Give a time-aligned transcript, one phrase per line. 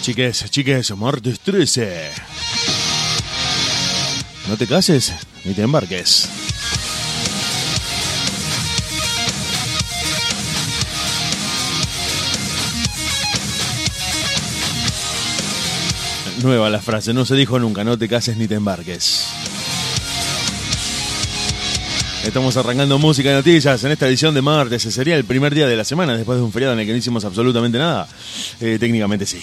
[0.00, 2.29] Chiques, chiques, martes 13.
[4.50, 5.12] No te cases
[5.44, 6.28] ni te embarques.
[16.42, 19.28] Nueva la frase, no se dijo nunca, no te cases ni te embarques.
[22.24, 24.82] Estamos arrancando música y noticias en esta edición de martes.
[24.82, 26.98] Sería el primer día de la semana después de un feriado en el que no
[26.98, 28.08] hicimos absolutamente nada.
[28.60, 29.40] Eh, técnicamente sí.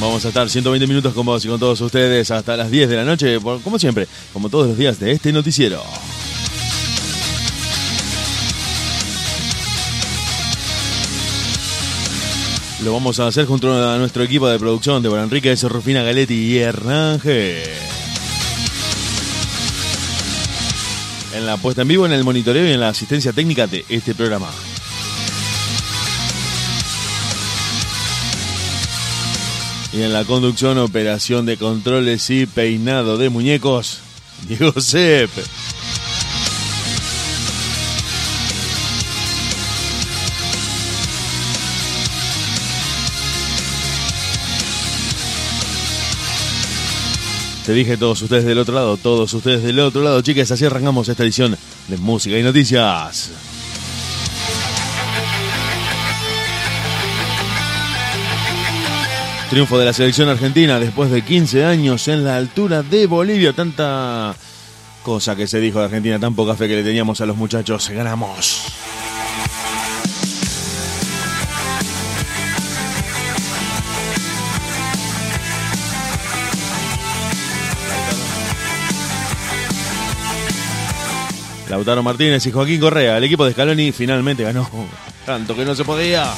[0.00, 2.96] Vamos a estar 120 minutos con vos y con todos ustedes hasta las 10 de
[2.96, 5.82] la noche, como siempre, como todos los días de este noticiero.
[12.84, 16.58] Lo vamos a hacer junto a nuestro equipo de producción, Débora Enríquez, Rufina Galetti y
[16.58, 17.62] Hernán G.
[21.34, 24.14] En la puesta en vivo, en el monitoreo y en la asistencia técnica de este
[24.14, 24.50] programa.
[29.94, 34.00] Y en la conducción, operación de controles y peinado de muñecos,
[34.48, 35.30] Diego Sepp.
[47.64, 51.08] Te dije todos ustedes del otro lado, todos ustedes del otro lado, chicas, así arrancamos
[51.08, 51.56] esta edición
[51.86, 53.53] de Música y Noticias.
[59.54, 63.52] Triunfo de la selección argentina después de 15 años en la altura de Bolivia.
[63.52, 64.34] Tanta
[65.04, 67.88] cosa que se dijo de Argentina, tan poca fe que le teníamos a los muchachos.
[67.90, 68.64] Ganamos.
[81.70, 84.68] Lautaro Martínez y Joaquín Correa, el equipo de Scaloni finalmente ganó.
[85.24, 86.34] Tanto que no se podía.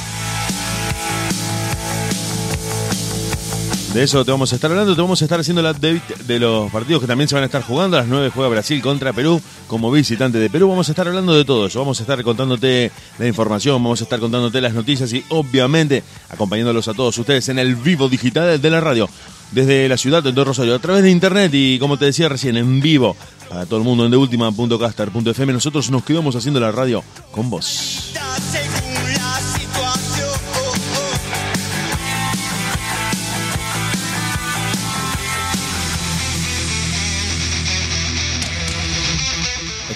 [3.97, 6.39] De eso te vamos a estar hablando, te vamos a estar haciendo la update de
[6.39, 7.97] los partidos que también se van a estar jugando.
[7.97, 10.69] A las 9 juega Brasil contra Perú como visitante de Perú.
[10.69, 11.79] Vamos a estar hablando de todo eso.
[11.79, 16.87] Vamos a estar contándote la información, vamos a estar contándote las noticias y obviamente acompañándolos
[16.87, 19.09] a todos ustedes en el vivo digital de la radio.
[19.51, 22.79] Desde la ciudad de Rosario, a través de internet y como te decía recién, en
[22.79, 23.15] vivo
[23.49, 25.53] para todo el mundo en deultima.caster.fm.
[25.53, 28.13] Nosotros nos quedamos haciendo la radio con vos.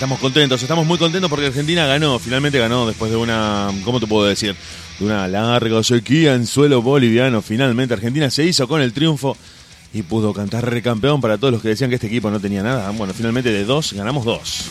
[0.02, 4.08] Estamos contentos, estamos muy contentos porque Argentina ganó, finalmente ganó después de una, ¿cómo te
[4.08, 4.56] puedo decir?
[4.98, 7.44] De una larga sequía en suelo boliviano.
[7.44, 9.38] Finalmente Argentina se hizo con el triunfo
[9.94, 12.90] y pudo cantar recampeón para todos los que decían que este equipo no tenía nada.
[12.90, 14.66] Bueno, finalmente de dos ganamos dos.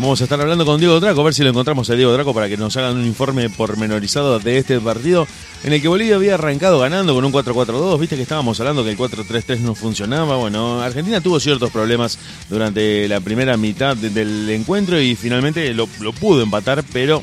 [0.00, 2.32] Vamos a estar hablando con Diego Draco, a ver si lo encontramos a Diego Draco
[2.32, 5.26] para que nos hagan un informe pormenorizado de este partido
[5.62, 8.00] en el que Bolivia había arrancado ganando con un 4-4-2.
[8.00, 10.36] Viste que estábamos hablando que el 4-3-3 no funcionaba.
[10.36, 12.18] Bueno, Argentina tuvo ciertos problemas
[12.48, 17.22] durante la primera mitad de- del encuentro y finalmente lo, lo pudo empatar, pero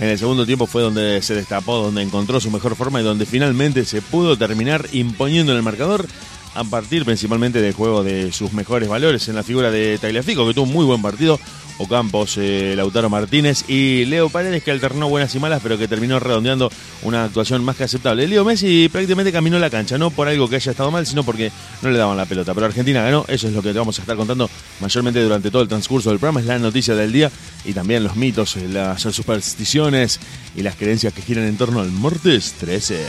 [0.00, 3.26] en el segundo tiempo fue donde se destapó, donde encontró su mejor forma y donde
[3.26, 6.04] finalmente se pudo terminar imponiendo en el marcador
[6.58, 10.54] a partir principalmente del juego de sus mejores valores en la figura de Tagliafico, que
[10.54, 11.38] tuvo un muy buen partido,
[11.78, 16.18] Ocampos, eh, Lautaro Martínez y Leo Paredes, que alternó buenas y malas, pero que terminó
[16.18, 16.72] redondeando
[17.02, 18.26] una actuación más que aceptable.
[18.26, 21.52] Leo Messi prácticamente caminó la cancha, no por algo que haya estado mal, sino porque
[21.82, 22.52] no le daban la pelota.
[22.52, 24.50] Pero Argentina ganó, eso es lo que te vamos a estar contando
[24.80, 27.30] mayormente durante todo el transcurso del programa, es la noticia del día
[27.64, 30.18] y también los mitos, eh, las supersticiones
[30.56, 33.06] y las creencias que giran en torno al martes 13.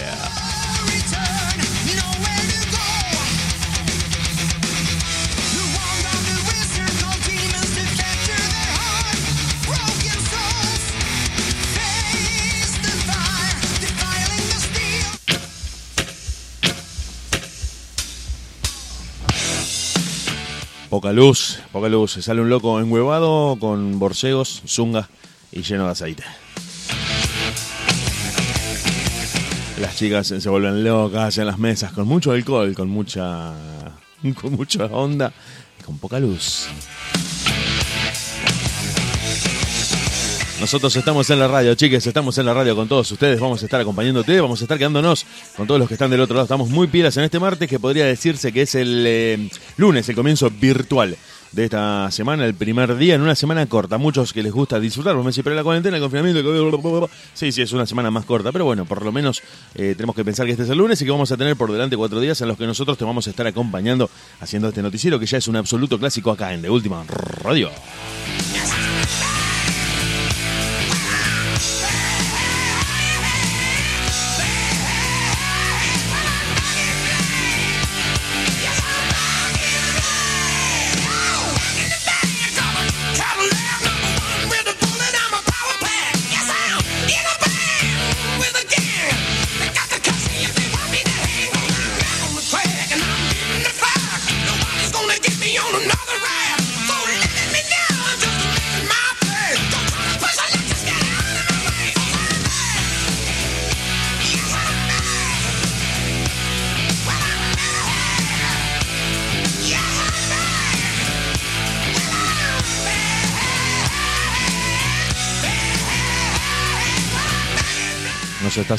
[20.90, 22.14] Poca luz, poca luz.
[22.14, 25.08] Sale un loco enhuevado con borcegos, zunga
[25.52, 26.24] y lleno de aceite.
[29.80, 33.54] Las chicas se vuelven locas en las mesas con mucho alcohol, con mucha
[34.42, 35.32] con mucha onda
[35.80, 36.68] y con poca luz.
[40.60, 43.66] Nosotros estamos en la radio, chicas, estamos en la radio con todos ustedes, vamos a
[43.66, 45.26] estar acompañándote, vamos a estar quedándonos
[45.56, 46.44] con todos los que están del otro lado.
[46.44, 50.16] Estamos muy pilas en este martes que podría decirse que es el eh, lunes, el
[50.16, 51.16] comienzo virtual
[51.54, 53.98] de esta semana, el primer día, en una semana corta.
[53.98, 57.52] Muchos que les gusta disfrutar, vos me decís, pero la cuarentena, el confinamiento, que- sí,
[57.54, 59.42] sí, es una semana más corta, pero bueno, por lo menos
[59.76, 61.72] eh, tenemos que pensar que este es el lunes y que vamos a tener por
[61.72, 64.10] delante cuatro días en los que nosotros te vamos a estar acompañando
[64.42, 67.04] haciendo este noticiero que ya es un absoluto clásico acá en De Última
[67.44, 67.72] Radio.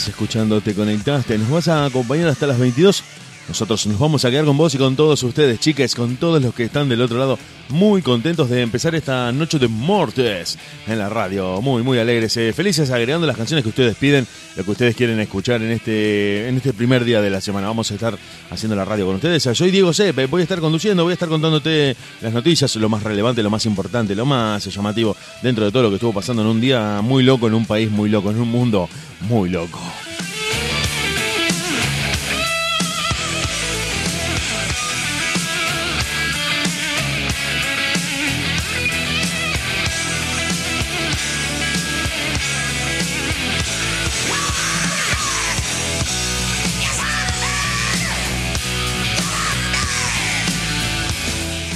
[0.01, 3.05] Estás escuchando, te conectaste, nos vas a acompañar hasta las 22.
[3.51, 6.55] Nosotros nos vamos a quedar con vos y con todos ustedes, chicas, con todos los
[6.55, 7.37] que están del otro lado,
[7.71, 10.57] muy contentos de empezar esta noche de Mortes
[10.87, 14.25] en la radio, muy, muy alegres, eh, felices agregando las canciones que ustedes piden,
[14.55, 17.67] lo que ustedes quieren escuchar en este, en este primer día de la semana.
[17.67, 18.17] Vamos a estar
[18.51, 19.43] haciendo la radio con ustedes.
[19.43, 23.03] Soy Diego Sepe, voy a estar conduciendo, voy a estar contándote las noticias, lo más
[23.03, 26.49] relevante, lo más importante, lo más llamativo dentro de todo lo que estuvo pasando en
[26.49, 28.89] un día muy loco, en un país muy loco, en un mundo
[29.23, 29.81] muy loco.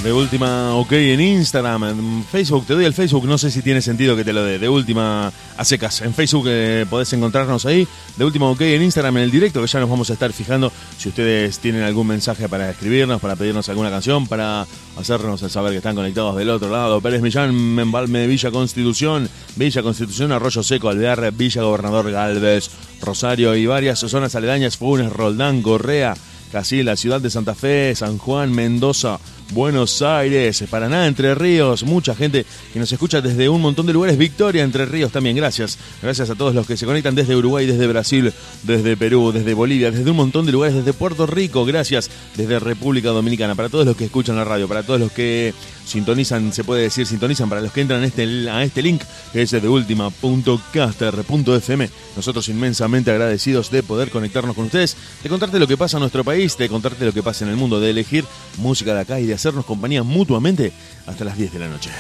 [0.05, 3.81] De última, ok, en Instagram, en Facebook, te doy el Facebook, no sé si tiene
[3.81, 4.59] sentido que te lo dé.
[4.59, 6.03] De última, a secas.
[6.03, 7.89] En Facebook eh, podés encontrarnos ahí.
[8.19, 10.71] De última, ok, en Instagram, en el directo, que ya nos vamos a estar fijando
[10.99, 14.67] si ustedes tienen algún mensaje para escribirnos, para pedirnos alguna canción, para
[14.99, 17.01] hacernos saber que están conectados del otro lado.
[17.01, 19.27] Pérez Millán, Membalme, Villa Constitución,
[19.57, 22.69] Villa Constitución, Arroyo Seco, Alvear, Villa Gobernador Galvez,
[23.01, 26.15] Rosario y varias zonas aledañas, Funes, Roldán, Correa,
[26.55, 29.19] Casi la ciudad de Santa Fe, San Juan, Mendoza,
[29.53, 34.19] Buenos Aires, Paraná, Entre Ríos, mucha gente que nos escucha desde un montón de lugares,
[34.19, 35.79] Victoria, Entre Ríos también, gracias.
[36.03, 38.33] Gracias a todos los que se conectan desde Uruguay, desde Brasil,
[38.63, 43.11] desde Perú, desde Bolivia, desde un montón de lugares, desde Puerto Rico, gracias, desde República
[43.11, 45.55] Dominicana, para todos los que escuchan la radio, para todos los que
[45.85, 49.43] sintonizan, se puede decir sintonizan, para los que entran a este, a este link, que
[49.43, 51.91] es de última.caster.fm.
[52.17, 56.25] Nosotros inmensamente agradecidos de poder conectarnos con ustedes, de contarte lo que pasa en nuestro
[56.25, 58.25] país, de contarte lo que pasa en el mundo, de elegir
[58.59, 60.73] música de acá y de hacernos compañía mutuamente
[61.07, 61.91] hasta las 10 de la noche.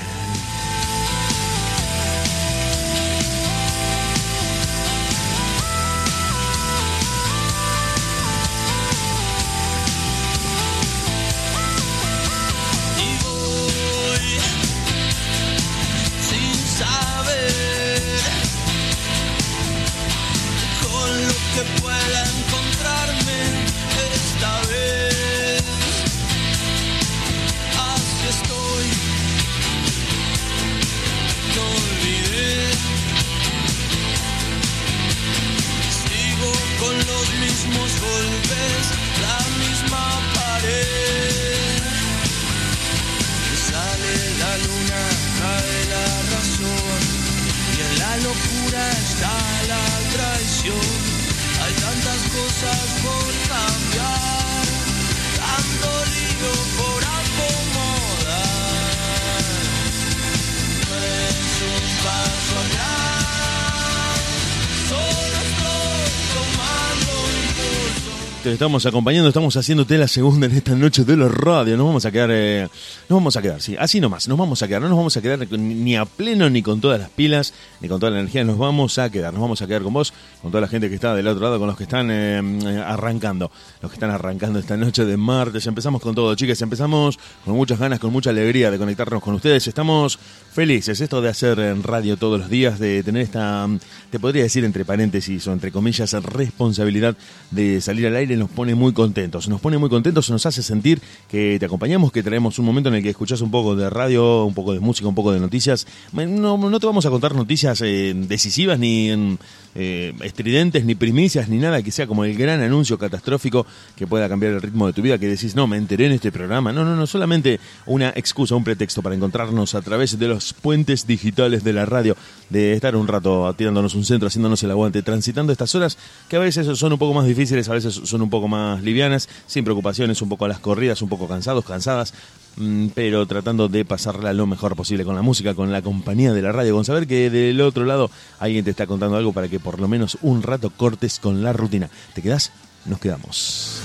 [68.54, 71.76] Estamos acompañando, estamos haciéndote la segunda en esta noche de la radio.
[71.76, 72.68] Nos vamos a quedar, eh,
[73.08, 74.80] nos vamos a quedar, sí, así nomás, nos vamos a quedar.
[74.80, 77.98] No nos vamos a quedar ni a pleno, ni con todas las pilas, ni con
[77.98, 78.44] toda la energía.
[78.44, 80.94] Nos vamos a quedar, nos vamos a quedar con vos, con toda la gente que
[80.94, 82.38] está del otro lado, con los que están eh,
[82.86, 83.50] arrancando,
[83.82, 85.66] los que están arrancando esta noche de martes.
[85.66, 89.66] Empezamos con todo, chicas, empezamos con muchas ganas, con mucha alegría de conectarnos con ustedes.
[89.66, 90.16] Estamos
[90.52, 93.68] felices, esto de hacer en radio todos los días, de tener esta,
[94.12, 97.16] te podría decir entre paréntesis o entre comillas, responsabilidad
[97.50, 99.48] de salir al aire pone muy contentos.
[99.48, 102.96] Nos pone muy contentos, nos hace sentir que te acompañamos, que traemos un momento en
[102.96, 105.86] el que escuchás un poco de radio, un poco de música, un poco de noticias.
[106.12, 109.38] No, te vamos a contar noticias eh, decisivas ni
[109.74, 114.28] eh, estridentes, ni primicias, ni nada que sea como el gran anuncio catastrófico que pueda
[114.28, 116.72] cambiar el ritmo de tu vida, que decís, no, me enteré en este programa.
[116.72, 121.06] No, no, no, solamente una excusa, un pretexto para encontrarnos a través de los puentes
[121.06, 122.16] digitales de la radio,
[122.54, 126.38] de estar un rato tirándonos un centro, haciéndonos el aguante, transitando estas horas que a
[126.38, 130.22] veces son un poco más difíciles, a veces son un poco más livianas, sin preocupaciones,
[130.22, 132.14] un poco a las corridas, un poco cansados, cansadas,
[132.56, 136.42] mm, pero tratando de pasarla lo mejor posible con la música, con la compañía de
[136.42, 138.08] la radio, con saber que del otro lado
[138.38, 141.52] alguien te está contando algo para que por lo menos un rato cortes con la
[141.52, 141.90] rutina.
[142.14, 142.52] ¿Te quedas?
[142.86, 143.80] Nos quedamos.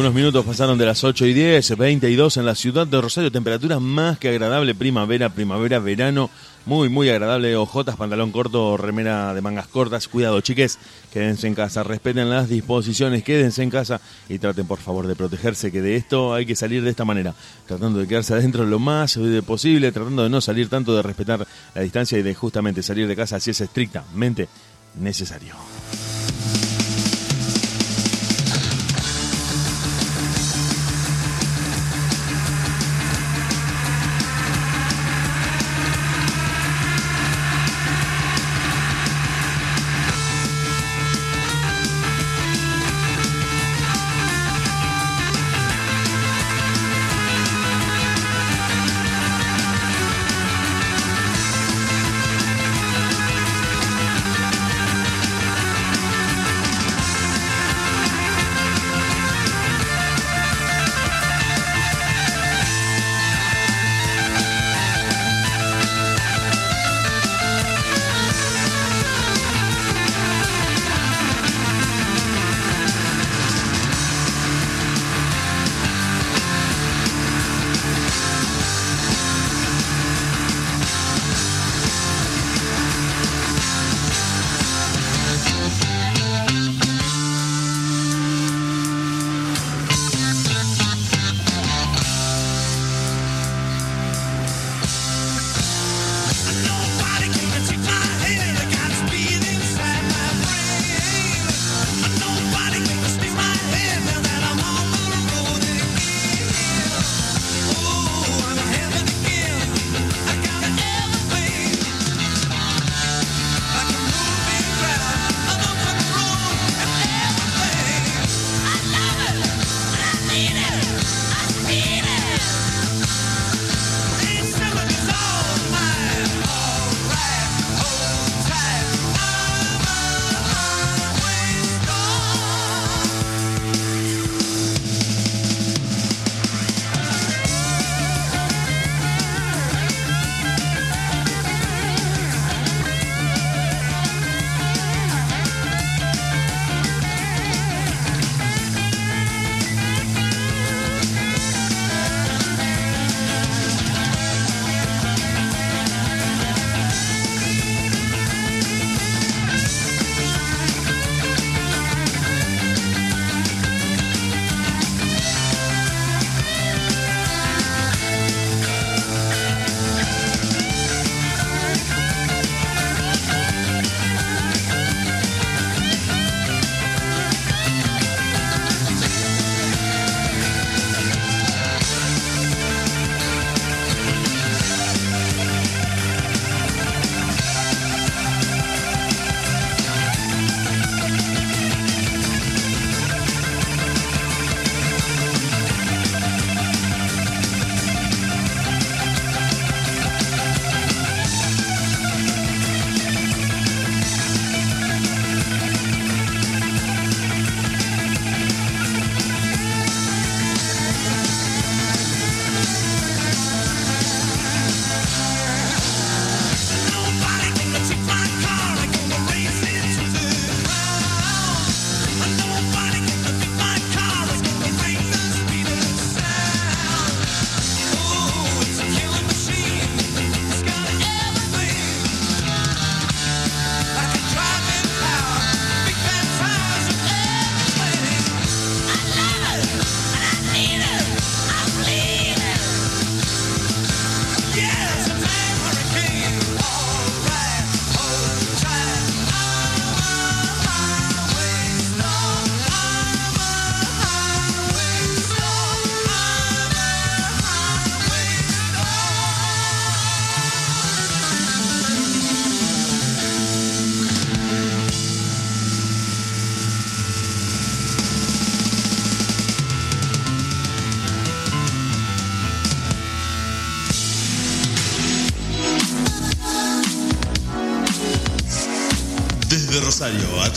[0.00, 3.80] Algunos minutos pasaron de las 8 y 10, 22 en la ciudad de Rosario, temperatura
[3.80, 6.30] más que agradable, primavera, primavera, verano,
[6.64, 10.78] muy, muy agradable, ojotas, pantalón corto, remera de mangas cortas, cuidado chiques,
[11.12, 15.70] quédense en casa, respeten las disposiciones, quédense en casa y traten por favor de protegerse,
[15.70, 17.34] que de esto hay que salir de esta manera,
[17.66, 21.82] tratando de quedarse adentro lo más posible, tratando de no salir tanto, de respetar la
[21.82, 24.48] distancia y de justamente salir de casa si es estrictamente
[24.98, 25.56] necesario.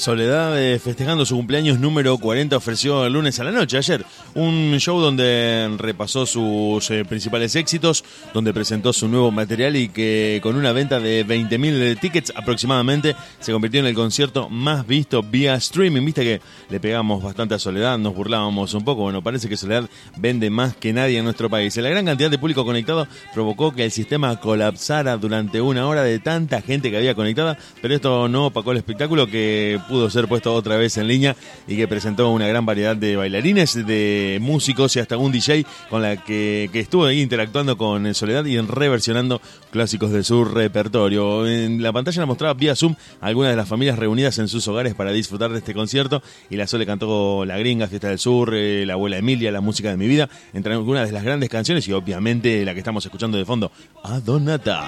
[0.00, 4.76] Soledad, eh, festejando su cumpleaños número 40, ofreció el lunes a la noche, ayer, un
[4.78, 10.56] show donde repasó sus eh, principales éxitos, donde presentó su nuevo material y que con
[10.56, 16.04] una venta de 20.000 tickets aproximadamente se convirtió en el concierto más visto vía streaming.
[16.04, 19.02] Viste que le pegamos bastante a Soledad, nos burlábamos un poco.
[19.02, 21.76] Bueno, parece que Soledad vende más que nadie en nuestro país.
[21.76, 26.18] La gran cantidad de público conectado provocó que el sistema colapsara durante una hora de
[26.18, 30.54] tanta gente que había conectada, pero esto no opacó el espectáculo que pudo ser puesto
[30.54, 35.00] otra vez en línea y que presentó una gran variedad de bailarines, de músicos y
[35.00, 40.10] hasta un DJ con la que, que estuvo ahí interactuando con Soledad y reversionando clásicos
[40.10, 41.46] de su repertorio.
[41.46, 44.94] En la pantalla la mostraba vía Zoom algunas de las familias reunidas en sus hogares
[44.94, 48.84] para disfrutar de este concierto y la Sole cantó La Gringa, Fiesta del Sur, eh,
[48.86, 51.92] La Abuela Emilia, La Música de mi Vida, entre algunas de las grandes canciones y
[51.92, 53.70] obviamente la que estamos escuchando de fondo,
[54.02, 54.84] Adonata.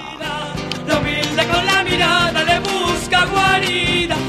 [0.83, 4.22] Humilde con la mirada busca guarida.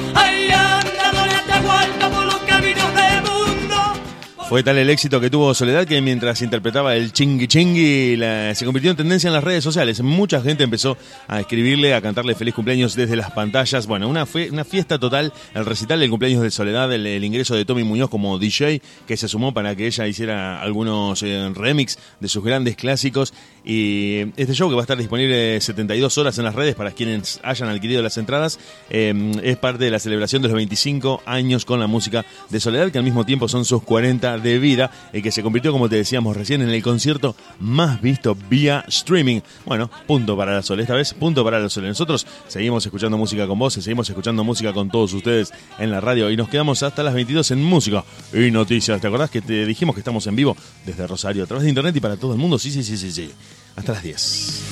[4.48, 8.66] Fue tal el éxito que tuvo Soledad que mientras interpretaba el chingui chingui la- se
[8.66, 10.02] convirtió en tendencia en las redes sociales.
[10.02, 13.86] Mucha gente empezó a escribirle, a cantarle feliz cumpleaños desde las pantallas.
[13.86, 17.64] Bueno, una, fue una fiesta total, el recital del cumpleaños de Soledad, el, ingreso de
[17.64, 22.28] Tommy Muñoz como DJ que se sumó para que ella hiciera algunos eh, remix de
[22.28, 23.32] sus grandes clásicos.
[23.64, 27.40] Y este show que va a estar disponible 72 horas en las redes para quienes
[27.42, 28.58] hayan adquirido las entradas
[28.90, 32.90] eh, es parte de la celebración de los 25 años con la música de Soledad,
[32.90, 35.96] que al mismo tiempo son sus 40 de vida, y que se convirtió, como te
[35.96, 39.40] decíamos recién, en el concierto más visto vía streaming.
[39.64, 40.80] Bueno, punto para la Sol.
[40.80, 41.86] Esta vez, punto para la Sol.
[41.86, 46.30] Nosotros seguimos escuchando música con vos, seguimos escuchando música con todos ustedes en la radio
[46.30, 49.00] y nos quedamos hasta las 22 en música y noticias.
[49.00, 51.96] ¿Te acordás que te dijimos que estamos en vivo desde Rosario a través de internet
[51.96, 52.58] y para todo el mundo?
[52.58, 53.30] Sí, sí, sí, sí, sí.
[53.76, 54.64] Hasta las 10.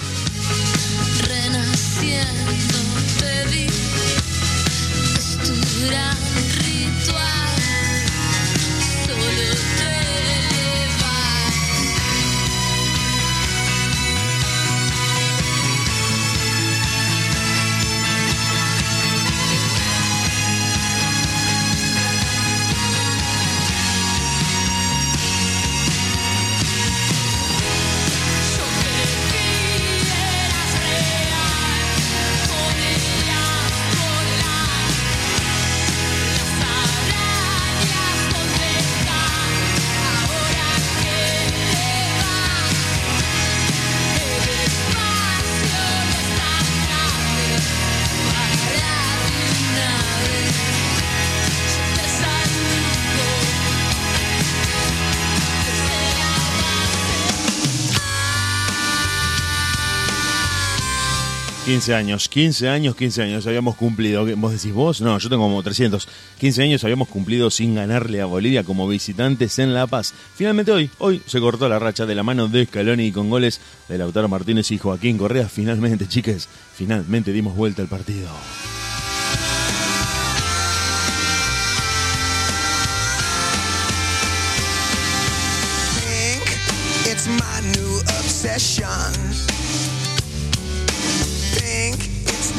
[61.64, 64.26] 15 años, 15 años, 15 años habíamos cumplido.
[64.36, 65.00] ¿Vos decís vos?
[65.00, 66.08] No, yo tengo como 300.
[66.40, 70.12] 15 años habíamos cumplido sin ganarle a Bolivia como visitantes en La Paz.
[70.34, 73.60] Finalmente hoy, hoy se cortó la racha de la mano de Scaloni y con goles
[73.88, 75.48] de Lautaro Martínez y Joaquín Correa.
[75.48, 78.28] Finalmente, chiques, finalmente dimos vuelta al partido.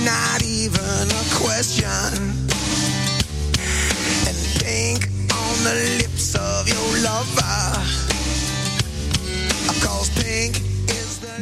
[0.03, 2.11] Not even a question.
[4.27, 8.03] And think on the lips of your lover.
[10.21, 10.73] Pink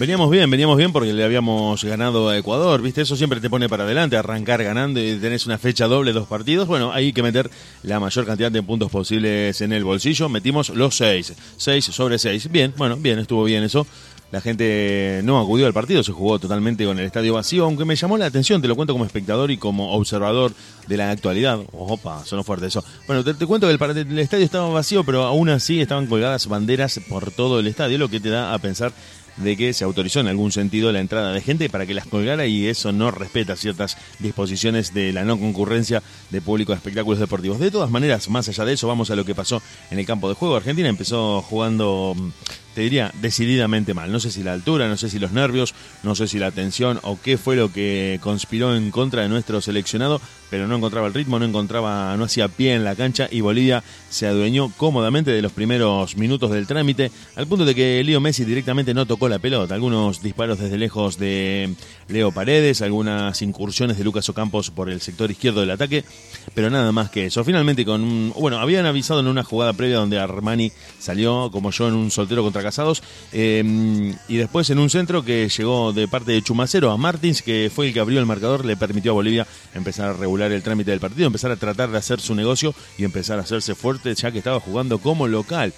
[0.02, 3.02] Veníamos bien, veníamos bien porque le habíamos ganado a Ecuador, ¿viste?
[3.02, 6.68] Eso siempre te pone para adelante, arrancar ganando y tenés una fecha doble, dos partidos.
[6.68, 7.52] Bueno, hay que meter
[7.84, 10.28] la mayor cantidad de puntos posibles en el bolsillo.
[10.28, 12.50] Metimos los seis, seis sobre seis.
[12.52, 13.86] Bien, bueno, bien, estuvo bien eso.
[14.32, 17.98] La gente no acudió al partido, se jugó totalmente con el estadio vacío, aunque me
[17.98, 20.54] llamó la atención, te lo cuento como espectador y como observador
[20.88, 21.60] de la actualidad.
[21.74, 22.84] Opa, sonó fuerte eso.
[23.08, 27.00] Bueno, te, cuento que el, el estadio estaba vacío, pero aún así estaban colgadas banderas
[27.10, 28.94] por todo el estadio, lo que te da a pensar
[29.38, 32.46] de que se autorizó en algún sentido la entrada de gente para que las colgara
[32.46, 37.60] y eso no respeta ciertas disposiciones de la no concurrencia de público a espectáculos deportivos.
[37.60, 40.30] De todas maneras, más allá de eso, vamos a lo que pasó en el campo
[40.30, 40.56] de juego.
[40.56, 42.30] Argentina empezó jugando, mm,
[42.74, 44.12] te diría, decididamente mal.
[44.12, 47.00] No sé si la altura, no sé si los nervios, no sé si la tensión
[47.04, 51.14] o qué fue lo que conspiró en contra de nuestro seleccionado, pero no encontraba el
[51.14, 55.42] ritmo, no encontraba, no hacía pie en la cancha y Bolivia se adueñó cómodamente de
[55.42, 59.40] los primeros minutos del trámite, al punto de que Leo Messi directamente no tocó la
[59.40, 59.76] pelota.
[59.76, 61.74] Algunos disparos desde lejos de
[62.08, 66.04] Leo Paredes, algunas incursiones de Lucas Ocampos por el sector izquierdo del ataque,
[66.54, 67.44] pero nada más que eso.
[67.44, 71.94] Finalmente con bueno, habían avisado en una jugada previa donde Armani salió como yo en
[71.94, 76.42] un soltero contra casados eh, y después en un centro que llegó de parte de
[76.42, 80.10] Chumacero a Martins, que fue el que abrió el marcador, le permitió a Bolivia empezar
[80.10, 83.40] a regular el trámite del partido, empezar a tratar de hacer su negocio y empezar
[83.40, 85.74] a hacerse fuerte ya que estaba jugando como local.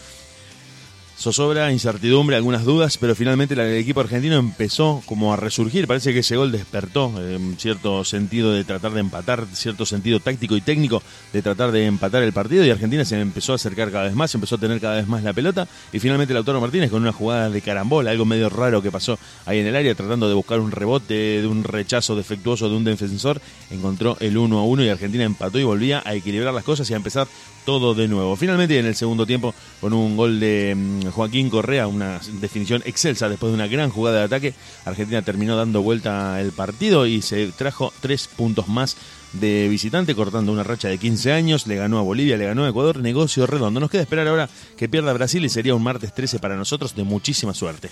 [1.18, 5.88] Zozobra, incertidumbre, algunas dudas, pero finalmente el equipo argentino empezó como a resurgir.
[5.88, 10.58] Parece que ese gol despertó eh, cierto sentido de tratar de empatar, cierto sentido táctico
[10.58, 14.06] y técnico de tratar de empatar el partido y Argentina se empezó a acercar cada
[14.06, 17.02] vez más, empezó a tener cada vez más la pelota y finalmente Lautaro Martínez con
[17.02, 20.34] una jugada de carambola, algo medio raro que pasó ahí en el área, tratando de
[20.34, 24.84] buscar un rebote de un rechazo defectuoso de un defensor, encontró el 1 a 1
[24.84, 27.28] y Argentina empató y volvía a equilibrar las cosas y a empezar
[27.66, 28.36] todo de nuevo.
[28.36, 33.30] Finalmente en el segundo tiempo con un gol de mm, Joaquín Correa, una definición excelsa
[33.30, 34.54] después de una gran jugada de ataque,
[34.86, 38.96] Argentina terminó dando vuelta el partido y se trajo tres puntos más
[39.34, 42.70] de visitante, cortando una racha de 15 años, le ganó a Bolivia, le ganó a
[42.70, 43.80] Ecuador, negocio redondo.
[43.80, 47.04] Nos queda esperar ahora que pierda Brasil y sería un martes 13 para nosotros de
[47.04, 47.90] muchísima suerte.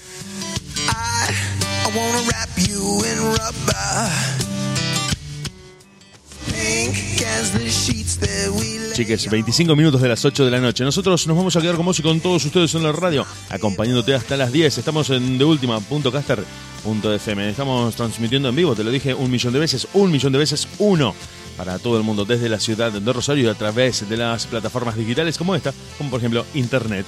[8.94, 10.84] Chiques, 25 minutos de las 8 de la noche.
[10.84, 14.14] Nosotros nos vamos a quedar con vos y con todos ustedes en la radio, acompañándote
[14.14, 14.78] hasta las 10.
[14.78, 16.44] Estamos en de última, punto caster,
[16.84, 17.50] punto FM.
[17.50, 20.68] Estamos transmitiendo en vivo, te lo dije un millón de veces, un millón de veces,
[20.80, 21.16] uno.
[21.58, 24.96] Para todo el mundo, desde la ciudad de Rosario y a través de las plataformas
[24.96, 27.06] digitales como esta, como por ejemplo Internet.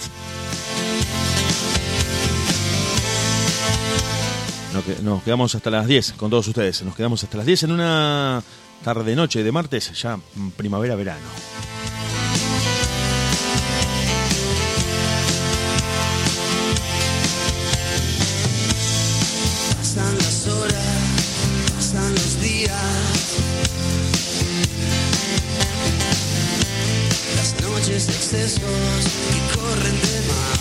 [5.04, 6.82] Nos quedamos hasta las 10 con todos ustedes.
[6.84, 8.42] Nos quedamos hasta las 10 en una
[8.84, 10.20] tarde-noche de martes, ya
[10.58, 11.28] primavera-verano.
[19.78, 20.76] Pasan las horas,
[21.76, 22.74] pasan los días.
[27.38, 30.60] Las noches de excesos que corren de más.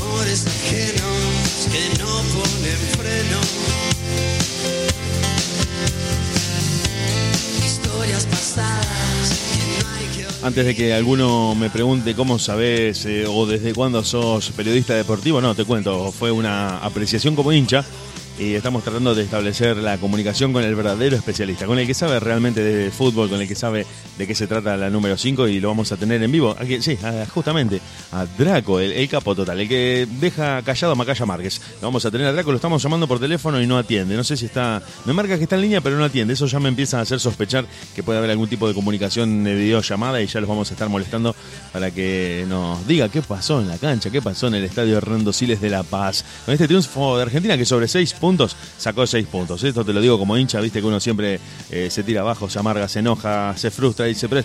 [0.00, 1.15] Amores ajenos
[10.42, 15.40] Antes de que alguno me pregunte cómo sabes eh, o desde cuándo sos periodista deportivo,
[15.40, 17.84] no, te cuento, fue una apreciación como hincha
[18.38, 22.20] y estamos tratando de establecer la comunicación con el verdadero especialista, con el que sabe
[22.20, 23.86] realmente de fútbol, con el que sabe
[24.18, 26.54] de qué se trata la número 5 y lo vamos a tener en vivo.
[26.80, 26.98] Sí,
[27.32, 27.80] justamente
[28.12, 31.60] a Draco, el, el capo total, el que deja callado a Macaya Márquez.
[31.80, 34.16] Lo vamos a tener a Draco, lo estamos llamando por teléfono y no atiende.
[34.16, 36.34] No sé si está, me marca que está en línea, pero no atiende.
[36.34, 39.54] Eso ya me empieza a hacer sospechar que puede haber algún tipo de comunicación de
[39.54, 41.34] videollamada y ya los vamos a estar molestando
[41.72, 45.32] para que nos diga qué pasó en la cancha, qué pasó en el estadio Hernando
[45.32, 46.24] Siles de La Paz.
[46.44, 49.62] Con este triunfo de Argentina que sobre seis puntos puntos, sacó 6 puntos.
[49.62, 51.38] Esto te lo digo como hincha, viste que uno siempre
[51.70, 54.40] eh, se tira abajo, se amarga, se enoja, se frustra y dice, pero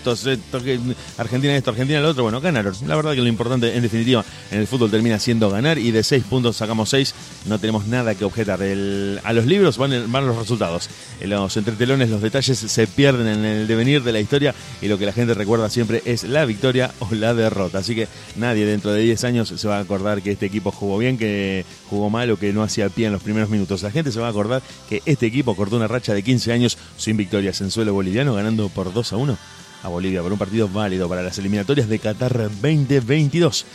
[1.17, 2.21] Argentina esto, Argentina lo otro.
[2.21, 2.75] Bueno, ganaron.
[2.85, 6.03] La verdad que lo importante, en definitiva, en el fútbol termina siendo ganar y de
[6.03, 7.15] 6 puntos sacamos 6.
[7.47, 8.61] No tenemos nada que objetar.
[8.61, 10.87] A los libros van, van los resultados.
[11.25, 15.07] Los entretelones, los detalles se pierden en el devenir de la historia y lo que
[15.07, 17.79] la gente recuerda siempre es la victoria o la derrota.
[17.79, 20.99] Así que nadie dentro de 10 años se va a acordar que este equipo jugó
[20.99, 23.70] bien, que jugó mal o que no hacía pie en los primeros minutos.
[23.81, 26.77] La gente se va a acordar que este equipo cortó una racha de 15 años
[26.97, 29.37] sin victorias en suelo boliviano, ganando por 2 a 1
[29.83, 33.65] a Bolivia por un partido válido para las eliminatorias de Qatar 2022.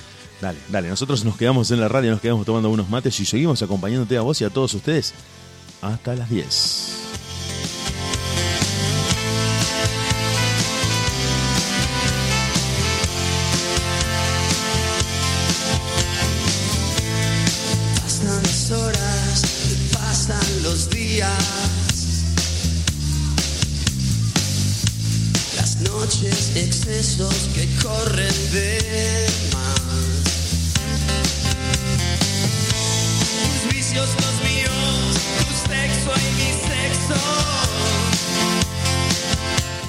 [0.41, 3.63] Dale, dale, nosotros nos quedamos en la radio, nos quedamos tomando unos mates y seguimos
[3.63, 5.15] acompañándote a vos y a todos ustedes
[5.81, 7.06] hasta las 10.
[26.23, 29.77] Excesos que corren de más.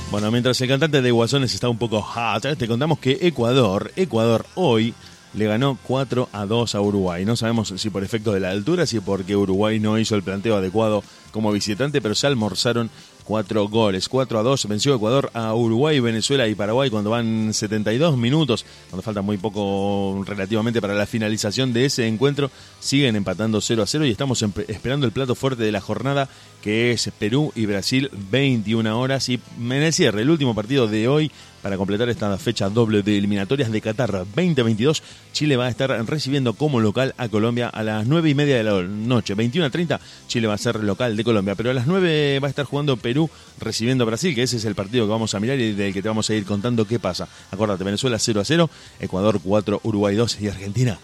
[0.09, 4.45] Bueno, mientras el cantante de Guasones está un poco hot, te contamos que Ecuador, Ecuador
[4.55, 4.93] hoy
[5.33, 7.25] le ganó 4 a 2 a Uruguay.
[7.25, 10.55] No sabemos si por efecto de la altura, si porque Uruguay no hizo el planteo
[10.55, 12.89] adecuado como visitante, pero se almorzaron
[13.27, 14.07] cuatro goles.
[14.07, 19.03] 4 a 2 venció Ecuador a Uruguay, Venezuela y Paraguay cuando van 72 minutos, cuando
[19.03, 22.49] falta muy poco relativamente para la finalización de ese encuentro.
[22.79, 26.29] Siguen empatando 0 a 0 y estamos esperando el plato fuerte de la jornada
[26.61, 31.07] que es Perú y Brasil 21 horas y en el cierre, el último partido de
[31.07, 35.89] hoy para completar esta fecha doble de eliminatorias de Qatar 2022, Chile va a estar
[36.05, 39.33] recibiendo como local a Colombia a las 9 y media de la noche.
[39.33, 42.47] 21 a 30, Chile va a ser local de Colombia, pero a las 9 va
[42.47, 45.39] a estar jugando Perú recibiendo a Brasil, que ese es el partido que vamos a
[45.39, 47.27] mirar y del que te vamos a ir contando qué pasa.
[47.51, 50.97] Acuérdate, Venezuela 0 a 0, Ecuador 4, Uruguay 2 y Argentina.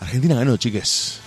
[0.00, 1.20] Argentina ganó, chiques.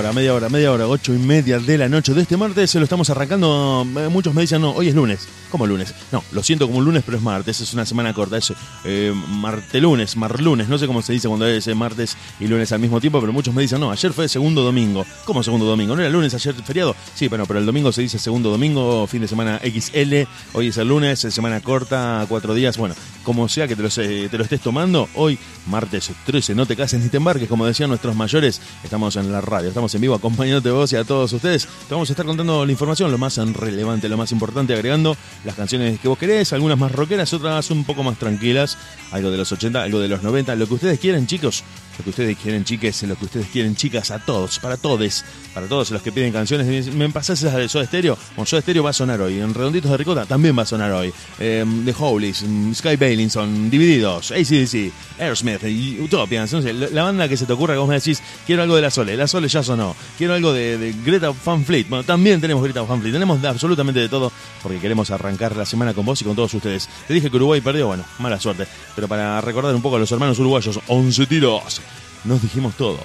[0.00, 2.70] Hora, media hora, media hora, ocho y media de la noche de este martes.
[2.70, 3.86] Se lo estamos arrancando.
[3.98, 5.28] eh, Muchos me dicen, no, hoy es lunes.
[5.50, 5.94] ¿Cómo lunes?
[6.12, 7.60] No, lo siento como un lunes, pero es martes.
[7.60, 8.36] Es una semana corta.
[8.38, 8.52] Es
[8.84, 10.68] eh, martelunes, marlunes.
[10.68, 13.32] No sé cómo se dice cuando es eh, martes y lunes al mismo tiempo, pero
[13.32, 15.04] muchos me dicen, no, ayer fue segundo domingo.
[15.24, 15.94] ¿Cómo segundo domingo?
[15.94, 16.94] ¿No era lunes ayer feriado?
[17.14, 20.22] Sí, bueno, pero el domingo se dice segundo domingo, fin de semana XL.
[20.54, 22.76] Hoy es el lunes, es semana corta, cuatro días.
[22.78, 26.64] Bueno, como sea que te lo, se- te lo estés tomando, hoy, martes 13, no
[26.66, 28.60] te cases ni te embarques, como decían nuestros mayores.
[28.82, 31.66] Estamos en la radio, estamos en vivo acompañándote vos y a todos ustedes.
[31.88, 35.54] Te vamos a estar contando la información, lo más relevante, lo más importante, agregando las
[35.54, 38.78] canciones que vos querés, algunas más rockeras, otras un poco más tranquilas,
[39.12, 41.64] algo de los 80, algo de los 90, lo que ustedes quieren, chicos.
[42.00, 45.66] Lo que ustedes quieren, chiques, lo que ustedes quieren, chicas, a todos, para todos, para
[45.66, 46.66] todos los que piden canciones.
[46.66, 48.16] Me dicen, ¿Me pasás esas de Soda Stereo?
[48.36, 49.38] Bueno, Soda Stereo va a sonar hoy.
[49.38, 51.12] En Redonditos de Ricota también va a sonar hoy.
[51.38, 55.60] Eh, The Howleys, mm, Sky Bailinson, Divididos, ACDC, Aerosmith,
[56.00, 56.50] Utopians.
[56.54, 58.80] No sé, la banda que se te ocurra que vos me decís, quiero algo de
[58.80, 59.14] la Sole.
[59.14, 59.94] La Sole ya sonó.
[60.16, 61.86] Quiero algo de, de Greta Van Fleet.
[61.86, 63.12] Bueno, también tenemos Greta Van Fleet.
[63.12, 64.32] Tenemos absolutamente de todo
[64.62, 66.88] porque queremos arrancar la semana con vos y con todos ustedes.
[67.06, 68.66] Te dije que Uruguay perdió, bueno, mala suerte.
[68.94, 71.82] Pero para recordar un poco a los hermanos uruguayos, 11 tiros.
[72.24, 72.98] Nos dijimos todo.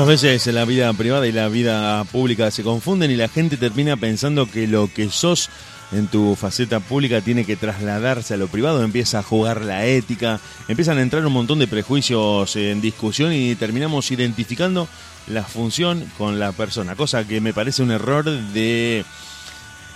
[0.00, 3.98] Muchas veces la vida privada y la vida pública se confunden y la gente termina
[3.98, 5.50] pensando que lo que sos
[5.92, 10.40] en tu faceta pública tiene que trasladarse a lo privado, empieza a jugar la ética,
[10.68, 14.88] empiezan a entrar un montón de prejuicios en discusión y terminamos identificando
[15.26, 19.04] la función con la persona, cosa que me parece un error de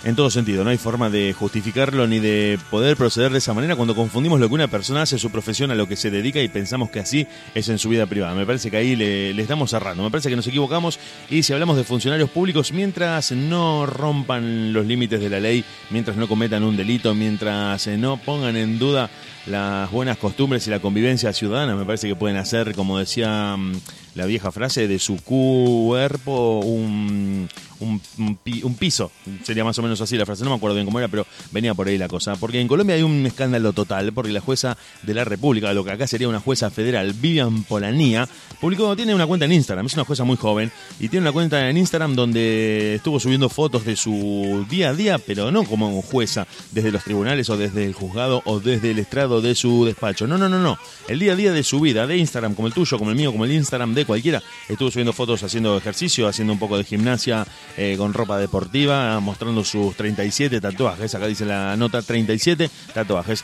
[0.05, 3.75] en todo sentido, no hay forma de justificarlo ni de poder proceder de esa manera
[3.75, 6.47] cuando confundimos lo que una persona hace su profesión a lo que se dedica y
[6.47, 8.35] pensamos que así es en su vida privada.
[8.35, 11.53] Me parece que ahí le, le estamos cerrando, me parece que nos equivocamos y si
[11.53, 16.63] hablamos de funcionarios públicos, mientras no rompan los límites de la ley, mientras no cometan
[16.63, 19.09] un delito, mientras eh, no pongan en duda
[19.47, 23.73] las buenas costumbres y la convivencia ciudadana, me parece que pueden hacer, como decía mm,
[24.15, 27.47] la vieja frase, de su cuerpo un,
[27.79, 29.11] un, un pi- un piso.
[29.43, 31.73] Sería más o menos así la frase, no me acuerdo bien cómo era, pero venía
[31.73, 32.35] por ahí la cosa.
[32.35, 35.91] Porque en Colombia hay un escándalo total, porque la jueza de la República, lo que
[35.91, 38.27] acá sería una jueza federal, Vivian Polanía,
[38.59, 41.69] publicó, tiene una cuenta en Instagram, es una jueza muy joven, y tiene una cuenta
[41.69, 46.47] en Instagram donde estuvo subiendo fotos de su día a día, pero no como jueza,
[46.71, 50.27] desde los tribunales o desde el juzgado o desde el estrado de su despacho.
[50.27, 50.77] No, no, no, no.
[51.07, 53.31] El día a día de su vida, de Instagram, como el tuyo, como el mío,
[53.31, 57.45] como el Instagram de cualquiera, estuvo subiendo fotos haciendo ejercicio, haciendo un poco de gimnasia
[57.77, 61.13] eh, con ropa deportiva, mostrando sus 37 tatuajes.
[61.15, 63.43] Acá dice la nota 37 tatuajes.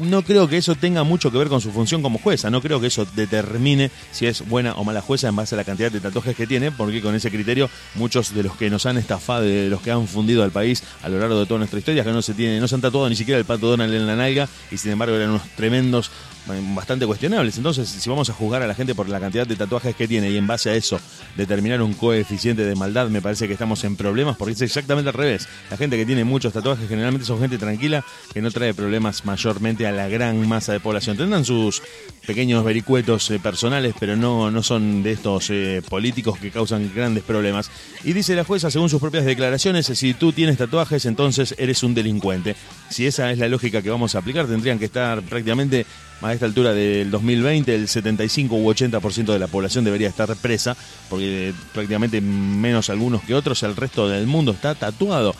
[0.00, 2.50] No creo que eso tenga mucho que ver con su función como jueza.
[2.50, 5.64] No creo que eso determine si es buena o mala jueza en base a la
[5.64, 8.98] cantidad de tatuajes que tiene, porque con ese criterio muchos de los que nos han
[8.98, 12.04] estafado, de los que han fundido al país a lo largo de toda nuestra historia,
[12.04, 14.16] que no se tiene, no se han tatuado ni siquiera el pato Donald en la
[14.16, 16.10] nalga y sin embargo eran unos tremendos
[16.46, 17.56] bastante cuestionables.
[17.56, 20.30] Entonces, si vamos a juzgar a la gente por la cantidad de tatuajes que tiene
[20.30, 21.00] y en base a eso
[21.36, 25.14] determinar un coeficiente de maldad, me parece que estamos en problemas porque es exactamente al
[25.14, 25.48] revés.
[25.70, 29.86] La gente que tiene muchos tatuajes generalmente son gente tranquila que no trae problemas mayormente
[29.86, 31.16] a la gran masa de población.
[31.16, 31.82] Tendrán sus
[32.26, 37.22] pequeños vericuetos eh, personales, pero no, no son de estos eh, políticos que causan grandes
[37.24, 37.70] problemas.
[38.04, 41.94] Y dice la jueza, según sus propias declaraciones, si tú tienes tatuajes, entonces eres un
[41.94, 42.56] delincuente.
[42.90, 45.86] Si esa es la lógica que vamos a aplicar, tendrían que estar prácticamente
[46.22, 50.76] a esta altura del 2020 el 75 u 80% de la población debería estar presa,
[51.08, 55.34] porque eh, prácticamente menos algunos que otros, el resto del mundo está tatuado.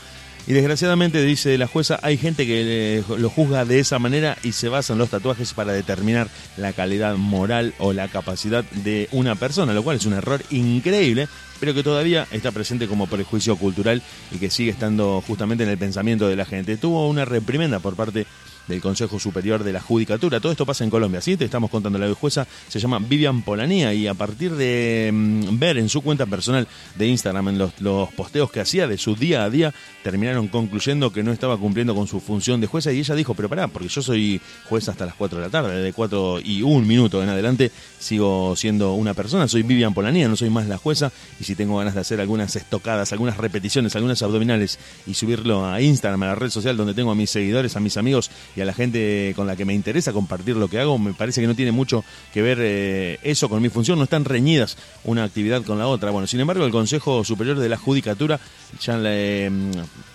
[0.45, 4.53] Y desgraciadamente, dice la jueza, hay gente que eh, lo juzga de esa manera y
[4.53, 9.37] se basa en los tatuajes para determinar la calidad moral o la capacidad de una
[9.37, 11.29] persona, lo cual es un error increíble,
[11.61, 14.03] pero que todavía está presente como prejuicio cultural
[14.33, 16.77] y que sigue estando justamente en el pensamiento de la gente.
[16.77, 18.27] Tuvo una reprimenda por parte
[18.69, 20.41] del Consejo Superior de la Judicatura.
[20.41, 21.37] Todo esto pasa en Colombia, ¿sí?
[21.37, 21.99] Te estamos contando.
[21.99, 26.27] La jueza se llama Vivian Polanía y a partir de mm, ver en su cuenta
[26.27, 30.49] personal de Instagram, en los, los posteos que hacía de su día a día, terminaron
[30.49, 33.69] concluyendo que no estaba cumpliendo con su función de jueza y ella dijo, pero pará,
[33.69, 37.23] porque yo soy jueza hasta las 4 de la tarde, de 4 y un minuto
[37.23, 41.45] en adelante sigo siendo una persona, soy Vivian Polanía, no soy más la jueza y
[41.45, 46.23] si tengo ganas de hacer algunas estocadas, algunas repeticiones, algunas abdominales y subirlo a Instagram,
[46.25, 48.73] a la red social donde tengo a mis seguidores, a mis amigos y a la
[48.73, 51.73] gente con la que me interesa compartir lo que hago, me parece que no tiene
[51.73, 55.87] mucho que ver eh, eso con mi función, no están reñidas una actividad con la
[55.87, 56.11] otra.
[56.11, 58.41] Bueno, sin embargo, el Consejo Superior de la Judicatura
[58.81, 59.71] ya le, mm,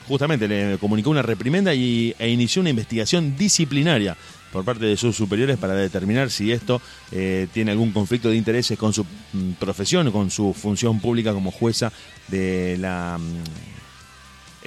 [0.07, 4.15] justamente le comunicó una reprimenda y, e inició una investigación disciplinaria
[4.51, 6.81] por parte de sus superiores para determinar si esto
[7.11, 11.33] eh, tiene algún conflicto de intereses con su mm, profesión o con su función pública
[11.33, 11.91] como jueza
[12.27, 13.86] de la mm,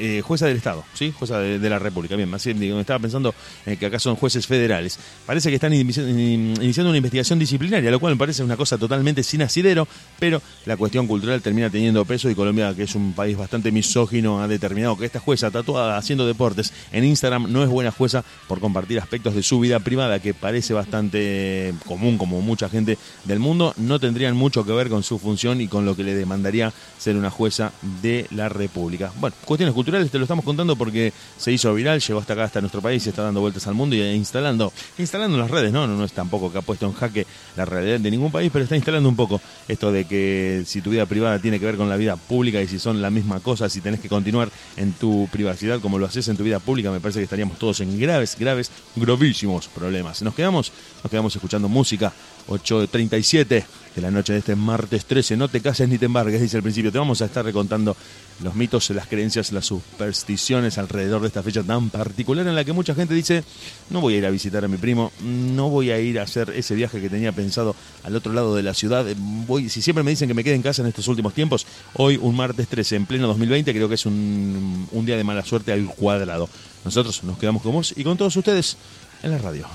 [0.01, 1.13] eh, jueza del Estado, ¿sí?
[1.17, 2.17] Jueza de, la República.
[2.17, 3.35] Bien, así digo, estaba pensando
[3.67, 4.99] eh, que acá son jueces federales.
[5.27, 8.79] Parece que están inici- in- iniciando una investigación disciplinaria, lo cual me parece una cosa
[8.79, 9.87] totalmente sin asidero,
[10.19, 14.43] pero la cuestión cultural termina teniendo peso y Colombia, que es un país bastante misógino,
[14.43, 18.61] ha determinado que esta jueza tatuada haciendo deportes en Instagram no es buena jueza por
[18.61, 23.75] compartir aspectos de su vida privada que parece bastante común como mucha gente del mundo,
[23.77, 27.17] no tendrían mucho que ver con su función y con lo que le demandaría ser
[27.17, 27.73] una jueza
[28.03, 29.13] de la República.
[29.19, 32.61] Bueno, cuestiones culturales te lo estamos contando porque se hizo viral, llegó hasta acá, hasta
[32.61, 35.87] nuestro país, está dando vueltas al mundo y instalando, instalando en las redes, ¿no?
[35.87, 37.27] No, no es tampoco que ha puesto en jaque
[37.57, 40.91] la realidad de ningún país, pero está instalando un poco esto de que si tu
[40.91, 43.69] vida privada tiene que ver con la vida pública y si son la misma cosa,
[43.69, 47.01] si tenés que continuar en tu privacidad como lo haces en tu vida pública, me
[47.01, 50.23] parece que estaríamos todos en graves, graves, gravísimos problemas.
[50.23, 50.73] Nos quedamos,
[51.03, 52.13] nos quedamos escuchando música,
[52.49, 53.65] 8.37
[53.95, 55.37] de la noche de este martes 13.
[55.37, 56.93] No te cases ni te embargues, dice al principio.
[56.93, 57.97] Te vamos a estar recontando
[58.43, 62.73] los mitos, las creencias, las supersticiones alrededor de esta fecha tan particular en la que
[62.73, 63.45] mucha gente dice,
[63.91, 66.51] no voy a ir a visitar a mi primo, no voy a ir a hacer
[66.51, 67.75] ese viaje que tenía pensado
[68.05, 69.07] al otro lado de la ciudad.
[69.69, 72.37] Si siempre me dicen que me quede en casa en estos últimos tiempos, hoy un
[72.37, 75.87] martes 13 en pleno 2020 creo que es un, un día de mala suerte al
[75.87, 76.49] cuadrado.
[76.85, 78.77] Nosotros nos quedamos con vos y con todos ustedes
[79.23, 79.67] en la radio.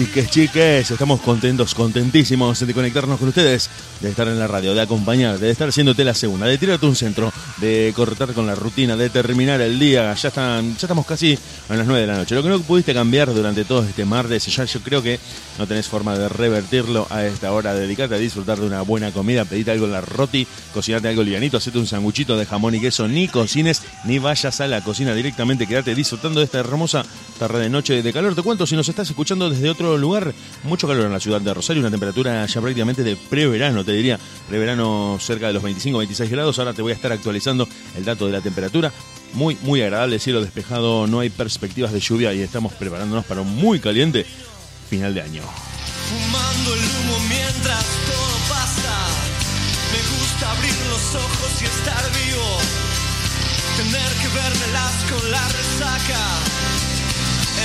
[0.00, 0.90] Chiques, chiques.
[0.90, 3.68] Estamos contentos, contentísimos de conectarnos con ustedes,
[4.00, 6.96] de estar en la radio, de acompañar, de estar haciéndote la segunda, de tirarte un
[6.96, 10.14] centro, de cortar con la rutina, de terminar el día.
[10.14, 11.38] Ya están, ya estamos casi
[11.68, 12.34] a las 9 de la noche.
[12.34, 15.20] Lo que no pudiste cambiar durante todo este martes, ya yo creo que
[15.58, 17.74] no tenés forma de revertirlo a esta hora.
[17.74, 21.58] Dedicate a disfrutar de una buena comida, pedite algo en la roti, cocinate algo livianito,
[21.58, 25.66] hacete un sanguchito de jamón y queso, ni cocines, ni vayas a la cocina directamente,
[25.66, 27.04] quédate disfrutando de esta hermosa
[27.38, 28.34] tarde de noche de calor.
[28.34, 30.34] Te cuento, si nos estás escuchando desde otro lugar,
[30.64, 34.18] mucho calor en la ciudad de Rosario, una temperatura ya prácticamente de preverano, te diría,
[34.48, 36.58] preverano cerca de los 25-26 grados.
[36.58, 38.92] Ahora te voy a estar actualizando el dato de la temperatura.
[39.32, 43.56] Muy, muy agradable, cielo despejado, no hay perspectivas de lluvia y estamos preparándonos para un
[43.56, 44.26] muy caliente
[44.88, 45.42] final de año.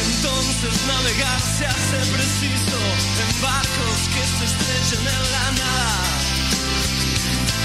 [0.03, 2.77] Entonces navegar se hace preciso
[3.21, 5.91] en barcos que se estrechen en la nada.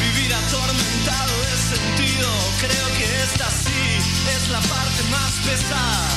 [0.00, 2.28] Vivir atormentado de sentido,
[2.60, 3.82] creo que esta sí
[4.36, 6.08] es la parte más pesada.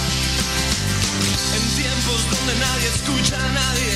[1.55, 3.93] En tiempos donde nadie escucha a nadie,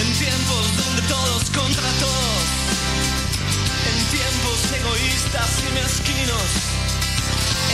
[0.00, 2.44] en tiempos donde todos contra todos,
[3.90, 6.83] en tiempos egoístas y mezquinos,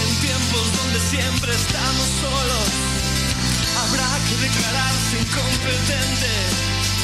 [0.02, 2.68] en tiempos donde siempre estamos solos,
[3.82, 6.32] habrá que declararse incompetente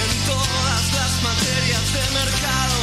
[0.06, 2.78] en todas las materias de mercado.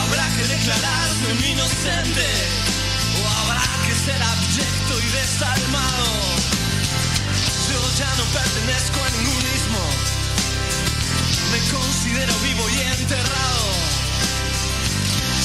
[0.00, 2.28] Habrá que declararse un inocente
[3.16, 6.06] o habrá que ser abyecto y desalmado.
[7.70, 9.82] Yo ya no pertenezco a ningún ismo.
[11.52, 13.66] Me considero vivo y enterrado.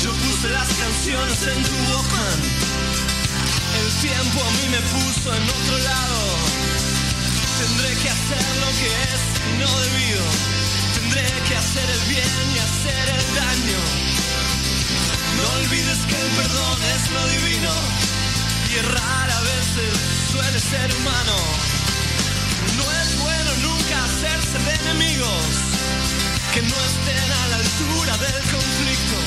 [0.03, 2.70] Yo puse las canciones en tu Walkman.
[3.99, 6.21] Tiempo a mí me puso en otro lado.
[7.59, 9.21] Tendré que hacer lo que es
[9.59, 10.23] no debido.
[10.95, 13.81] Tendré que hacer el bien y hacer el daño.
[15.37, 17.73] No olvides que el perdón es lo divino
[18.69, 19.93] y errar a veces
[20.31, 21.35] suele ser humano.
[22.77, 25.45] No es bueno nunca hacerse de enemigos
[26.53, 29.17] que no estén a la altura del conflicto,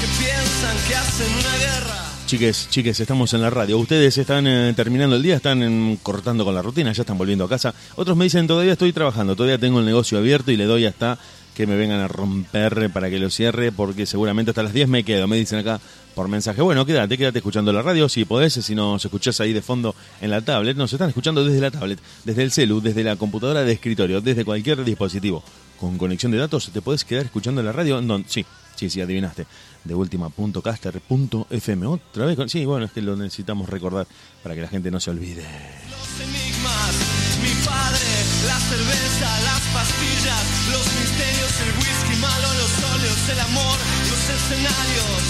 [0.00, 2.05] que piensan que hacen una guerra.
[2.26, 3.78] Chiques, chiques, estamos en la radio.
[3.78, 7.48] Ustedes están eh, terminando el día, están cortando con la rutina, ya están volviendo a
[7.48, 7.72] casa.
[7.94, 11.20] Otros me dicen, todavía estoy trabajando, todavía tengo el negocio abierto y le doy hasta
[11.54, 15.04] que me vengan a romper para que lo cierre, porque seguramente hasta las 10 me
[15.04, 15.28] quedo.
[15.28, 15.80] Me dicen acá
[16.16, 19.62] por mensaje, bueno, quédate, quédate escuchando la radio, si podés, si nos escuchás ahí de
[19.62, 20.76] fondo en la tablet.
[20.76, 24.44] Nos están escuchando desde la tablet, desde el celu, desde la computadora de escritorio, desde
[24.44, 25.44] cualquier dispositivo.
[25.78, 28.02] Con conexión de datos te podés quedar escuchando la radio.
[28.02, 28.44] No, sí,
[28.76, 29.46] sí, sí, adivinaste.
[29.84, 31.86] De última.caster.fm.
[31.86, 34.06] Otra vez, con- sí, bueno, es que lo necesitamos recordar
[34.42, 35.42] para que la gente no se olvide.
[35.90, 36.94] Los enigmas,
[37.42, 38.06] mi padre,
[38.46, 43.78] la cerveza, las pastillas, los misterios, el whisky malo, los óleos, el amor,
[44.10, 45.22] los escenarios,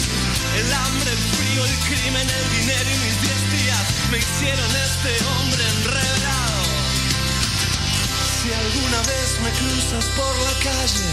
[0.57, 5.13] el hambre, el frío, el crimen, el dinero y mis diez días me hicieron este
[5.37, 6.65] hombre enredado.
[8.41, 11.13] Si alguna vez me cruzas por la calle,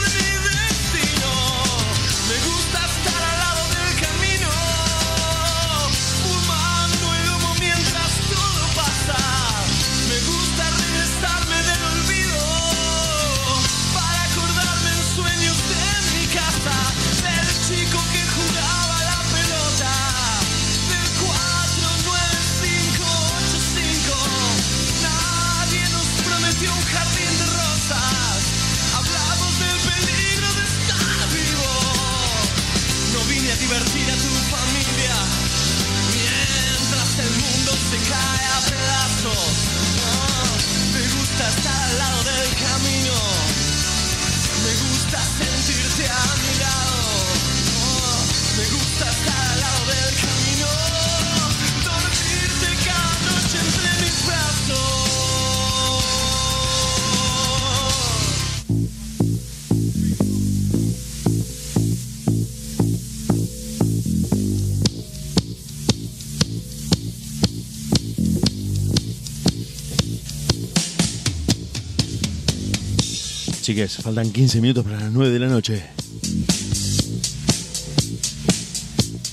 [74.01, 75.83] faltan 15 minutos para las 9 de la noche.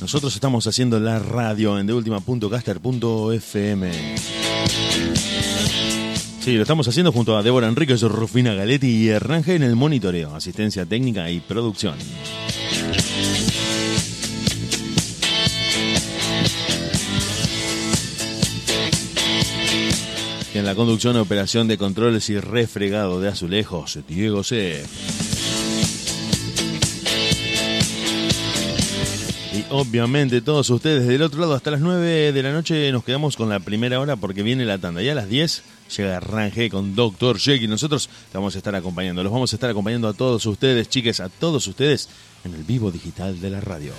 [0.01, 3.91] Nosotros estamos haciendo la radio en deultima.caster.fm.
[6.41, 10.35] Sí, lo estamos haciendo junto a Débora Enríquez, Rufina Galetti y Hernán en el monitoreo,
[10.35, 11.97] asistencia técnica y producción.
[20.55, 24.85] En la conducción, operación de controles y refregado de azulejos, Diego C.
[29.53, 33.37] Y obviamente todos ustedes del otro lado hasta las 9 de la noche nos quedamos
[33.37, 35.03] con la primera hora porque viene la tanda.
[35.03, 35.63] Y a las 10
[35.97, 39.23] llega Ranje con Doctor y nosotros vamos a estar acompañando.
[39.23, 42.09] Los vamos a estar acompañando a todos ustedes, chiques, a todos ustedes
[42.45, 43.93] en el vivo digital de la radio.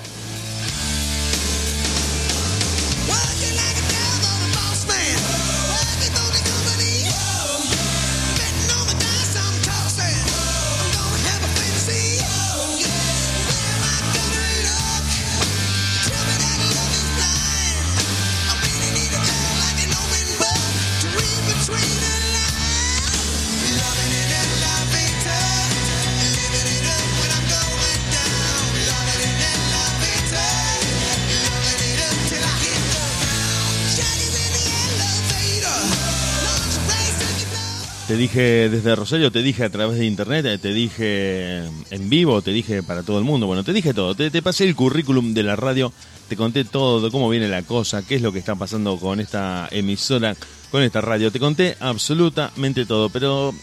[38.10, 41.60] Te dije desde Rosario, te dije a través de internet, eh, te dije
[41.92, 43.46] en vivo, te dije para todo el mundo.
[43.46, 44.16] Bueno, te dije todo.
[44.16, 45.94] Te, pasé el currículum de la radio,
[46.28, 49.68] te conté todo cómo viene la cosa, qué es lo que está pasando con esta
[49.70, 50.36] emisora,
[50.72, 51.32] con esta radio.
[51.32, 53.54] Te conté absolutamente todo, pero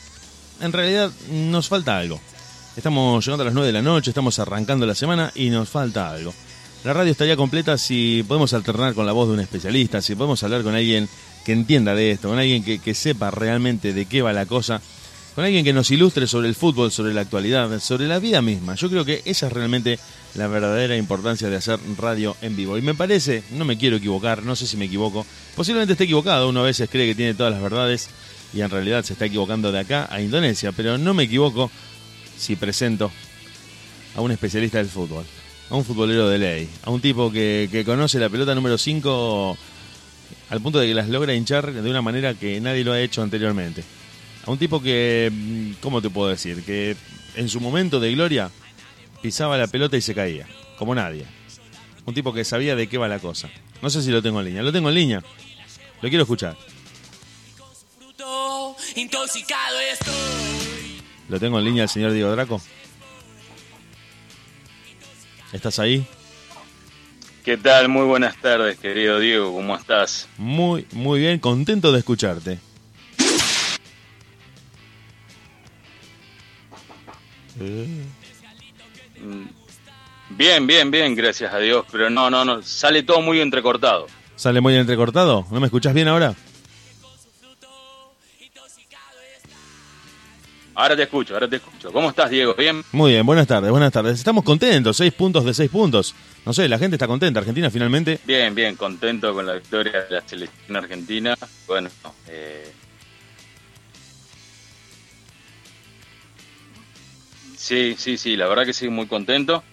[0.61, 2.21] en realidad nos falta algo.
[2.77, 6.09] Estamos llegando a las 9 de la noche, estamos arrancando la semana y nos falta
[6.09, 6.33] algo.
[6.85, 10.41] La radio estaría completa si podemos alternar con la voz de un especialista, si podemos
[10.45, 11.09] hablar con alguien
[11.47, 14.83] que entienda de esto, con alguien que, que sepa realmente de qué va la cosa,
[15.37, 18.75] con alguien que nos ilustre sobre el fútbol, sobre la actualidad, sobre la vida misma.
[18.75, 20.01] Yo creo que esa es realmente
[20.35, 22.77] la verdadera importancia de hacer radio en vivo.
[22.77, 25.25] Y me parece, no me quiero equivocar, no sé si me equivoco,
[25.55, 28.09] posiblemente esté equivocado, uno a veces cree que tiene todas las verdades
[28.53, 31.71] y en realidad se está equivocando de acá a Indonesia, pero no me equivoco
[32.37, 33.13] si presento
[34.17, 35.25] a un especialista del fútbol,
[35.71, 39.57] a un futbolero de ley, a un tipo que, que conoce la pelota número 5
[40.51, 43.23] al punto de que las logra hinchar de una manera que nadie lo ha hecho
[43.23, 43.83] anteriormente.
[44.47, 46.63] A un tipo que, mm, ¿cómo te puedo decir?
[46.65, 46.97] Que
[47.35, 48.51] en su momento de gloria
[49.23, 50.47] pisaba la pelota y se caía,
[50.79, 51.25] como nadie.
[52.05, 53.51] Un tipo que sabía de qué va la cosa.
[53.83, 54.63] No sé si lo tengo en línea.
[54.63, 55.23] Lo tengo en línea.
[56.01, 56.57] Lo quiero escuchar.
[58.95, 61.03] intoxicado estoy.
[61.29, 62.63] Lo tengo en línea el señor Diego Draco.
[65.53, 66.07] ¿Estás ahí?
[67.47, 67.89] ¿Qué tal?
[67.89, 69.55] Muy buenas tardes, querido Diego.
[69.55, 70.29] ¿Cómo estás?
[70.37, 71.39] Muy, muy bien.
[71.39, 72.59] Contento de escucharte.
[80.31, 81.87] Bien, bien, bien, gracias a Dios.
[81.93, 82.65] Pero no, no, no.
[82.65, 84.09] Sale todo muy entrecortado.
[84.35, 85.47] ¿Sale muy entrecortado?
[85.53, 86.35] ¿No me escuchás bien ahora?
[90.79, 91.91] Ahora te escucho, ahora te escucho.
[91.91, 92.55] ¿Cómo estás, Diego?
[92.55, 92.85] ¿Bien?
[92.93, 94.19] Muy bien, buenas tardes, buenas tardes.
[94.19, 96.15] Estamos contentos, seis puntos de seis puntos.
[96.45, 97.41] No sé, la gente está contenta.
[97.41, 98.21] Argentina finalmente.
[98.27, 101.35] Bien, bien, contento con la victoria de la selección argentina.
[101.67, 101.89] Bueno,
[102.29, 102.71] eh...
[107.57, 109.65] Sí, sí, sí, la verdad que sí, muy contento.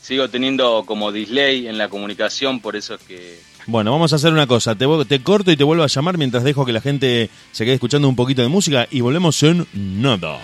[0.00, 4.32] Sigo teniendo como delay en la comunicación, por eso es que Bueno, vamos a hacer
[4.32, 4.74] una cosa.
[4.74, 7.74] Te, te corto y te vuelvo a llamar mientras dejo que la gente se quede
[7.74, 10.38] escuchando un poquito de música y volvemos en nada.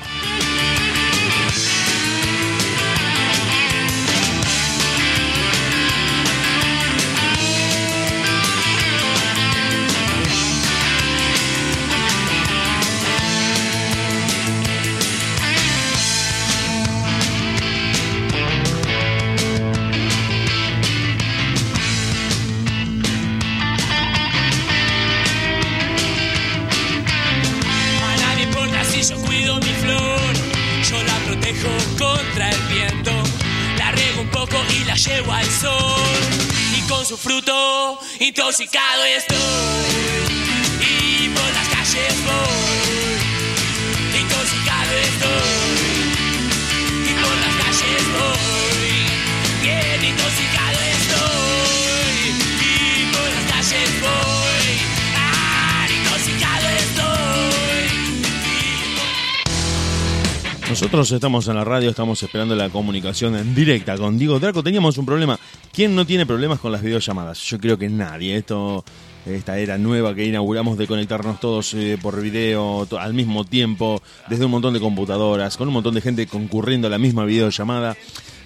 [38.30, 39.59] Intoxicado estoy,
[60.80, 64.62] Nosotros estamos en la radio, estamos esperando la comunicación en directa con Diego Draco.
[64.62, 65.38] Teníamos un problema.
[65.74, 67.38] ¿Quién no tiene problemas con las videollamadas?
[67.42, 68.34] Yo creo que nadie.
[68.34, 68.82] Esto
[69.26, 74.00] esta era nueva que inauguramos de conectarnos todos eh, por video al mismo tiempo,
[74.30, 77.94] desde un montón de computadoras, con un montón de gente concurriendo a la misma videollamada.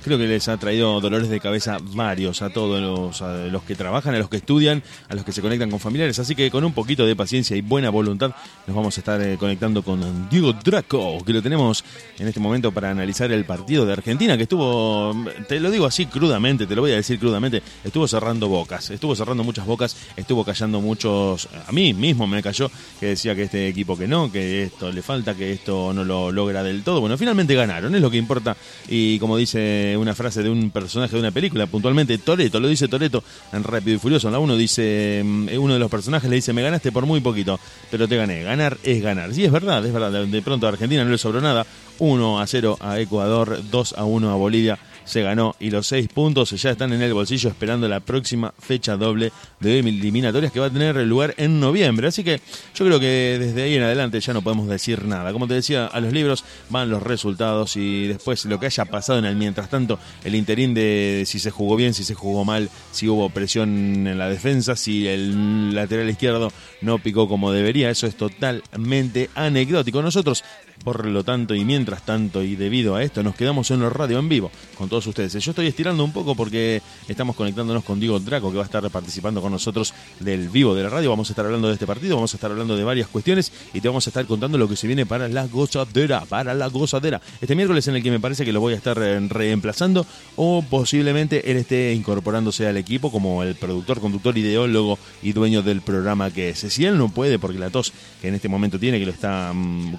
[0.05, 4.14] Creo que les ha traído dolores de cabeza varios a todos los, los que trabajan,
[4.14, 6.18] a los que estudian, a los que se conectan con familiares.
[6.18, 8.32] Así que con un poquito de paciencia y buena voluntad
[8.66, 11.84] nos vamos a estar eh, conectando con Diego Draco, que lo tenemos
[12.18, 15.14] en este momento para analizar el partido de Argentina, que estuvo,
[15.48, 19.16] te lo digo así crudamente, te lo voy a decir crudamente, estuvo cerrando bocas, estuvo
[19.16, 23.68] cerrando muchas bocas, estuvo callando muchos, a mí mismo me cayó, que decía que este
[23.68, 27.00] equipo que no, que esto le falta, que esto no lo logra del todo.
[27.00, 28.55] Bueno, finalmente ganaron, es lo que importa.
[28.88, 32.88] Y como dice una frase de un personaje de una película, puntualmente Toreto, lo dice
[32.88, 33.22] Toreto
[33.53, 34.30] en Rápido y Furioso.
[34.30, 37.59] La 1 dice, mm, uno de los personajes le dice, me ganaste por muy poquito,
[37.90, 38.42] pero te gané.
[38.42, 39.32] Ganar es ganar.
[39.34, 40.11] Sí, es verdad, es verdad.
[40.12, 41.66] De- De pronto a Argentina no le sobró nada.
[41.99, 44.78] 1 a 0 a Ecuador, 2 a 1 a Bolivia.
[45.05, 48.96] Se ganó y los seis puntos ya están en el bolsillo esperando la próxima fecha
[48.96, 52.09] doble de eliminatorias que va a tener lugar en noviembre.
[52.09, 52.40] Así que
[52.74, 55.32] yo creo que desde ahí en adelante ya no podemos decir nada.
[55.32, 59.18] Como te decía, a los libros van los resultados y después lo que haya pasado
[59.18, 62.70] en el mientras tanto, el interín de si se jugó bien, si se jugó mal,
[62.92, 68.07] si hubo presión en la defensa, si el lateral izquierdo no picó como debería, eso
[68.07, 70.02] es totalmente anecdótico.
[70.02, 70.44] Nosotros
[70.83, 74.18] por lo tanto, y mientras tanto, y debido a esto, nos quedamos en la radio
[74.18, 75.33] en vivo con todos ustedes.
[75.33, 78.89] Yo estoy estirando un poco porque estamos conectándonos con Diego Draco, que va a estar
[78.91, 81.11] participando con nosotros del vivo de la radio.
[81.11, 83.81] Vamos a estar hablando de este partido, vamos a estar hablando de varias cuestiones y
[83.81, 87.20] te vamos a estar contando lo que se viene para la gozadera, para la gozadera.
[87.41, 90.07] Este miércoles en el que me parece que lo voy a estar eh, reemplazando
[90.37, 95.81] o posiblemente él esté incorporándose al equipo como el productor, conductor, ideólogo y dueño del
[95.81, 96.59] programa que es.
[96.59, 99.53] Si él no puede, porque la tos que en este momento tiene, que lo está
[99.53, 99.95] mm,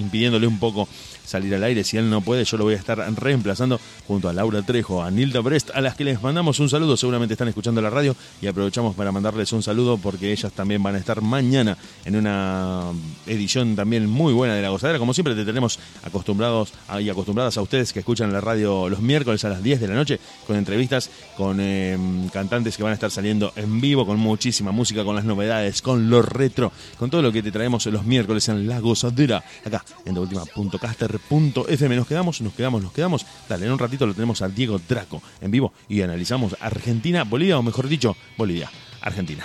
[0.00, 0.88] impidiéndole un poco
[1.30, 1.84] salir al aire.
[1.84, 5.10] Si él no puede, yo lo voy a estar reemplazando junto a Laura Trejo, a
[5.10, 6.96] Nilda Brest, a las que les mandamos un saludo.
[6.96, 10.96] Seguramente están escuchando la radio y aprovechamos para mandarles un saludo porque ellas también van
[10.96, 12.84] a estar mañana en una
[13.26, 14.98] edición también muy buena de La Gozadera.
[14.98, 19.44] Como siempre, te tenemos acostumbrados y acostumbradas a ustedes que escuchan la radio los miércoles
[19.44, 21.96] a las 10 de la noche con entrevistas con eh,
[22.32, 26.10] cantantes que van a estar saliendo en vivo, con muchísima música, con las novedades, con
[26.10, 30.14] lo retro, con todo lo que te traemos los miércoles en La Gozadera, acá en
[31.28, 31.96] TheUltima.caster.fm.
[31.96, 33.26] Nos quedamos, nos quedamos, nos quedamos.
[33.48, 37.58] Dale, en un ratito lo tenemos a Diego Draco en vivo y analizamos Argentina, Bolivia,
[37.58, 39.44] o mejor dicho, Bolivia, Argentina.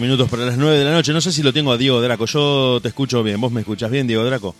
[0.00, 1.12] Minutos para las nueve de la noche.
[1.12, 2.26] No sé si lo tengo a Diego Draco.
[2.26, 3.40] Yo te escucho bien.
[3.40, 4.54] ¿Vos me escuchás bien, Diego Draco?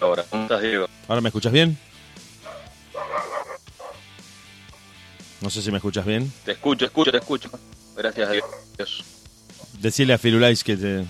[0.00, 0.88] Ahora, ¿cómo estás, Diego?
[1.08, 1.78] ¿Ahora me escuchás bien?
[5.40, 6.32] No sé si me escuchas bien.
[6.44, 7.50] Te escucho, escucho, te escucho.
[7.96, 9.04] Gracias a Dios.
[9.78, 11.04] Decirle a Firulais que te...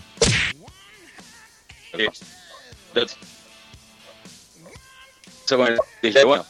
[5.45, 6.45] Eso con el display, bueno,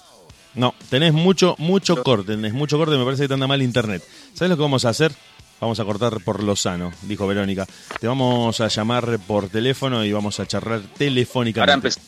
[0.57, 4.03] No, tenés mucho, mucho corte, tenés mucho corte, me parece que te anda mal internet.
[4.35, 5.13] ¿Sabes lo que vamos a hacer?
[5.61, 7.67] Vamos a cortar por lo sano, dijo Verónica.
[8.01, 11.75] Te vamos a llamar por teléfono y vamos a charlar ahora telefónicamente.
[11.75, 12.01] empecé.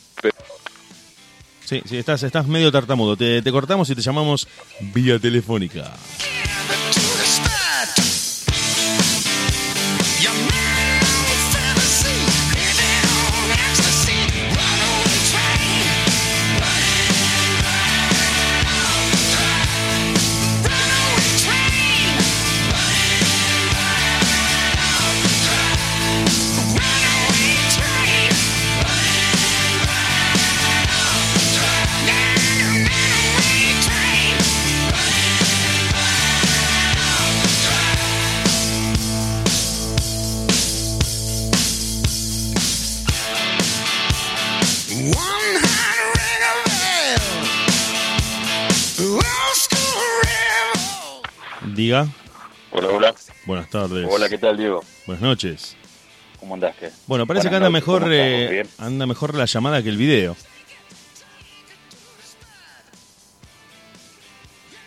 [1.65, 3.15] Sí, sí, estás, estás medio tartamudo.
[3.15, 4.47] Te, te cortamos y te llamamos
[4.93, 5.93] vía telefónica.
[51.79, 52.09] Diga.
[52.71, 53.15] Hola, hola.
[53.45, 54.05] Buenas tardes.
[54.11, 54.83] Hola, ¿qué tal, Diego?
[55.07, 55.77] Buenas noches.
[56.37, 56.75] ¿Cómo andás?
[56.75, 56.89] ¿Qué?
[57.07, 60.35] Bueno, parece Buenas que anda noches, mejor eh, anda mejor la llamada que el video.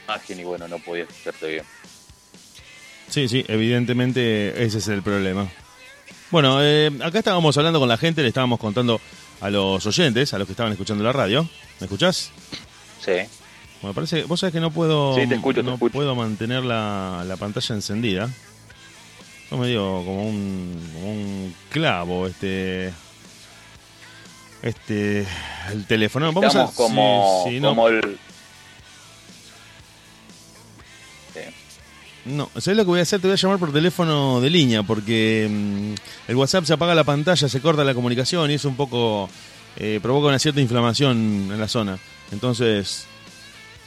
[0.05, 1.65] Imagen y bueno, no podía escucharte bien.
[3.09, 5.49] Sí, sí, evidentemente ese es el problema.
[6.31, 9.01] Bueno, eh, acá estábamos hablando con la gente, le estábamos contando
[9.41, 11.49] a los oyentes, a los que estaban escuchando la radio.
[11.81, 12.31] ¿Me escuchás?
[13.03, 13.13] Sí.
[13.83, 17.37] Bueno, parece, vos sabés que no puedo, Sí, te escucho, no puedo mantener la, la
[17.37, 18.31] pantalla encendida.
[19.51, 22.93] Yo me digo como un, como un clavo, este,
[24.63, 25.27] este,
[25.73, 26.27] el teléfono.
[26.33, 28.19] Vamos Estamos a, como, sí, sí, no, como el...
[32.25, 33.21] No, ¿sabés lo que voy a hacer?
[33.21, 37.03] Te voy a llamar por teléfono de línea porque mm, el WhatsApp se apaga la
[37.03, 39.29] pantalla, se corta la comunicación y es un poco,
[39.77, 41.99] eh, provoca una cierta inflamación en la zona.
[42.31, 43.07] Entonces,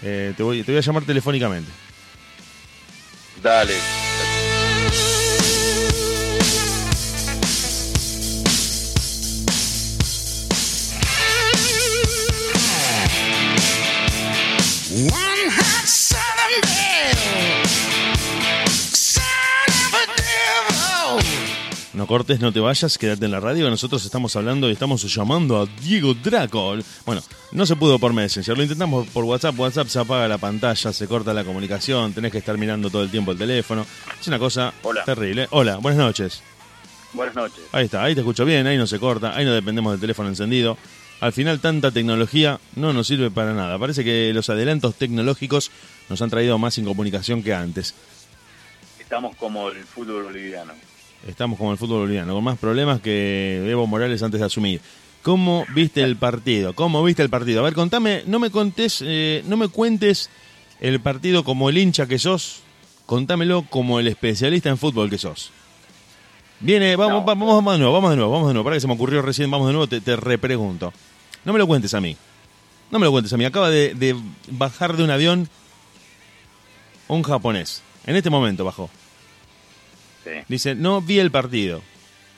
[0.05, 1.71] eh, te, voy, te voy a llamar telefónicamente.
[3.41, 3.73] Dale.
[14.97, 17.64] One hot southern belle,
[22.05, 23.67] No cortes, no te vayas, quédate en la radio.
[23.67, 26.75] Nosotros estamos hablando y estamos llamando a Diego Draco.
[27.03, 28.55] Bueno, no se pudo por Messenger.
[28.55, 29.57] Lo intentamos por WhatsApp.
[29.57, 32.13] WhatsApp se apaga la pantalla, se corta la comunicación.
[32.13, 33.87] Tenés que estar mirando todo el tiempo el teléfono.
[34.21, 35.03] Es una cosa Hola.
[35.03, 35.47] terrible.
[35.49, 36.43] Hola, buenas noches.
[37.13, 37.63] Buenas noches.
[37.71, 40.29] Ahí está, ahí te escucho bien, ahí no se corta, ahí no dependemos del teléfono
[40.29, 40.77] encendido.
[41.21, 43.79] Al final tanta tecnología no nos sirve para nada.
[43.79, 45.71] Parece que los adelantos tecnológicos
[46.07, 47.95] nos han traído más incomunicación que antes.
[48.99, 50.73] Estamos como el fútbol boliviano.
[51.27, 54.81] Estamos como el fútbol boliviano, con más problemas que Evo Morales antes de asumir.
[55.23, 56.73] ¿Cómo viste el partido?
[56.75, 57.61] ¿Cómo viste el partido?
[57.61, 60.29] A ver, contame, no me contés, eh, no me cuentes
[60.79, 62.61] el partido como el hincha que sos,
[63.07, 65.51] contámelo como el especialista en fútbol que sos.
[66.59, 67.25] Viene, vamos, No.
[67.25, 68.63] vamos, vamos de nuevo, vamos de nuevo, vamos de nuevo.
[68.63, 70.93] Para que se me ocurrió recién, vamos de nuevo, te, te repregunto.
[71.43, 72.15] No me lo cuentes a mí.
[72.91, 73.45] No me lo cuentes a mí.
[73.45, 74.15] Acaba de, de
[74.51, 75.49] bajar de un avión
[77.07, 77.81] un japonés.
[78.05, 78.89] En este momento bajó.
[80.25, 80.31] Sí.
[80.49, 81.81] Dice, no vi el partido.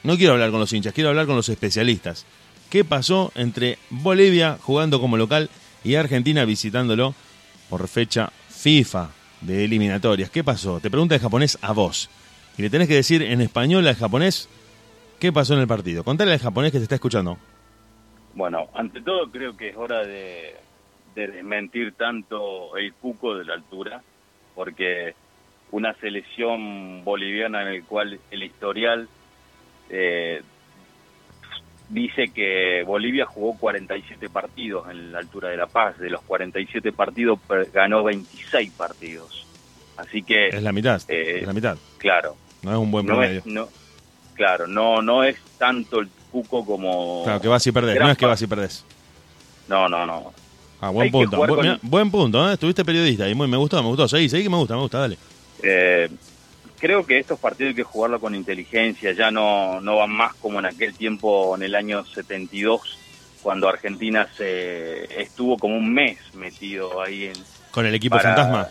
[0.03, 2.25] No quiero hablar con los hinchas, quiero hablar con los especialistas.
[2.69, 5.49] ¿Qué pasó entre Bolivia jugando como local
[5.83, 7.15] y Argentina visitándolo
[7.69, 9.09] por fecha FIFA
[9.41, 10.29] de eliminatorias?
[10.29, 10.79] ¿Qué pasó?
[10.79, 12.09] Te pregunta el japonés a vos.
[12.57, 14.49] Y le tenés que decir en español al japonés
[15.19, 16.03] qué pasó en el partido.
[16.03, 17.37] Contale al japonés que te está escuchando.
[18.33, 20.55] Bueno, ante todo creo que es hora de,
[21.15, 24.03] de desmentir tanto el cuco de la altura,
[24.55, 25.15] porque
[25.71, 29.07] una selección boliviana en el cual el historial
[29.89, 30.41] eh,
[31.89, 36.91] dice que Bolivia jugó 47 partidos en la altura de La Paz, de los 47
[36.91, 37.39] partidos
[37.73, 39.45] ganó 26 partidos.
[39.97, 41.01] Así que, Es la mitad.
[41.07, 41.77] Eh, es la mitad.
[41.97, 43.39] claro, No es un buen no promedio.
[43.39, 43.67] es, no,
[44.35, 47.23] claro, no, no es tanto el cuco como...
[47.23, 47.99] Claro, que vas y perdés.
[47.99, 48.85] No es que vas y perdés.
[49.67, 50.33] No, no, no.
[50.79, 51.37] Ah, buen Hay punto.
[51.37, 52.53] Buen, mirá, buen punto, ¿eh?
[52.53, 54.07] Estuviste periodista y muy, me gustó, me gustó.
[54.07, 55.17] Seguí, seguí que me gusta, me gusta, dale.
[55.63, 56.09] Eh,
[56.79, 60.59] creo que estos partidos hay que jugarlo con inteligencia, ya no, no van más como
[60.59, 62.97] en aquel tiempo, en el año 72,
[63.41, 67.33] cuando Argentina se estuvo como un mes metido ahí en...
[67.71, 68.67] Con el equipo para- fantasma.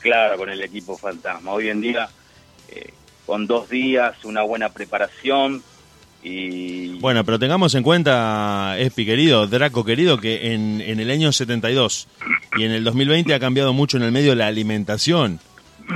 [0.00, 1.52] Claro, con el equipo fantasma.
[1.52, 2.08] Hoy en día,
[2.68, 2.92] eh,
[3.26, 5.62] con dos días, una buena preparación
[6.22, 6.98] y...
[7.00, 12.08] Bueno, pero tengamos en cuenta, Espi querido, Draco querido, que en, en el año 72
[12.58, 15.40] y en el 2020 ha cambiado mucho en el medio la alimentación.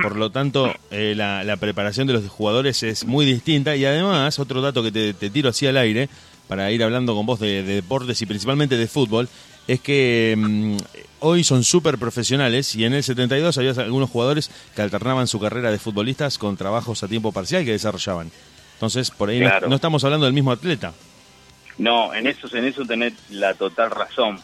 [0.02, 3.74] Por lo tanto, eh, la, la preparación de los jugadores es muy distinta.
[3.76, 6.08] Y además, otro dato que te, te tiro así al aire,
[6.48, 9.28] para ir hablando con vos de, de deportes y principalmente de fútbol,
[9.68, 10.76] es que mm,
[11.20, 15.70] hoy son súper profesionales y en el 72 había algunos jugadores que alternaban su carrera
[15.70, 18.30] de futbolistas con trabajos a tiempo parcial que desarrollaban.
[18.74, 20.92] Entonces, por ahí no- no estamos hablando del mismo atleta.
[21.78, 24.38] No, en eso, en eso tenés la total razón.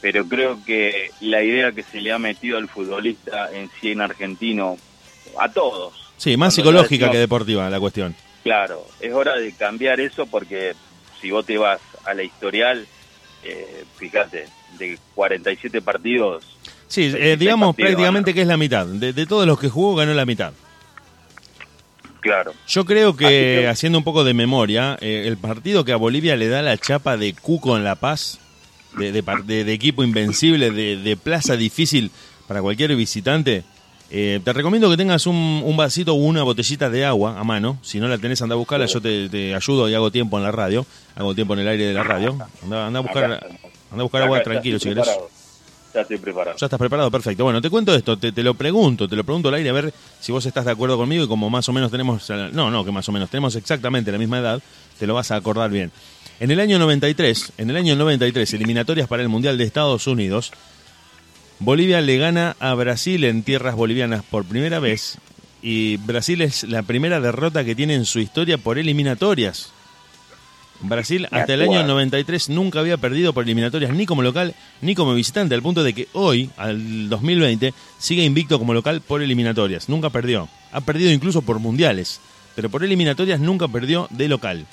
[0.00, 4.00] Pero creo que la idea que se le ha metido al futbolista en sí en
[4.00, 4.78] argentino,
[5.38, 5.92] a todos.
[6.16, 8.14] Sí, más psicológica que deportiva la cuestión.
[8.42, 10.72] Claro, es hora de cambiar eso porque
[11.20, 12.86] si vos te vas a la historial,
[13.44, 14.46] eh, fíjate,
[14.78, 16.44] de 47 partidos,
[16.88, 18.86] Sí, eh, 26 digamos partidos, prácticamente que es la mitad.
[18.86, 20.52] De, de todos los que jugó, ganó la mitad.
[22.20, 22.52] claro.
[22.66, 26.48] Yo creo que- haciendo un poco de memoria, eh, el partido que a Bolivia le
[26.48, 28.38] da la chapa de Cuco en La Paz,
[28.96, 32.10] de, de de- de equipo invencible, de, plaza difícil
[32.48, 33.62] para cualquier visitante,
[34.10, 37.78] eh, te recomiendo que tengas un, un vasito o una botellita de agua a mano.
[37.82, 38.86] Si no la tenés, anda a buscarla.
[38.86, 40.84] Yo te, te ayudo y hago tiempo en la radio.
[41.14, 42.36] Hago tiempo en el aire de la radio.
[42.64, 45.06] Anda, anda a buscar, anda a buscar agua tranquilo si querés.
[45.94, 46.56] ya estoy preparado.
[46.58, 47.44] Ya estás preparado, perfecto.
[47.44, 49.94] Bueno, te cuento esto, te, te lo pregunto, te lo pregunto al aire a ver
[50.18, 52.90] si vos estás de acuerdo conmigo y como más o menos tenemos, no, no, que
[52.90, 54.60] más o menos tenemos exactamente la misma edad,
[54.98, 55.92] te lo vas a acordar bien.
[56.40, 60.52] En el año 93, en el año 93, eliminatorias para el Mundial de Estados Unidos,
[61.58, 65.18] Bolivia le gana a Brasil en tierras bolivianas por primera vez
[65.60, 69.70] y Brasil es la primera derrota que tiene en su historia por eliminatorias.
[70.80, 71.88] Brasil hasta el año acuerdo.
[71.88, 75.92] 93 nunca había perdido por eliminatorias ni como local ni como visitante, al punto de
[75.92, 79.90] que hoy, al 2020, sigue invicto como local por eliminatorias.
[79.90, 80.48] Nunca perdió.
[80.72, 82.18] Ha perdido incluso por mundiales,
[82.56, 84.66] pero por eliminatorias nunca perdió de local.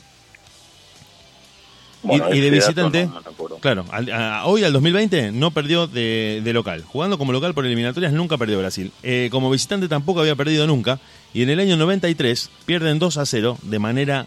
[2.03, 5.87] Bueno, y, y de visitante, no- no claro, al- a- hoy al 2020 no perdió
[5.87, 6.83] de, de local.
[6.83, 8.91] Jugando como local por eliminatorias nunca perdió Brasil.
[9.03, 10.99] Eh, como visitante tampoco había perdido nunca.
[11.33, 14.25] Y en el año 93 pierden 2 a 0 de manera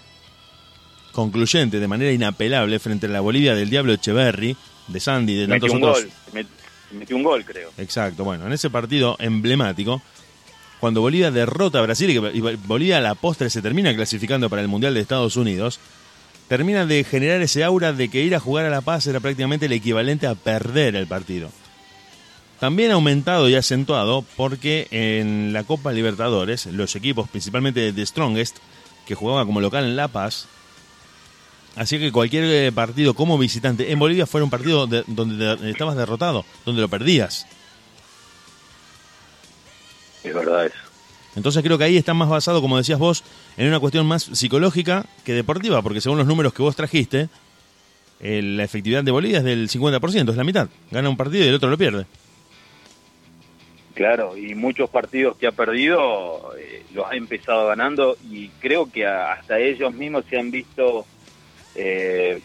[1.13, 4.57] concluyente, de manera inapelable frente a la Bolivia del Diablo Echeverry,
[4.89, 6.05] de Sandy, de tantos Metió un otros.
[6.05, 6.47] gol, met-
[6.99, 7.71] metió un gol, creo.
[7.79, 10.03] Exacto, bueno, en ese partido emblemático,
[10.79, 14.69] cuando Bolivia derrota a Brasil y Bolivia a la postre se termina clasificando para el
[14.69, 15.79] Mundial de Estados Unidos,
[16.51, 19.67] termina de generar ese aura de que ir a jugar a La Paz era prácticamente
[19.67, 21.49] el equivalente a perder el partido.
[22.59, 28.57] También aumentado y acentuado porque en la Copa Libertadores, los equipos, principalmente de Strongest,
[29.07, 30.47] que jugaba como local en La Paz,
[31.77, 35.71] hacía que cualquier eh, partido como visitante en Bolivia fuera un partido de- donde de-
[35.71, 37.47] estabas derrotado, donde lo perdías.
[40.25, 40.75] Es verdad eso.
[41.37, 43.23] Entonces creo que ahí está más basado, como decías vos,
[43.57, 47.29] en una cuestión más psicológica que deportiva, porque según los números que vos trajiste,
[48.21, 50.69] eh, la efectividad de Bolivia es del 50%, es la mitad.
[50.91, 52.05] Gana un partido y el otro lo pierde.
[53.95, 59.07] Claro, y muchos partidos que ha perdido eh, los ha empezado ganando y creo que
[59.07, 61.05] a- hasta ellos mismos se han visto,
[61.75, 62.41] eh,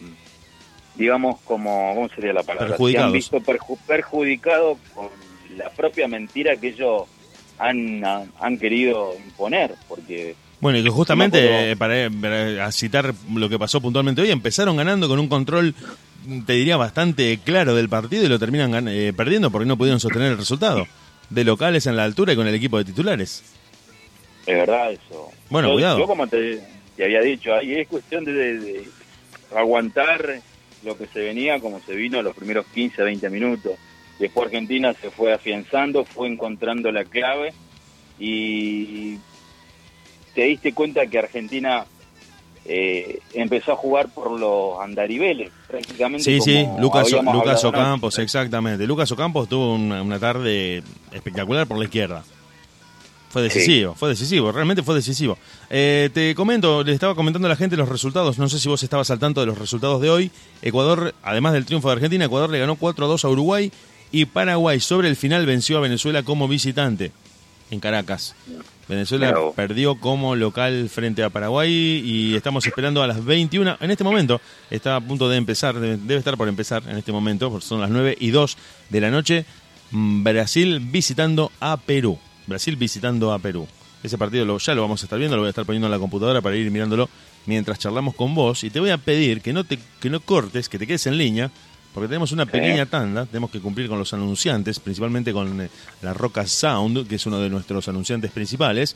[0.96, 2.76] digamos, como, ¿cómo sería la palabra?
[2.92, 5.08] Se han visto perju- perjudicados con
[5.56, 7.04] la propia mentira que ellos
[7.58, 8.02] han,
[8.40, 14.22] han, querido imponer, porque Bueno, y que justamente, para, para citar lo que pasó puntualmente
[14.22, 15.74] hoy, empezaron ganando con un control,
[16.46, 20.32] te diría, bastante claro del partido y lo terminan eh, perdiendo porque no pudieron sostener
[20.32, 20.86] el resultado.
[21.30, 23.42] De locales en la altura y con el equipo de titulares.
[24.46, 25.30] es verdad eso.
[25.50, 25.98] Bueno, yo, cuidado.
[25.98, 26.60] Yo como te,
[26.96, 28.88] te había dicho, ahí es cuestión de, de- de
[29.56, 30.40] aguantar
[30.84, 33.72] lo que se venía como se vino los primeros 15, 20 minutos.
[34.18, 37.52] Después Argentina se fue afianzando, fue encontrando la clave
[38.18, 39.18] y
[40.34, 41.84] te diste cuenta que Argentina
[42.64, 46.24] eh, empezó a jugar por los andariveles, prácticamente.
[46.24, 47.64] Sí, sí, Lucas, Lucas.
[47.64, 48.86] Ocampos, exactamente.
[48.86, 52.24] Lucas Ocampos tuvo una, una tarde espectacular por la izquierda.
[53.28, 55.36] Fue decisivo, fue decisivo, realmente fue decisivo.
[55.68, 58.82] Eh, te comento, le estaba comentando a la gente los resultados, no sé si vos
[58.82, 60.30] estabas al tanto de los resultados de hoy.
[60.62, 63.70] Ecuador, además del triunfo de Argentina, Ecuador le ganó 4 a 2 a Uruguay
[64.20, 67.12] y Paraguay sobre el final venció a Venezuela como visitante
[67.70, 68.34] en Caracas.
[68.88, 69.52] Venezuela Bravo.
[69.54, 71.70] perdió como local frente a Paraguay
[72.04, 73.76] y estamos esperando a las 21.
[73.80, 74.40] En este momento
[74.70, 77.90] está a punto de empezar, debe, estar por empezar en este momento, porque son las
[77.90, 78.56] 9 y 2
[78.90, 79.44] de la noche.
[79.90, 82.18] mm, Brasil visitando a Perú.
[82.46, 83.66] Brasil visitando a Perú.
[84.02, 85.92] Ese partido lo- ya lo vamos a estar viendo, lo voy a estar poniendo en
[85.92, 87.08] la computadora para ir mirándolo
[87.46, 88.62] mientras charlamos con vos.
[88.64, 91.18] Y te voy a pedir que no, te, que no cortes, que te quedes en
[91.18, 91.50] línea,
[91.96, 95.70] porque tenemos una pequeña tanda, tenemos que cumplir con los anunciantes, principalmente con eh,
[96.02, 98.94] la Roca Sound, que es uno de nuestros anunciantes principales.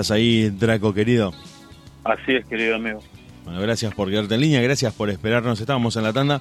[0.07, 1.35] ¿Estás ahí, Draco querido?
[2.05, 3.03] Así es, querido amigo.
[3.45, 5.61] Bueno, gracias por quedarte en línea, gracias por esperarnos.
[5.61, 6.41] Estábamos en la tanda.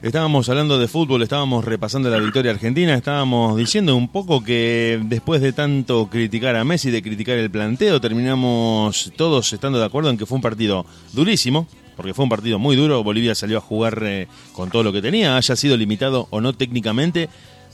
[0.00, 5.42] Estábamos hablando de fútbol, estábamos repasando la victoria argentina, estábamos diciendo un poco que después
[5.42, 10.16] de tanto criticar a Messi, de criticar el planteo, terminamos todos estando de acuerdo en
[10.16, 13.04] que fue un partido durísimo, porque fue un partido muy duro.
[13.04, 16.54] Bolivia salió a jugar eh, con todo lo que tenía, haya sido limitado o no
[16.54, 17.28] técnicamente.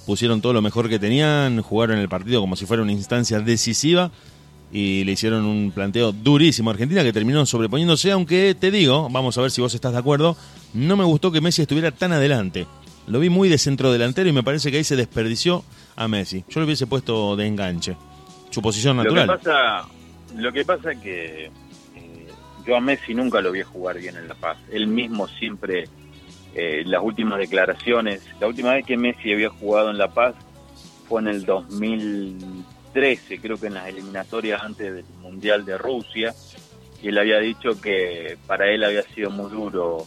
[0.05, 4.11] Pusieron todo lo mejor que tenían, jugaron el partido como si fuera una instancia decisiva
[4.72, 9.36] y le hicieron un planteo durísimo a Argentina que terminó sobreponiéndose, aunque te digo, vamos
[9.36, 10.36] a ver si vos estás de acuerdo,
[10.74, 12.66] no me gustó que Messi estuviera tan adelante.
[13.06, 15.64] Lo vi muy de centro delantero y me parece que ahí se desperdició
[15.96, 16.44] a Messi.
[16.48, 17.96] Yo lo hubiese puesto de enganche.
[18.50, 19.38] Su posición Lo que natural.
[19.38, 19.88] pasa,
[20.36, 21.50] lo que pasa es que eh,
[22.66, 24.58] yo a Messi nunca lo vi jugar bien en La Paz.
[24.70, 25.88] Él mismo siempre,
[26.54, 30.34] eh, las últimas declaraciones, la última vez que Messi había jugado en La Paz
[31.08, 31.44] fue en el
[32.95, 36.34] 2013, creo que en las eliminatorias antes del Mundial de Rusia,
[37.03, 40.07] y él había dicho que para él había sido muy duro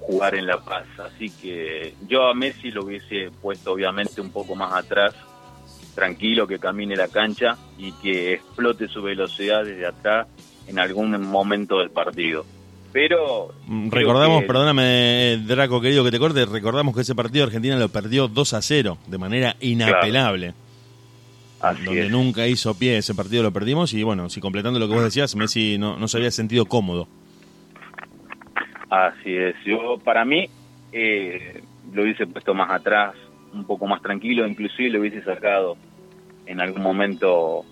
[0.00, 0.86] jugar en La Paz.
[0.98, 5.14] Así que yo a Messi lo hubiese puesto obviamente un poco más atrás,
[5.94, 10.28] tranquilo, que camine la cancha y que explote su velocidad desde atrás
[10.66, 12.44] en algún momento del partido.
[12.92, 17.76] Pero Mm, Recordamos, que- perdóname, Draco, querido que te corte, recordamos que ese partido Argentina
[17.76, 20.54] lo perdió 2 a 0 de manera inapelable.
[21.60, 22.10] Así donde es.
[22.10, 25.34] nunca hizo pie ese partido lo perdimos y bueno, si completando lo que vos decías,
[25.36, 27.08] Messi no, no se había sentido cómodo.
[28.90, 29.54] Así es.
[29.64, 30.48] Yo, para mí,
[30.92, 33.14] eh, lo hubiese puesto más atrás,
[33.52, 35.76] un poco más tranquilo, inclusive lo hubiese sacado
[36.46, 37.64] en algún momento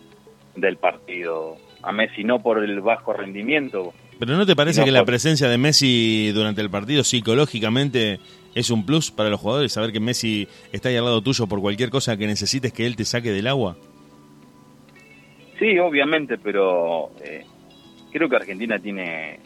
[0.54, 3.94] del partido a Messi, no por el bajo rendimiento.
[4.18, 8.18] Pero ¿no te parece que la presencia de Messi durante el partido psicológicamente
[8.54, 9.72] es un plus para los jugadores?
[9.72, 12.96] Saber que Messi está ahí al lado tuyo por cualquier cosa que necesites que él
[12.96, 13.76] te saque del agua.
[15.58, 17.44] Sí, obviamente, pero eh,
[18.10, 19.38] creo que Argentina tiene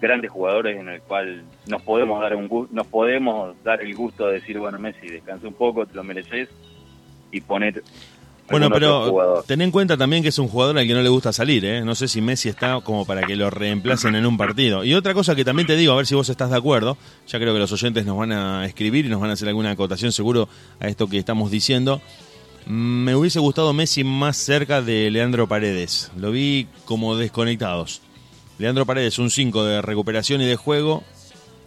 [0.00, 4.34] grandes jugadores en el cual nos podemos dar un nos podemos dar el gusto de
[4.34, 6.50] decir bueno Messi descansa un poco te lo mereces
[7.32, 7.82] y poner
[8.50, 11.32] Bueno, pero ten en cuenta también que es un jugador al que no le gusta
[11.32, 11.80] salir, ¿eh?
[11.82, 14.84] No sé si Messi está como para que lo reemplacen en un partido.
[14.84, 17.38] Y otra cosa que también te digo, a ver si vos estás de acuerdo, ya
[17.38, 20.12] creo que los oyentes nos van a escribir y nos van a hacer alguna acotación
[20.12, 22.00] seguro a esto que estamos diciendo.
[22.66, 26.12] Mm, Me hubiese gustado Messi más cerca de Leandro Paredes.
[26.16, 28.00] Lo vi como desconectados.
[28.58, 31.02] Leandro Paredes, un 5 de recuperación y de juego.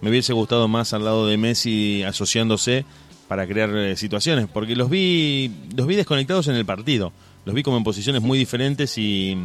[0.01, 2.85] Me hubiese gustado más al lado de Messi asociándose
[3.29, 7.13] para crear eh, situaciones, porque los vi, los vi desconectados en el partido.
[7.45, 9.37] Los vi como en posiciones muy diferentes y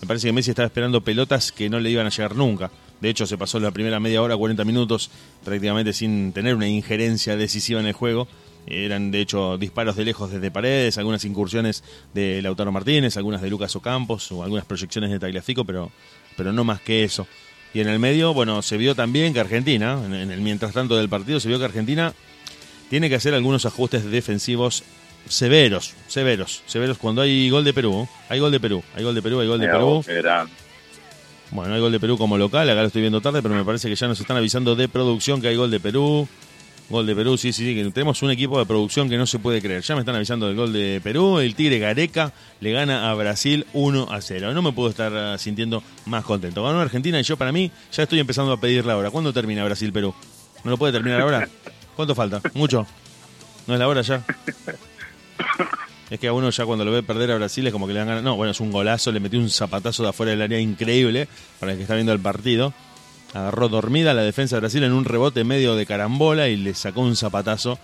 [0.00, 2.70] me parece que Messi estaba esperando pelotas que no le iban a llegar nunca.
[2.98, 5.10] De hecho, se pasó la primera media hora, 40 minutos,
[5.44, 8.26] prácticamente sin tener una injerencia decisiva en el juego.
[8.66, 11.84] Eran, de hecho, disparos de lejos desde paredes, algunas incursiones
[12.14, 15.92] de Lautaro Martínez, algunas de Lucas Ocampos o algunas proyecciones de Tagliafico, pero,
[16.38, 17.26] pero no más que eso.
[17.74, 20.96] Y en el medio, bueno, se vio también que Argentina, en, en el mientras tanto
[20.96, 22.14] del partido, se vio que Argentina
[22.90, 24.84] tiene que hacer algunos ajustes defensivos
[25.28, 26.98] severos, severos, severos.
[26.98, 29.60] Cuando hay gol de Perú, hay gol de Perú, hay gol de Perú, hay gol
[29.60, 30.04] de Perú.
[31.50, 33.88] Bueno, hay gol de Perú como local, acá lo estoy viendo tarde, pero me parece
[33.88, 36.28] que ya nos están avisando de producción que hay gol de Perú.
[36.88, 39.40] Gol de Perú, sí, sí, sí, que tenemos un equipo de producción que no se
[39.40, 39.82] puede creer.
[39.82, 43.66] Ya me están avisando del gol de Perú, el Tigre Gareca le gana a Brasil
[43.72, 44.54] 1 a 0.
[44.54, 46.62] No me puedo estar ah, sintiendo más contento.
[46.62, 49.10] Ganó Argentina y yo para mí ya estoy empezando a pedir la hora.
[49.10, 50.14] ¿Cuándo termina Brasil-Perú?
[50.62, 51.48] ¿No lo puede terminar ahora?
[51.96, 52.42] ¿Cuánto falta?
[52.54, 52.86] ¿Mucho?
[53.66, 54.22] ¿No es la hora ya?
[56.10, 57.98] Es que a uno ya cuando lo ve perder a Brasil es como que le
[57.98, 58.22] dan ganas.
[58.22, 61.26] No, bueno, es un golazo, le metió un zapatazo de afuera del área increíble
[61.58, 62.72] para el que está viendo el partido.
[63.34, 67.00] Agarró dormida la defensa de Brasil en un rebote medio de carambola y le sacó
[67.00, 67.78] un zapatazo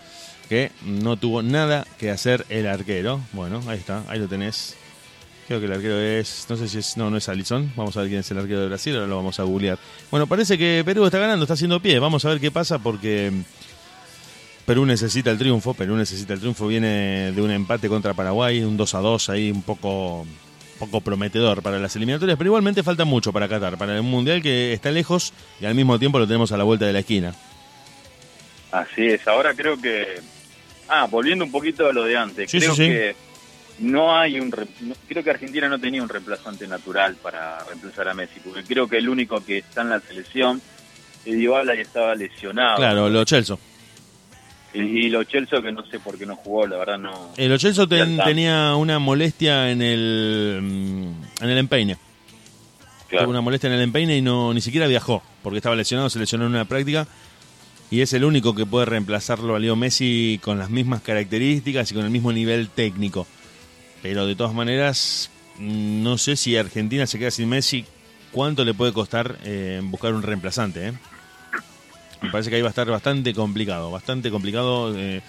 [0.49, 3.21] que no tuvo nada que hacer el arquero.
[3.33, 4.77] Bueno, ahí está, ahí lo tenés.
[5.49, 7.73] Creo que el arquero es, no sé si es, no, no es Alisson.
[7.75, 9.79] Vamos a ver quién es el arquero de Brasil, ahora lo vamos a googlear.
[10.11, 11.99] Bueno, parece que Perú está ganando, está haciendo pie.
[11.99, 13.33] Vamos a ver qué pasa porque
[14.67, 15.75] Perú necesita el triunfo.
[15.75, 16.67] Perú necesita el triunfo.
[16.67, 20.27] Viene de un empate contra Paraguay, un 2 a 2 ahí un poco,
[20.79, 22.39] poco prometedor para las eliminatorias.
[22.39, 25.99] Pero igualmente falta mucho para Qatar, para el mundial que está lejos y al mismo
[25.99, 27.35] tiempo lo tenemos a la vuelta de la esquina.
[28.71, 30.21] Así es, ahora creo que...
[30.89, 32.89] Ah, volviendo un poquito a lo de antes, Sí, creo sí, sí.
[32.91, 33.17] que
[33.81, 34.51] no hay un...
[35.09, 38.99] creo que Argentina no tenía un reemplazante natural para reemplazar a Messi, porque creo que
[38.99, 40.61] el único que está en la selección
[41.24, 42.77] es Dybala y estaba lesionado.
[42.77, 43.59] Claro, lo Chelso.
[44.74, 47.32] Y, lo Chelsea que no sé por qué no jugó, la verdad no...
[47.36, 48.24] El Chelso Ya está.
[48.24, 51.99] tenía una molestia en el, mm, en el empeine.
[53.09, 53.24] Claro.
[53.24, 56.19] Tuvo una molestia en el empeine y no ni siquiera viajó, porque estaba lesionado, se
[56.19, 57.07] lesionó en una práctica.
[57.90, 61.94] Y es el único que puede reemplazarlo a Leo Messi con las mismas características y
[61.94, 63.27] con el mismo nivel técnico.
[64.01, 67.85] Pero de todas maneras, mm, no sé si Argentina se queda sin Messi,
[68.32, 70.89] ¿cuánto le puede costar eh, buscar un reemplazante?
[70.89, 70.93] eh?
[72.23, 74.97] Me parece que ahí va a estar bastante complicado, bastante complicado.
[74.97, 75.20] eh.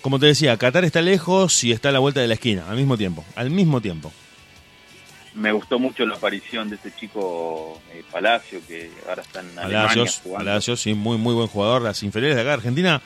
[0.00, 2.76] como te decía, Qatar está lejos y está a la vuelta de la esquina, al
[2.76, 4.12] mismo tiempo, al mismo tiempo.
[5.34, 9.78] Me gustó mucho la aparición de este chico eh, Palacio, que ahora está en Alemania
[9.82, 10.44] Palacios, jugando.
[10.50, 11.82] Palacios, sí, muy, muy buen jugador.
[11.82, 13.00] Las inferiores de acá, Argentina,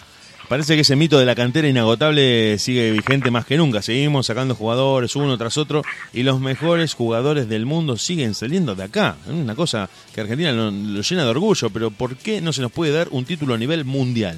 [0.52, 3.80] parece que ese mito de la cantera inagotable sigue vigente más que nunca.
[3.80, 8.84] Seguimos sacando jugadores uno tras otro y los mejores jugadores del mundo siguen saliendo de
[8.84, 9.16] acá.
[9.28, 12.70] Una cosa que Argentina lo, lo llena de orgullo, pero ¿por qué no se nos
[12.70, 14.36] puede dar un título a nivel mundial?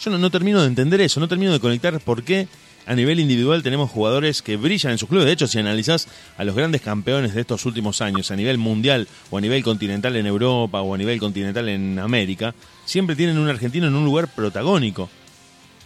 [0.00, 2.48] Yo no, no termino de entender eso, no termino de conectar por qué
[2.84, 5.26] a nivel individual tenemos jugadores que brillan en sus clubes.
[5.26, 9.06] De hecho, si analizás a los grandes campeones de estos últimos años a nivel mundial
[9.30, 13.48] o a nivel continental en Europa o a nivel continental en América, siempre tienen un
[13.48, 15.08] argentino en un lugar protagónico.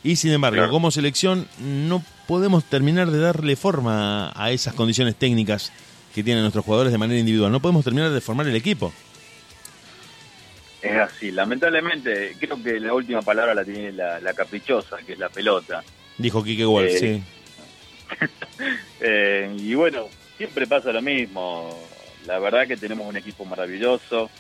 [0.09, 0.71] Y sin embargo, Claro.
[0.73, 5.71] como selección no podemos terminar de darle forma a esas condiciones técnicas
[6.15, 7.53] que tienen nuestros jugadores de manera individual.
[7.53, 8.91] No podemos terminar de formar el equipo.
[10.81, 15.19] Es así, lamentablemente, creo que la última palabra la tiene la, la caprichosa, que es
[15.19, 15.83] la pelota.
[16.17, 17.23] Dijo Quique Wolf, Eh, sí.
[19.01, 20.07] Eh, y bueno,
[20.39, 21.79] siempre pasa lo mismo.
[22.27, 24.31] La verdad que tenemos un equipo maravilloso,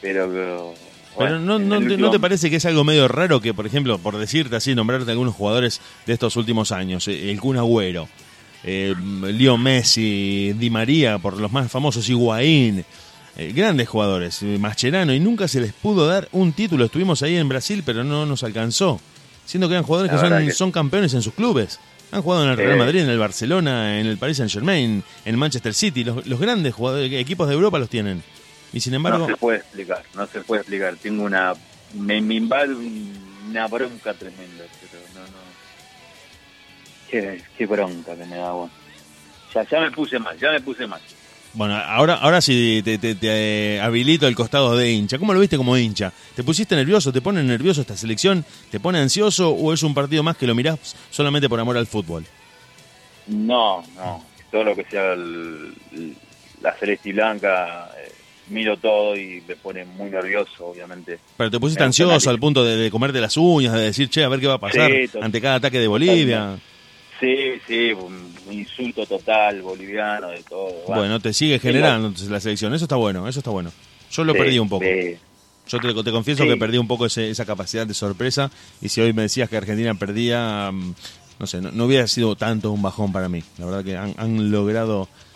[0.00, 0.74] pero...
[1.18, 3.98] Pero no, no, último- ¿no te parece que es algo medio raro que, por ejemplo,
[3.98, 8.08] por decirte así, nombrarte algunos jugadores de estos últimos años, eh, el Kun Agüero,
[8.64, 12.84] eh, Leo Messi, Di María, por los más famosos, Higuaín,
[13.36, 16.84] eh, grandes jugadores, eh, Mascherano, y nunca se les pudo dar un título.
[16.84, 19.00] Estuvimos ahí en Brasil, pero no nos alcanzó.
[19.44, 21.78] Siendo que eran jugadores que son, que- son campeones en sus clubes.
[22.10, 22.78] Han jugado en el Real.
[22.78, 26.04] Madrid, en el Barcelona, en el Paris Saint Germain, en Manchester City.
[26.04, 28.22] Los, los grandes jugadores, equipos de Europa los tienen.
[28.72, 30.96] Y sin embargo, No se puede explicar, no se puede explicar.
[30.96, 31.54] Tengo una...
[31.94, 32.74] Me, me invade
[33.48, 35.38] una bronca tremenda, pero no, no...
[37.10, 38.70] Qué, qué bronca que me da, bueno.
[39.54, 41.00] Ya, ya me puse mal, ya me puse mal.
[41.54, 45.18] Bueno, ahora, ahora sí te, te- te, eh, habilito el costado de hincha.
[45.18, 46.12] ¿Cómo lo viste como hincha?
[46.36, 47.10] ¿Te pusiste nervioso?
[47.10, 48.44] ¿Te pone nervioso esta selección?
[48.70, 49.50] ¿Te pone ansioso?
[49.50, 52.26] ¿O es un partido más que lo mirás solamente por amor al fútbol?
[53.28, 54.22] No, no.
[54.52, 56.16] Todo lo que sea el- el-
[56.60, 58.07] la celeste y blanca, eh,
[58.50, 61.18] miro todo y me pone muy nervioso, obviamente.
[61.36, 64.24] Pero te pusiste gusta ansioso al punto de, de comerte las uñas, de decir, che,
[64.24, 66.56] a ver qué va a pasar Sí, ante cada ataque de Bolivia.
[67.20, 67.34] Sí,
[67.66, 70.84] sí, un, insulto total, boliviano, de todo.
[70.86, 72.72] Bueno, te sigue generando la selección.
[72.74, 73.72] Eso está bueno, eso está bueno.
[74.10, 74.84] Yo lo Sí, perdí un poco.
[75.68, 78.50] Yo te, te confieso que perdí un poco ese- esa capacidad de sorpresa.
[78.80, 80.94] Y si hoy me decías que Argentina perdía, mm,
[81.40, 83.42] no sé, no, no hubiera sido tanto un bajón para mí.
[83.58, 85.27] La verdad que han, han logrado eh,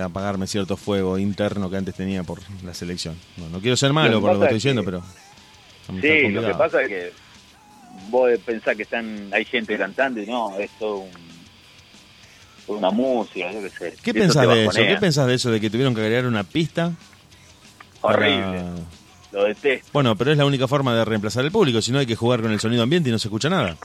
[0.00, 3.16] apagarme cierto fuego interno que antes tenía por la selección.
[3.36, 5.02] No, no quiero ser malo por lo que estoy diciendo, que- pero.
[6.00, 7.12] Sí, lo que pasa es que
[8.10, 11.10] vos pensás que están hay gente cantando y no, es todo un,
[12.66, 13.94] una música, yo qué sé.
[14.02, 14.78] ¿Qué Eso pensás de eso?
[14.80, 16.92] ¿Qué pensás de eso de que tuvieron que agregar una pista?
[18.00, 18.62] para- Horrible,
[19.32, 19.88] lo detesto.
[19.92, 22.42] Bueno, pero es la única forma de reemplazar el público, si no hay que jugar
[22.42, 23.76] con el sonido ambiente y no se escucha nada.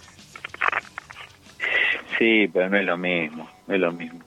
[2.17, 4.19] Sí, pero no es lo mismo, no es lo mismo.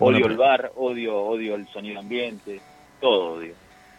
[0.00, 2.60] Odio el bar, odio, odio el sonido ambiente,
[3.00, 3.54] todo odio.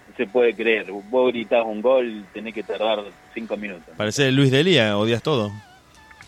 [0.09, 2.99] No se puede creer, vos gritás un gol, tenés que tardar
[3.33, 3.93] cinco minutos.
[3.95, 5.51] Parece Luis Delía, odias todo.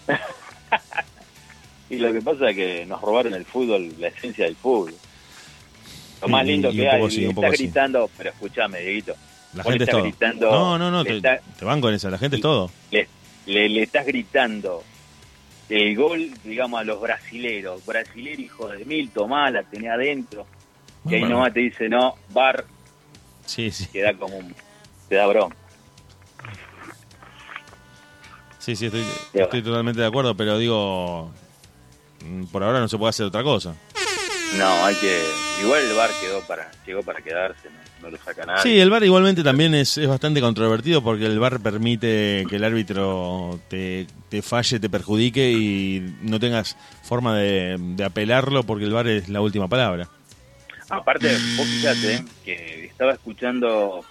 [1.90, 4.95] Y lo que pasa es que nos robaron el fútbol, la esencia del fútbol.
[6.22, 7.64] Lo más lindo y que hay, sí, estás sí.
[7.66, 9.14] gritando, pero escúchame, Dieguito.
[9.54, 10.02] La gente es todo.
[10.02, 12.72] gritando- no, no, no, te, está- te banco en esa, la gente es todo.
[12.90, 13.08] le,
[13.45, 14.84] le, le estás gritando
[15.76, 17.86] el gol, digamos, a los brasileros.
[17.86, 20.45] Brasilero, hijo de mil, tomá, la tenía adentro.
[21.06, 21.36] Y ahí Bueno.
[21.38, 22.66] nomás te dice, no, bar,
[23.45, 24.56] Sí, sí, te da como un...
[25.10, 25.56] te da bronca.
[28.60, 31.32] sí, sí, estoy, estoy totalmente de acuerdo, pero digo,
[32.26, 33.76] mm, por ahora no se puede hacer otra cosa.
[34.58, 35.24] No, hay que...
[35.62, 38.62] Igual el bar quedó para, llegó para quedarse, no, no lo saca nadie.
[38.62, 42.64] Sí, el VAR igualmente también es, es bastante controvertido porque el VAR permite que el
[42.64, 48.92] árbitro te, te falle, te perjudique y no tengas forma de, de apelarlo porque el
[48.94, 50.08] VAR es la última palabra.
[50.90, 54.06] Aparte, vos fíjate que estaba escuchando,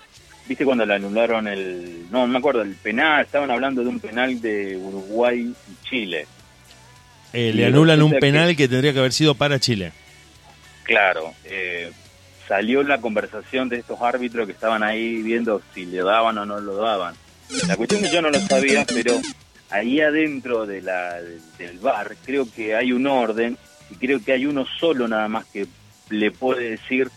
[0.48, 4.40] viste cuando le anularon el, no me acuerdo, el penal, estaban hablando de un penal
[4.40, 6.27] de Uruguay y Chile.
[7.35, 9.93] Eh, le anulan un que- penal que tendría que haber sido para Chile.
[10.82, 11.90] Claro, eh,
[12.52, 16.60] salió la conversación de estos árbitros que estaban ahí viendo si le daban o no
[16.60, 17.14] lo daban.
[17.66, 19.14] La cuestión es que yo no lo sabía, pero
[19.70, 21.14] ahí adentro de la,
[21.56, 23.56] del bar creo que hay un orden
[23.90, 25.66] y creo que hay uno solo nada más que
[26.10, 27.08] le puede decir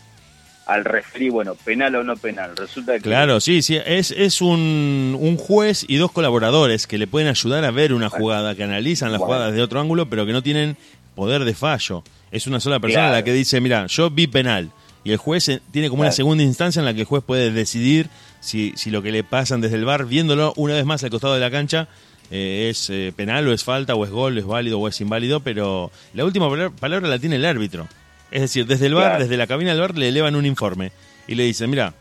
[0.64, 2.56] al referí, bueno, penal o no penal.
[2.56, 7.06] Resulta que Claro, sí, sí, es, es un, un juez y dos colaboradores que le
[7.06, 9.34] pueden ayudar a ver una jugada, que analizan las Bueno.
[9.34, 10.78] jugadas de otro ángulo, pero que no tienen
[11.14, 12.02] poder de fallo.
[12.30, 14.70] Es una sola persona la que dice, mira, yo vi penal.
[15.06, 18.08] Y el juez tiene como una segunda instancia en la que el juez puede decidir
[18.40, 21.34] si, si lo que le pasan desde el bar, viéndolo una vez más al costado
[21.34, 21.86] de la cancha,
[22.32, 25.38] eh, es eh, penal o es falta o es gol, es válido o es inválido,
[25.38, 27.86] pero la última palabra, palabra la tiene el árbitro.
[28.32, 29.22] Es decir, desde el bar, Claro.
[29.22, 30.90] desde la cabina del bar, le elevan un informe
[31.28, 31.94] y le dicen, mira,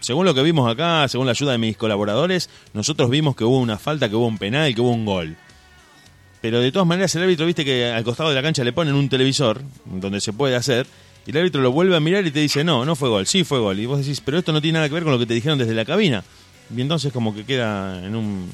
[0.00, 3.58] según lo que vimos acá, según la ayuda de mis colaboradores, nosotros vimos que hubo
[3.58, 5.34] una falta, que hubo un penal, que hubo un gol.
[6.40, 8.94] Pero de todas maneras el árbitro, viste que al costado de la cancha le ponen
[8.94, 10.86] un televisor, donde se puede hacer,
[11.26, 13.42] y el árbitro lo vuelve a mirar y te dice, no, no fue gol, sí
[13.42, 13.78] fue gol.
[13.80, 15.58] Y vos decís, pero esto no tiene nada que ver con lo que te dijeron
[15.58, 16.22] desde la cabina.
[16.74, 18.50] Y entonces como que queda en un...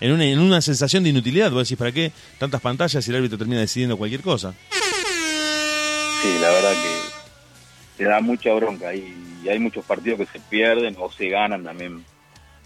[0.00, 3.18] En una, en una sensación de inutilidad, vos decís, ¿para qué tantas pantallas si el
[3.18, 4.52] árbitro termina decidiendo cualquier cosa?
[6.22, 9.14] Sí, la verdad que te da mucha bronca y,
[9.44, 12.04] y hay muchos partidos que se pierden o se ganan también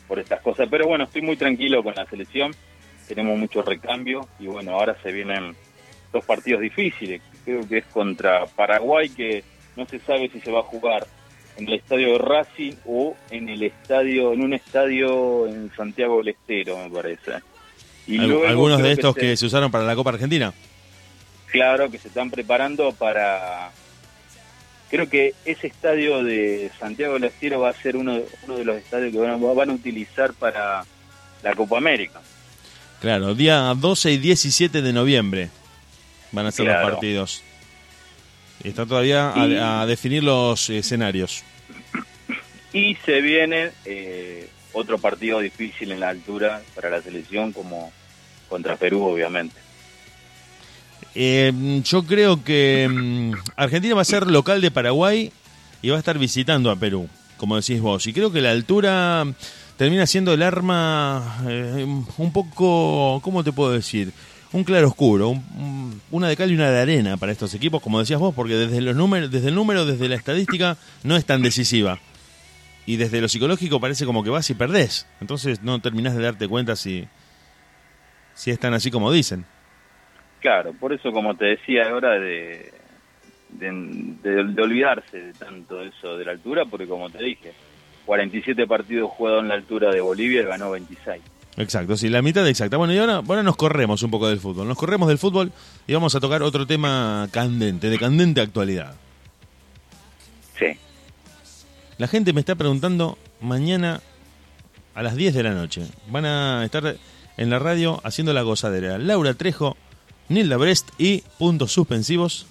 [0.09, 0.67] por estas cosas.
[0.71, 2.55] Pero bueno, estoy muy tranquilo con la selección,
[3.07, 5.55] tenemos mucho recambio y bueno, ahora se vienen
[6.13, 7.21] dos partidos difíciles.
[7.47, 9.43] Creo que es contra Paraguay, que
[9.77, 11.07] no se sabe si se va a jugar
[11.57, 16.29] en el estadio de Racing o en el estadio, en un estadio en Santiago del
[16.29, 17.33] Estero, me parece.
[18.07, 20.53] Y Al- luego algunos de estos se- que se usaron para la Copa Argentina.
[21.51, 23.71] Claro, que se están preparando para...
[24.91, 28.77] Creo que ese estadio de Santiago del Estero va a ser uno, uno de los
[28.77, 30.85] estadios que van a, van a utilizar para
[31.43, 32.21] la Copa América.
[33.01, 35.49] Claro, día 12 y 17 de noviembre
[36.33, 36.83] van a ser Claro.
[36.83, 37.43] los partidos.
[38.65, 41.43] Y está todavía Y- a, definir los escenarios.
[42.73, 47.93] Y se viene eh, otro partido difícil en la altura para la selección, como
[48.49, 49.57] contra Perú, obviamente.
[51.15, 55.33] Eh, yo creo que mm, Argentina va a ser local de Paraguay
[55.81, 57.09] y va a estar visitando a Perú,
[57.39, 58.07] como decís vos.
[58.07, 59.25] Y creo que la altura
[59.79, 61.87] termina siendo el arma eh,
[62.19, 64.13] un poco, ¿cómo te puedo decir?
[64.57, 67.83] Un claro oscuro, un- un- una de cal y una de arena para estos equipos,
[67.83, 71.27] como decías vos, porque desde los números, desde el número, desde la estadística, no es
[71.27, 71.99] tan decisiva.
[72.87, 75.07] Y desde lo psicológico parece como que vas y perdés.
[75.21, 77.07] Entonces no terminás de darte cuenta si,
[78.33, 79.45] si es tan así como dicen.
[80.41, 82.73] Claro, por eso, como te decía, ahora de,
[83.51, 83.71] de,
[84.23, 87.53] de- de olvidarse de tanto eso de la altura, porque como te dije,
[88.07, 91.21] 47 partidos jugados en la altura de Bolivia y ganó 26.
[91.57, 92.77] Exacto, sí, la mitad exacta.
[92.77, 94.69] Bueno, y ahora, ahora nos corremos un poco del fútbol.
[94.69, 95.53] Nos corremos del fútbol
[95.87, 98.95] y vamos a tocar otro tema candente, de candente actualidad.
[100.59, 100.67] Sí.
[101.97, 104.03] La gente me está preguntando mañana
[104.95, 105.87] a las 10 de la noche.
[106.09, 106.97] Van a estar
[107.39, 108.99] en la radio haciendo la gozadera.
[108.99, 109.79] Laura Trejo,
[110.29, 112.47] Nilda Brest y puntos suspensivos.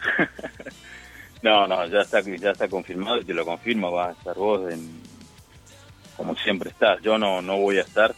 [1.42, 4.68] No, no, ya está, ya está confirmado y te lo confirmo, vas a estar vos
[4.72, 5.05] en,
[6.16, 7.00] como siempre estás.
[7.02, 8.14] Yo no, no voy a estar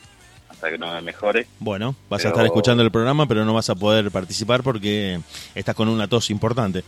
[0.48, 1.46] hasta que no me mejore.
[1.60, 5.20] Bueno, vas a estar escuchando el programa, pero no vas a poder participar porque
[5.54, 6.82] estás con una tos importante.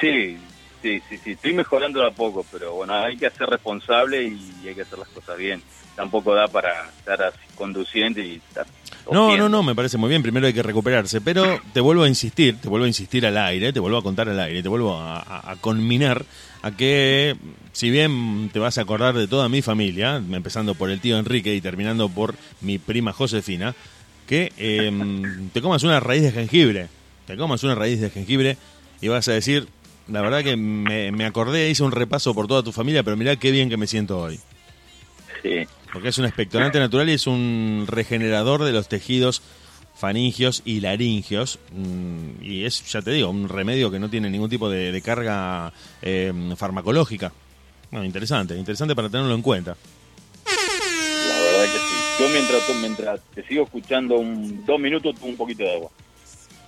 [0.00, 0.38] Sí,
[0.84, 4.68] sí, sí, sí, estoy mejorando de a poco, pero bueno, hay que ser responsable y
[4.68, 5.62] hay que hacer las cosas bien.
[5.96, 8.66] Tampoco da para estar así conduciendo y estar...
[9.10, 10.22] No, no, no, me parece muy bien.
[10.22, 13.72] Primero hay que recuperarse, pero te vuelvo a insistir, te vuelvo a insistir al aire,
[13.72, 16.24] te vuelvo a contar al aire, te vuelvo a, a- a conminar
[16.62, 17.36] a que,
[17.72, 21.54] si bien te vas a acordar de toda mi familia, empezando por el tío Enrique
[21.54, 23.74] y terminando por mi prima Josefina,
[24.26, 26.88] que em, te comas una raíz de jengibre,
[27.26, 28.56] te comas una raíz de jengibre
[29.02, 29.68] y vas a decir,
[30.08, 33.36] la verdad que me, me acordé, hice un repaso por toda tu familia, pero mirá
[33.36, 34.38] qué bien que me siento hoy.
[35.42, 39.42] Sí, Porque es un expectorante natural y es un regenerador de los tejidos
[39.94, 41.58] faringios y laringios.
[41.72, 45.02] mm, Y es, ya te digo, un remedio que no tiene ningún tipo de, de
[45.02, 45.72] carga
[46.02, 47.32] eh, farmacológica.
[47.90, 49.76] Bueno, interesante, interesante para tenerlo en cuenta.
[50.46, 51.94] la verdad que sí.
[52.20, 55.90] Yo mientras, mientras te sigo escuchando un, dos minutos, un poquito de agua.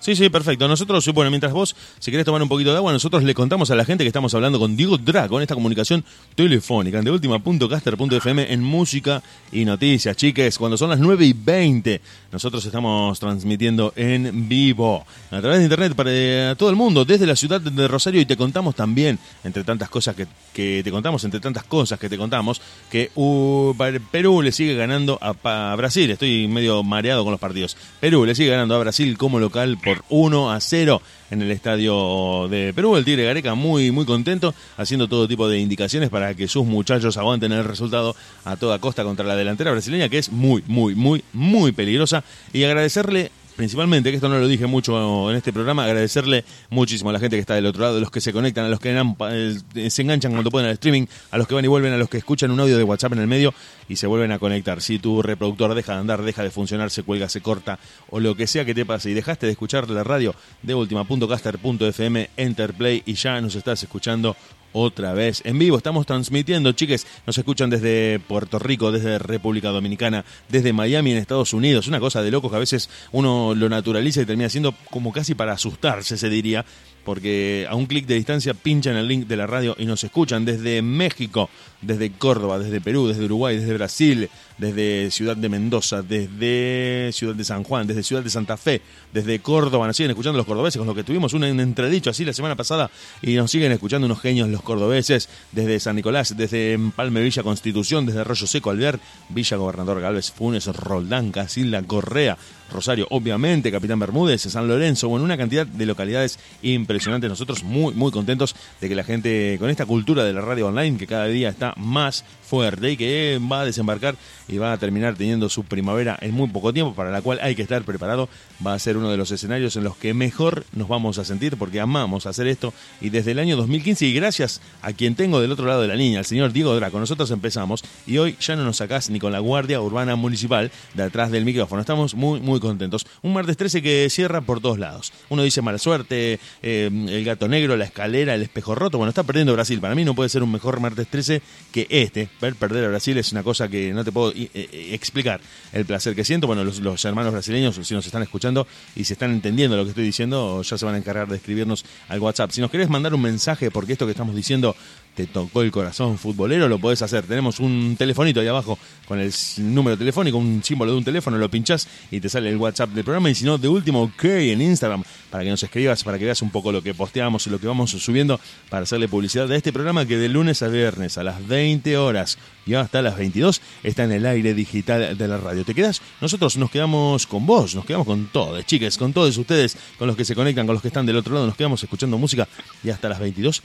[0.00, 0.68] Sí, sí, perfecto.
[0.68, 3.74] Nosotros, bueno, mientras vos, si querés tomar un poquito de agua, nosotros le contamos a
[3.74, 6.04] la gente que estamos hablando con Diego Draco en esta comunicación
[6.34, 10.16] telefónica en deultima.caster.fm en música y noticias.
[10.16, 12.00] Chiques, cuando son las 9 y 20,
[12.30, 17.26] nosotros estamos transmitiendo en vivo a través de internet para eh, todo el mundo, desde
[17.26, 21.24] la ciudad de Rosario, y te contamos también, entre tantas cosas que, que te contamos,
[21.24, 22.60] entre tantas cosas que te contamos,
[22.90, 23.74] que uh,
[24.10, 26.10] Perú le sigue ganando a, a Brasil.
[26.10, 27.76] Estoy medio mareado con los partidos.
[28.00, 31.00] Perú le sigue ganando a Brasil como local por 1 a 0
[31.30, 32.96] en el estadio de Perú.
[32.96, 37.16] El Tigre Gareca muy, muy contento, haciendo todo tipo de indicaciones para que sus muchachos
[37.16, 41.22] aguanten el resultado a toda costa contra la delantera brasileña, que es muy, muy, muy,
[41.32, 42.24] muy peligrosa.
[42.52, 47.12] Y agradecerle principalmente, que esto no lo dije mucho en este programa, agradecerle muchísimo a
[47.14, 49.90] la gente que está del otro lado, a los que se conectan, a los que
[49.90, 52.18] se enganchan cuando pueden al streaming, a los que van y vuelven, a los que
[52.18, 53.54] escuchan un audio de WhatsApp en el medio
[53.88, 54.80] y se vuelven a conectar.
[54.80, 57.78] Si tu reproductor deja de andar, deja de funcionar, se cuelga, se corta
[58.10, 62.30] o lo que sea que te pase y dejaste de escuchar la radio de última.caster.fm,
[62.36, 64.36] Enterplay y ya nos estás escuchando
[64.72, 65.76] otra vez en vivo.
[65.76, 67.06] Estamos transmitiendo, chiques.
[67.26, 71.88] Nos escuchan desde Puerto Rico, desde República Dominicana, desde Miami en Estados Unidos.
[71.88, 75.34] Una cosa de locos que a veces uno lo naturaliza y termina siendo como casi
[75.34, 76.64] para asustarse, se diría.
[77.04, 80.44] Porque a un clic de distancia pinchan el link de la radio y nos escuchan
[80.44, 81.48] desde México,
[81.80, 87.44] desde Córdoba, desde Perú, desde Uruguay, desde Brasil, desde Ciudad de Mendoza, desde Ciudad de
[87.44, 88.80] San Juan, desde Ciudad de Santa Fe,
[89.12, 89.86] desde Córdoba.
[89.86, 92.90] Nos siguen escuchando los cordobeses, con los que tuvimos un entredicho así la semana pasada
[93.22, 98.06] y nos siguen escuchando unos genios los cordobeses, desde San Nicolás, desde Palme Villa Constitución,
[98.06, 102.36] desde Arroyo Seco, Alvear, Villa Gobernador Galvez, Funes, Roldán, Casilda, Correa,
[102.72, 107.30] Rosario, obviamente, Capitán Bermúdez, San Lorenzo, bueno, una cantidad de localidades impresionantes.
[107.30, 110.98] Nosotros muy, muy contentos de que la gente con esta cultura de la radio online,
[110.98, 114.16] que cada día está más fuerte y que va a desembarcar
[114.48, 117.54] y va a terminar teniendo su primavera en muy poco tiempo, para la cual hay
[117.54, 118.28] que estar preparado,
[118.64, 121.56] va a ser uno de los escenarios en los que mejor nos vamos a sentir
[121.56, 125.52] porque amamos hacer esto y desde el año 2015 y gracias a quien tengo del
[125.52, 128.64] otro lado de la línea, el señor Diego Draco, nosotros empezamos y hoy ya no
[128.64, 131.80] nos sacás ni con la Guardia Urbana Municipal de atrás del micrófono.
[131.80, 133.06] Estamos muy, muy contentos.
[133.22, 135.12] Un martes 13 que cierra por todos lados.
[135.28, 138.98] Uno dice mala suerte, eh, el gato negro, la escalera, el espejo roto.
[138.98, 139.80] Bueno, está perdiendo Brasil.
[139.80, 141.42] Para mí no puede ser un mejor martes 13
[141.72, 142.28] que este.
[142.40, 145.40] Ver perder a Brasil es una cosa que no te puedo eh, eh, explicar
[145.72, 146.46] el placer que siento.
[146.46, 150.04] Bueno, los, hermanos brasileños, si nos están escuchando y se están entendiendo lo que estoy
[150.04, 152.50] diciendo, ya se van a encargar de escribirnos al WhatsApp.
[152.50, 154.76] Si nos querés mandar un mensaje, porque esto que estamos diciendo
[155.16, 157.24] te tocó el corazón futbolero, lo podés hacer.
[157.24, 158.78] Tenemos un telefonito ahí abajo
[159.08, 162.58] con el número telefónico, un símbolo de un teléfono, lo pinchás y te sale el
[162.58, 163.30] WhatsApp del programa.
[163.30, 166.42] Y si no, de último, ok en Instagram, para que nos escribas, para que veas
[166.42, 168.38] un poco lo que posteamos y lo que vamos subiendo
[168.68, 172.36] para hacerle publicidad de este programa que de lunes a viernes a las 20 horas
[172.66, 175.64] y hasta las 22 está en el aire digital de la radio.
[175.64, 176.02] ¿Te quedas?
[176.20, 180.16] Nosotros nos quedamos con vos, nos quedamos con todos, chiques, con todos ustedes, con los
[180.16, 182.46] que se conectan, con los que están del otro lado, nos quedamos escuchando música
[182.84, 183.62] y hasta las 22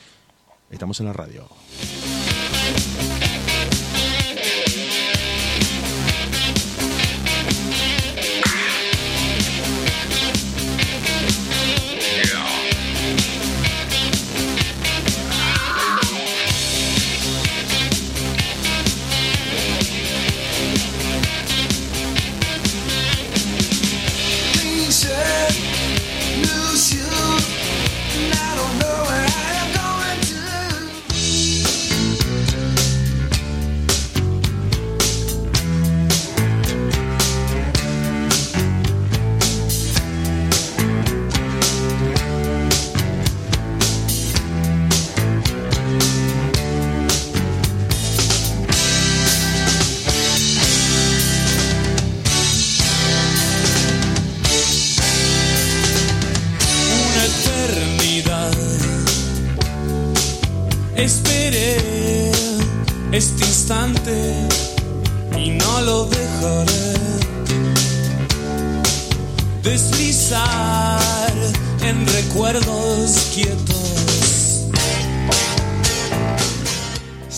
[0.71, 1.47] estamos en la radio.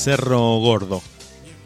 [0.03, 1.01] Cerro Gordo.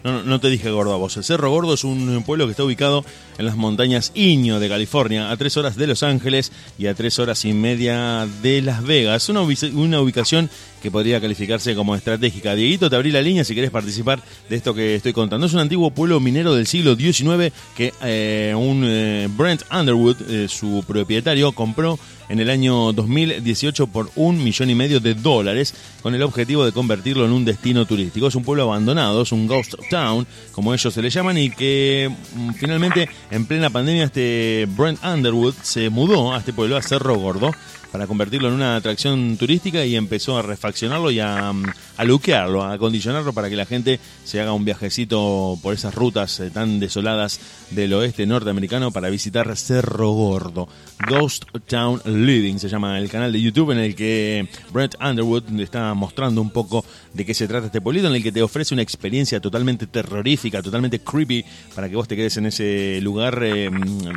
[0.03, 1.17] No, te dije gordo a vos.
[1.17, 3.03] El Cerro Gordo es un pueblo que está ubicado
[3.39, 7.17] en las montañas Iño de California, a tres horas de Los Ángeles y a tres
[7.17, 9.27] horas y media de Las Vegas.
[9.29, 10.51] Una, una ubicación
[10.81, 12.55] que podría calificarse como estratégica.
[12.55, 15.47] Dieguito, te abrí la línea si querés participar de esto que estoy contando.
[15.47, 20.47] Es un antiguo pueblo minero del siglo XIX que eh, un eh, Brent Underwood, eh,
[20.47, 21.99] su propietario, compró
[22.29, 26.71] en el año 2018 por un millón y medio de dólares con el objetivo de
[26.71, 28.27] convertirlo en un destino turístico.
[28.27, 32.11] Es un pueblo abandonado, es un ghost town, como ellos se le llaman, y que
[32.35, 37.15] mm, finalmente en plena pandemia este Brent Underwood se mudó a este pueblo, a Cerro
[37.15, 37.51] Gordo,
[37.97, 41.65] para convertirlo en una atracción turística y empezó a refaccionarlo y a, mm,
[41.97, 46.39] a luquearlo, a acondicionarlo para que la gente se haga un viajecito por esas rutas
[46.39, 47.39] eh, tan desoladas
[47.71, 50.69] del oeste norteamericano para visitar Cerro Gordo.
[51.09, 55.91] Ghost Town Living se llama el canal de YouTube en el que Brent Underwood está
[55.95, 58.83] mostrando un poco de qué se trata este pueblito, en el que te ofrece una
[58.83, 61.43] experiencia totalmente terrorífica, totalmente creepy,
[61.73, 64.07] para que vos te quedes en ese lugar eh, mm,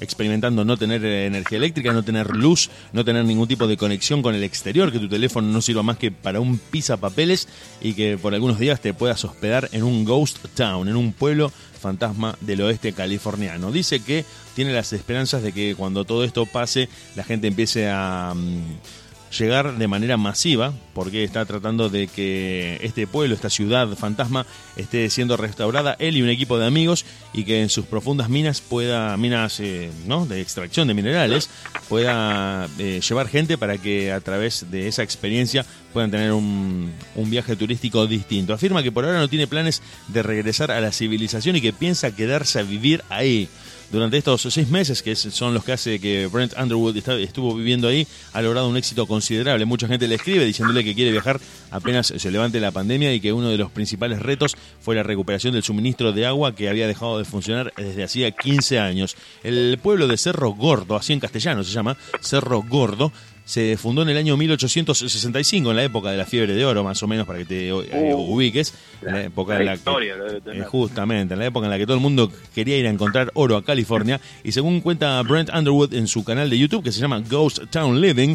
[0.00, 4.22] experimentando no tener eh, energía eléctrica, no tener luz, no tener ningún tipo de conexión
[4.22, 6.60] con el exterior, que tu teléfono no sirva más que para un
[7.00, 7.48] papeles
[7.80, 11.50] y que por algunos días te puedas hospedar en un ghost town, en un pueblo
[11.80, 13.72] fantasma del oeste californiano.
[13.72, 14.24] Dice que
[14.54, 18.34] tiene las esperanzas de que cuando todo esto pase la gente empiece a...
[18.34, 19.05] mm,
[19.38, 24.46] llegar de manera masiva, porque está tratando de que este pueblo, esta ciudad fantasma,
[24.76, 28.60] esté siendo restaurada él y un equipo de amigos y que en sus profundas minas
[28.60, 30.26] pueda, minas eh, ¿no?
[30.26, 31.50] de extracción de minerales,
[31.88, 37.30] pueda eh, llevar gente para que a través de esa experiencia puedan tener un, un
[37.30, 38.52] viaje turístico distinto.
[38.52, 42.14] Afirma que por ahora no tiene planes de regresar a la civilización y que piensa
[42.14, 43.48] quedarse a vivir ahí
[43.90, 48.06] durante estos seis meses, que son los que hace que Brent Underwood estuvo viviendo ahí,
[48.32, 49.64] ha logrado un éxito considerable.
[49.64, 51.40] Mucha gente le escribe diciéndole que quiere viajar
[51.70, 55.52] apenas se levante la pandemia y que uno de los principales retos fue la recuperación
[55.52, 59.16] del suministro de agua que había dejado de funcionar desde hacía 15 años.
[59.42, 63.12] El pueblo de Cerro Gordo, así en castellano se llama, Cerro Gordo,
[63.46, 67.00] se fundó en el año 1865, en la época de la fiebre de oro, más
[67.04, 68.74] o menos, para que te eh, ubiques.
[69.02, 70.14] En la época la en la historia
[70.52, 73.30] eh, justamente, en la época en la que todo el mundo quería ir a encontrar
[73.34, 74.20] oro a California.
[74.42, 78.00] Y según cuenta Brent Underwood en su canal de YouTube, que se llama Ghost Town
[78.00, 78.34] Living,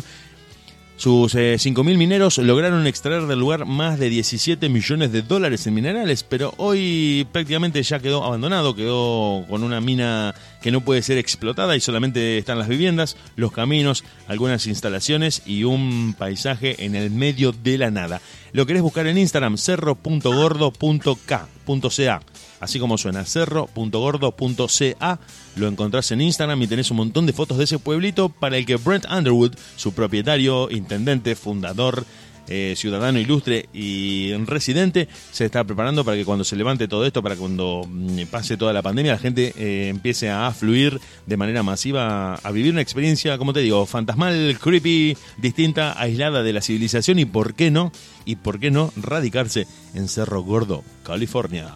[1.02, 5.74] sus eh, 5.000 mineros lograron extraer del lugar más de 17 millones de dólares en
[5.74, 11.18] minerales, pero hoy prácticamente ya quedó abandonado, quedó con una mina que no puede ser
[11.18, 17.10] explotada y solamente están las viviendas, los caminos, algunas instalaciones y un paisaje en el
[17.10, 18.22] medio de la nada.
[18.54, 21.48] Lo querés buscar en Instagram, cerro.gordo.k.ca.
[22.62, 25.20] Así como suena, cerro.gordo.ca.
[25.56, 28.68] Lo encontrás en Instagram y tenés un montón de fotos de ese pueblito para el
[28.68, 32.06] que Brent Underwood, su propietario, intendente, fundador,
[32.48, 37.24] eh, ciudadano ilustre y residente, se está preparando para que cuando se levante todo esto,
[37.24, 41.64] para cuando mm, pase toda la pandemia, la gente eh, empiece a fluir de manera
[41.64, 47.20] masiva a vivir una experiencia, como te digo, fantasmal, creepy, distinta, aislada de la civilización
[47.20, 47.92] y por qué no,
[48.26, 51.72] y por qué no radicarse en Cerro Gordo, California.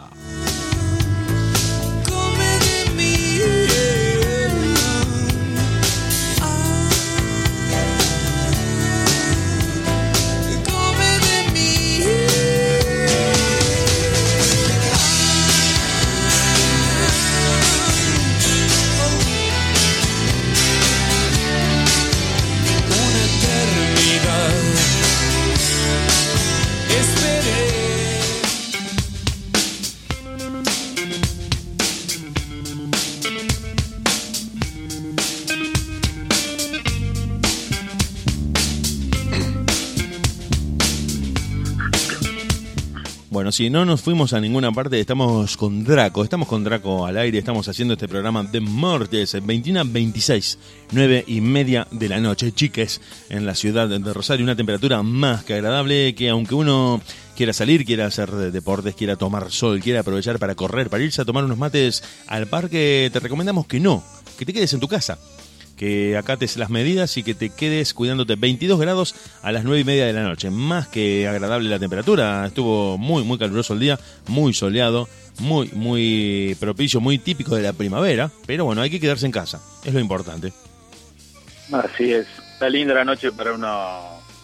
[43.50, 47.38] Si no nos fuimos a ninguna parte, estamos con Draco, estamos con Draco al aire,
[47.38, 50.58] estamos haciendo este programa de martes, 21 a 26,
[50.90, 55.44] 9 y media de la noche, chiques, en la ciudad de Rosario, una temperatura más
[55.44, 57.00] que agradable, que aunque uno
[57.36, 61.24] quiera salir, quiera hacer deportes, quiera tomar sol, quiera aprovechar para correr, para irse a
[61.24, 64.02] tomar unos mates al parque, te recomendamos que no,
[64.38, 65.18] que te quedes en tu casa
[65.76, 69.84] que acates las medidas y que te quedes cuidándote 22 grados a las 9 y
[69.84, 70.50] media de la noche.
[70.50, 73.98] Más que agradable la temperatura, estuvo muy, muy caluroso el día,
[74.28, 75.08] muy soleado,
[75.38, 79.60] muy, muy propicio, muy típico de la primavera, pero bueno, hay que quedarse en casa,
[79.84, 80.52] es lo importante.
[81.72, 82.26] Así es.
[82.54, 83.66] Está linda la noche para uno,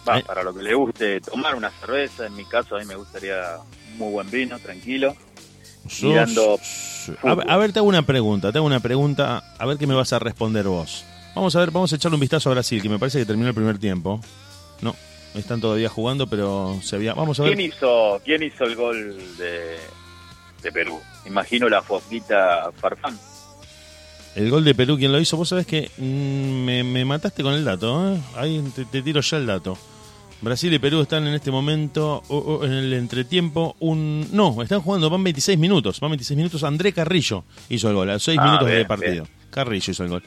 [0.07, 0.23] va, Eh.
[0.25, 2.27] para lo que le guste, tomar una cerveza.
[2.27, 3.57] En mi caso, a mí me gustaría
[3.97, 5.15] muy buen vino, tranquilo.
[6.01, 6.59] Mirando
[7.23, 9.87] A ver, a ver, te hago una pregunta, te hago una pregunta, a ver qué
[9.87, 11.03] me vas a responder vos.
[11.35, 13.49] Vamos a ver, vamos a echarle un vistazo a Brasil, que me parece que terminó
[13.49, 14.21] el primer tiempo.
[14.81, 14.95] No,
[15.33, 17.13] están todavía jugando, pero se había...
[17.13, 17.55] Vamos a ver...
[17.55, 19.77] ¿Quién hizo, quién hizo el gol de,
[20.61, 20.99] de Perú?
[21.25, 23.17] Imagino la foquita Farfán.
[24.35, 25.37] El gol de Perú, ¿quién lo hizo?
[25.37, 26.03] Vos sabés que mm,
[26.65, 28.19] me, me mataste con el dato, ¿eh?
[28.35, 29.77] Ahí te, te tiro ya el dato.
[30.41, 33.75] Brasil y Perú están en este momento oh, oh, en el entretiempo.
[33.79, 35.99] Un No, están jugando, van 26 minutos.
[35.99, 36.63] Van 26 minutos.
[36.63, 39.11] André Carrillo hizo el gol, a 6 Ah, minutos bien, de partido.
[39.23, 39.27] bien.
[39.51, 40.23] Carrillo hizo el gol.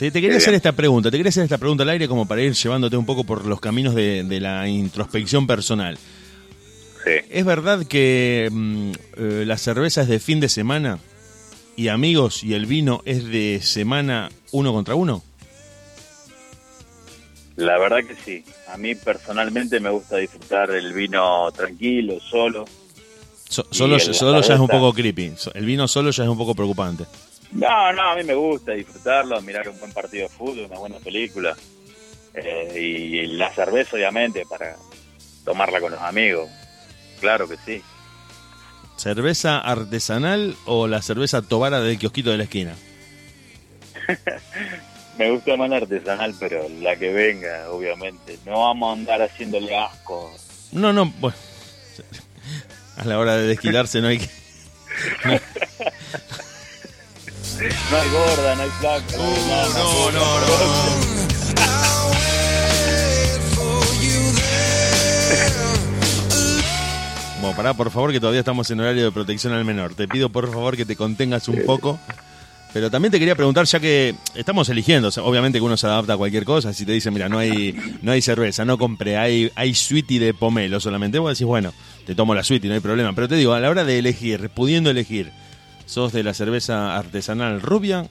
[0.00, 2.40] Te, te quería hacer esta pregunta, te quería hacer esta pregunta al aire como para
[2.42, 5.98] ir llevándote un poco por los caminos de, de la introspección personal.
[7.04, 7.10] Sí.
[7.30, 10.98] ¿Es verdad que mm, eh, la cerveza es de fin de semana
[11.76, 15.22] y amigos y el vino es de semana uno contra uno?
[17.56, 18.42] La verdad que sí.
[18.68, 22.64] A mí personalmente me gusta disfrutar el vino tranquilo, solo.
[23.50, 25.32] So- solo el- solo ya es un poco creepy.
[25.52, 27.04] El vino solo ya es un poco preocupante.
[27.52, 30.98] No, no, a mí me gusta disfrutarlo, mirar un buen partido de fútbol, una buena
[30.98, 31.56] película.
[32.34, 34.76] Eh, y la cerveza, obviamente, para
[35.44, 36.48] tomarla con los amigos.
[37.20, 37.82] Claro que sí.
[38.96, 42.76] ¿Cerveza artesanal o la cerveza tobara del kiosquito de la esquina?
[45.18, 48.38] Me gusta más la artesanal, pero la que venga, obviamente.
[48.46, 50.32] No vamos a andar haciéndole asco.
[50.72, 51.36] No, no, bueno.
[52.96, 54.28] A la hora de desquilarse no hay que...
[55.30, 56.39] No
[57.68, 59.16] hay gorda, no hay flaca.
[59.16, 61.10] no, hay nada, Uh, no, no, no.
[67.40, 69.94] Bueno, pará, por favor, que todavía estamos en horario de protección al menor.
[69.94, 71.98] Te pido, por favor, que te contengas un poco.
[72.72, 75.88] Pero también te quería preguntar, ya que estamos eligiendo, o sea, obviamente que uno se
[75.88, 79.16] adapta a cualquier cosa, si te dicen, mira, no hay, no hay cerveza, no compré,
[79.16, 81.74] hay, hay sweetie de pomelo solamente, vos decís, bueno,
[82.06, 83.12] te tomo la sweetie, no hay problema.
[83.12, 85.32] Pero te digo, a la hora de elegir, pudiendo elegir,
[85.90, 88.06] sos de la cerveza artesanal rubia,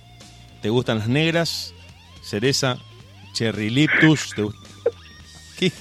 [0.61, 1.73] te gustan las negras,
[2.21, 2.77] cereza,
[3.33, 4.43] cherry liptus, te
[5.57, 5.71] ¿Qué?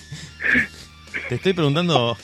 [1.28, 2.16] Te estoy preguntando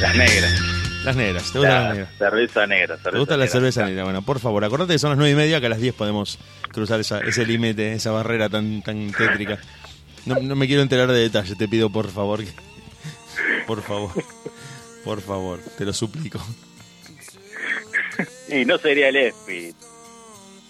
[0.00, 0.60] Las negras.
[1.04, 2.08] las negras, ¿te gustan las La negras?
[2.18, 2.96] cerveza negra.
[2.96, 4.04] ¿Te gusta la cerveza negra?
[4.04, 6.38] Bueno, por favor, acordate que son las nueve y media, que a las 10 podemos
[6.72, 9.58] cruzar esa, ese límite, esa barrera tan, tan tétrica.
[10.26, 12.42] No, no me quiero enterar de detalles, te pido por favor.
[12.42, 12.52] que-
[13.66, 14.12] Por favor,
[15.04, 16.40] por favor, te lo suplico.
[18.48, 19.74] Y no sería el ESPI.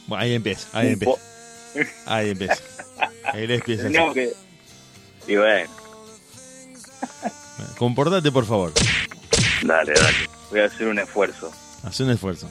[0.07, 1.21] Bueno, ahí empieza, ahí empieza,
[2.07, 2.55] ahí empieza.
[3.35, 3.89] Le empieza.
[3.91, 4.33] No, que...
[5.27, 5.71] Y bueno,
[7.79, 8.73] Comportate, por favor.
[9.63, 10.17] dale, dale.
[10.51, 11.51] Voy a hacer un esfuerzo.
[11.83, 12.49] Haz un esfuerzo.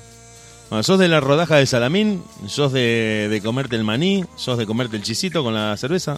[0.69, 4.65] Bueno, sos de la rodaja de salamín, sos de, de comerte el maní, sos de
[4.65, 6.17] comerte el chisito con la cerveza,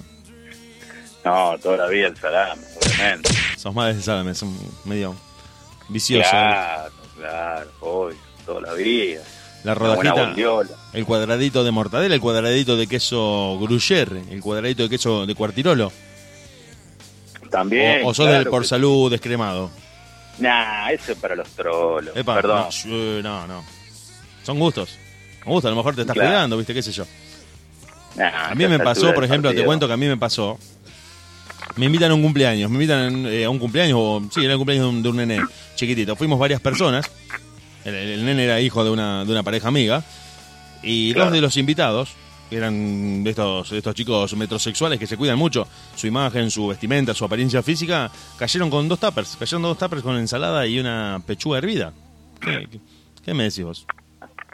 [1.25, 3.29] No, toda la vida el salame, obviamente.
[3.57, 4.55] sos más de salame, son
[4.85, 5.13] medio
[5.89, 6.29] vicioso.
[6.29, 8.15] Claro, claro, hoy,
[8.45, 9.21] toda la vida.
[9.63, 10.33] La rodajita,
[10.93, 15.91] el cuadradito de mortadela, el cuadradito de queso gruyere, el cuadradito de queso de cuartirolo.
[17.49, 18.01] También.
[18.03, 19.71] o, o sos claro del por salud descremado.
[20.39, 22.15] Nah, eso es para los trolos.
[22.15, 22.65] Epa, Perdón.
[22.85, 23.63] No, no, no.
[24.43, 24.97] Son gustos.
[25.43, 26.29] Son gustos, a lo mejor te estás Claro.
[26.29, 27.05] cuidando, viste, qué sé yo.
[28.17, 30.57] Nah, A mí me pasó, por ejemplo, te cuento que a mí me pasó.
[31.77, 34.57] Me invitan a un cumpleaños, me invitan eh, a un cumpleaños, o sí, era el
[34.59, 35.41] cumpleaños de un, de un nene
[35.75, 36.15] chiquitito.
[36.15, 37.09] Fuimos varias personas.
[37.85, 40.03] El, el nene era hijo de una, de una pareja amiga.
[40.83, 41.29] Y Claro.
[41.29, 42.09] dos de los invitados,
[42.49, 46.67] que eran de estos, de estos chicos metrosexuales que se cuidan mucho, su imagen, su
[46.67, 49.35] vestimenta, su apariencia física, cayeron con dos tuppers.
[49.37, 51.93] Cayeron dos tuppers con ensalada y una pechuga hervida.
[52.41, 52.79] ¿Qué, qué-
[53.23, 53.85] qué me decís vos?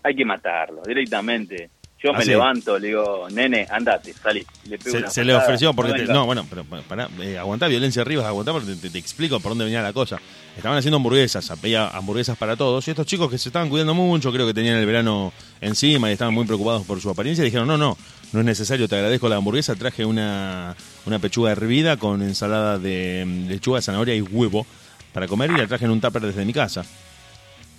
[0.03, 1.69] Hay que matarlo directamente.
[2.03, 2.31] Yo Ah, me sí.
[2.31, 4.43] levanto, le digo, nene, andate, salí.
[4.67, 5.91] Le pego Se, se le ofreció porque...
[5.91, 8.97] no te- no, bueno, pero pa- pará, eh, aguantá violencia arriba, aguantá porque te, te
[8.97, 10.19] explico por dónde venía la cosa.
[10.57, 14.31] Estaban haciendo hamburguesas, había hamburguesas para todos, y estos chicos que se estaban cuidando mucho,
[14.33, 17.77] creo que tenían el verano encima y estaban muy preocupados por su apariencia, dijeron, no,
[17.77, 17.95] no,
[18.33, 20.75] no es necesario, te agradezco la hamburguesa, traje una,
[21.05, 24.65] una pechuga hervida con ensalada de mm, lechuga, zanahoria y huevo
[25.13, 26.83] para comer y la traje en un tupper desde mi casa.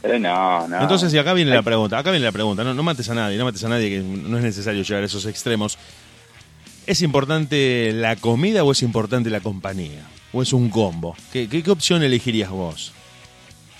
[0.02, 0.80] No, no.
[0.82, 3.38] Entonces, y acá viene la pregunta, acá viene la pregunta, no, no mates a nadie,
[3.38, 5.78] no mates a nadie, que no es necesario llegar a esos extremos.
[6.86, 10.04] ¿Es importante la comida o es importante la compañía?
[10.32, 11.14] ¿O es un combo?
[11.32, 12.92] ¿Qué, qué, qué opción elegirías vos?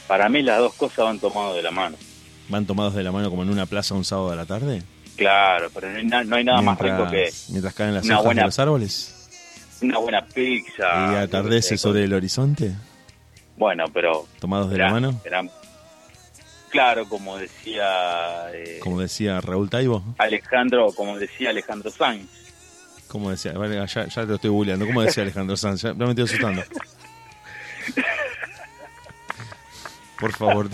[0.07, 1.97] Para mí las dos cosas van tomadas de la mano.
[2.49, 4.83] ¿Van tomados de la mano como en una plaza un sábado a la tarde?
[5.17, 8.25] Claro, pero no hay, na- no hay nada más rico que mientras caen las hojas
[8.25, 9.29] buena- de los árboles
[9.83, 11.13] una buena pizza.
[11.13, 12.73] y atardece sobre el horizonte,
[13.57, 14.29] Bueno, pero...
[14.39, 15.21] tomados de era- la mano,
[16.73, 20.03] Claro, como decía eh, como decía Raúl Taibo.
[20.19, 22.27] Alejandro, como decía Alejandro Sanz.
[23.09, 23.53] ¿Cómo decía?
[23.53, 24.87] Vale, ya, ya te lo estoy bulleando.
[24.87, 25.83] ¿Cómo decía Alejandro Sanz?
[25.83, 26.63] Ya, me estoy asustando.
[30.19, 30.69] Por favor.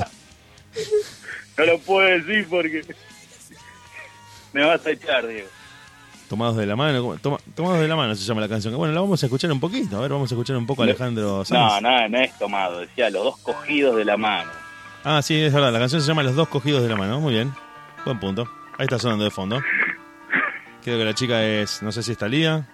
[1.56, 2.84] No lo puedo decir porque
[4.52, 5.48] me vas a echar, Diego.
[6.28, 7.16] Tomados de la mano.
[7.18, 8.76] tomados de la mano se llama la canción.
[8.76, 9.96] Bueno, la vamos a escuchar un poquito.
[9.96, 11.82] A ver, vamos a escuchar un poco a Alejandro No, Sanz.
[11.82, 12.80] no, no es tomado.
[12.80, 14.50] Decía los dos cogidos de la mano.
[15.10, 15.72] Ah, sí, es verdad.
[15.72, 17.18] La canción se llama Los dos cogidos de la mano.
[17.18, 17.50] Muy bien.
[18.04, 18.46] Buen punto.
[18.76, 19.58] Ahí está sonando de fondo.
[20.84, 22.68] Creo que la chica es, no sé si es Talía.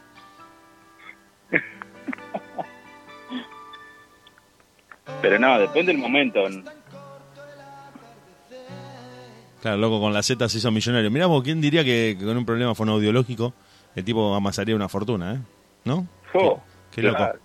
[5.23, 6.45] Pero no, depende del momento.
[9.63, 11.13] Claro, loco, con la Z se hizo millonario.
[11.13, 13.55] Mirá vos, ¿quién diría que, con un problema fonoaudiológico
[13.95, 15.39] el tipo amasaría una fortuna, eh?
[15.85, 16.09] ¿No?
[16.35, 17.17] Oh, Qué loco.
[17.17, 17.39] claro.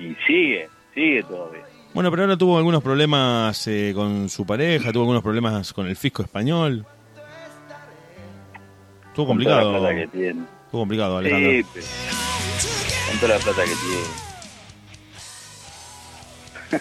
[0.00, 1.63] Y sigue, sigue todavía.
[1.94, 5.94] Bueno, pero ahora tuvo algunos problemas eh, con su pareja, tuvo algunos problemas con el
[5.96, 6.84] fisco español.
[9.06, 9.72] Estuvo Con toda complicado.
[9.72, 10.42] la plata que tiene.
[10.64, 11.50] Estuvo complicado, Alejandro.
[11.52, 11.86] Sí, pero-
[13.10, 14.04] con toda la plata que tiene.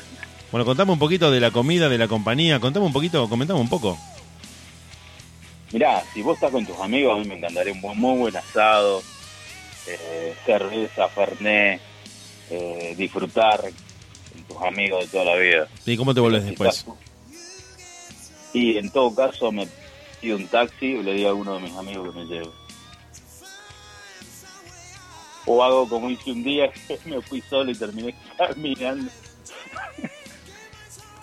[0.52, 2.60] Bueno, contame un poquito de la comida, de la compañía.
[2.60, 3.98] Contame un poquito, comentame un poco.
[5.72, 8.38] Mirá, si vos estás con tus amigos, a mí me encantaría un buen, muy buen
[8.38, 9.02] asado,
[9.88, 11.82] eh, cerveza, fernet,
[12.52, 13.62] eh, disfrutar
[14.48, 15.68] tus amigos de toda la vida.
[15.86, 16.86] ¿Y cómo te volvés después?
[18.54, 19.68] Y en todo caso, me
[20.22, 22.50] pido un taxi o le digo a alguno de mis amigos que me lleve.
[25.46, 29.12] O hago como hice un día, que me fui solo y terminé caminando.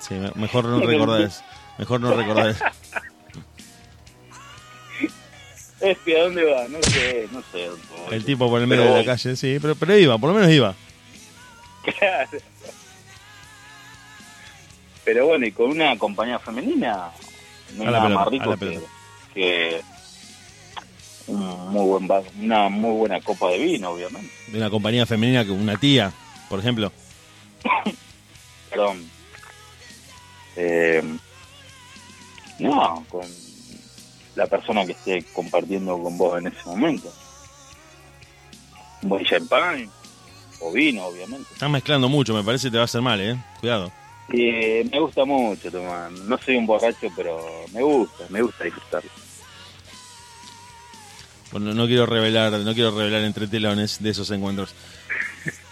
[0.01, 1.42] Sí, me- mejor no recordás.
[1.78, 2.59] Mejor no recordás.
[5.80, 6.68] Este, ¿a dónde va?
[6.68, 7.70] No sé, no sé.
[8.10, 9.16] El tipo por el medio Pero de la voy.
[9.16, 10.74] calle, sí, pero, pero iba, por lo menos iba.
[11.98, 12.28] Claro.
[15.05, 17.10] Pero bueno, y con una compañía femenina,
[17.77, 18.81] no nada pelota, más rico que,
[19.35, 19.81] que
[21.27, 24.31] un muy buen va- una muy buena copa de vino, obviamente.
[24.48, 26.12] De una compañía femenina que una tía,
[26.48, 26.93] por ejemplo.
[28.70, 29.10] Perdón.
[30.56, 31.02] Eh,
[32.59, 33.22] no, con
[34.35, 37.12] la persona que esté compartiendo con vos en ese momento.
[39.02, 39.89] Un buen champán
[40.60, 41.47] o vino, obviamente.
[41.55, 43.36] Estás mezclando mucho, me parece que te va a hacer mal, ¿eh?
[43.60, 43.90] Cuidado.
[44.32, 46.11] Eh, me gusta mucho tomar.
[46.12, 47.40] No soy un borracho, pero
[47.73, 49.02] me gusta, me gusta disfrutar.
[51.52, 54.73] Bueno, no quiero revelar, no quiero revelar entre telones de esos encuentros.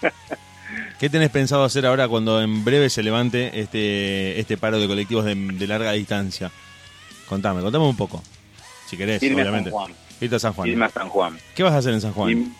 [0.99, 5.23] ¿Qué tenés pensado hacer ahora cuando en breve se levante este este paro de colectivos
[5.23, 6.51] de, de larga distancia?
[7.27, 8.21] Contame, contame un poco.
[8.87, 9.69] Si querés, Irme obviamente.
[9.69, 9.95] a San Juan.
[10.19, 10.69] Irte a San Juan.
[10.69, 11.39] Irme a San Juan.
[11.55, 12.31] ¿Qué vas a hacer en San Juan?
[12.31, 12.51] Y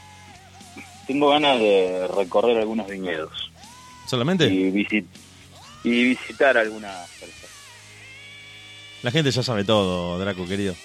[1.07, 3.51] tengo ganas de recorrer algunos viñedos
[4.05, 4.45] ¿Solamente?
[4.47, 5.05] y, visit
[5.83, 7.49] y visitar algunas personas.
[9.01, 10.75] La gente ya sabe todo, Draco, querido.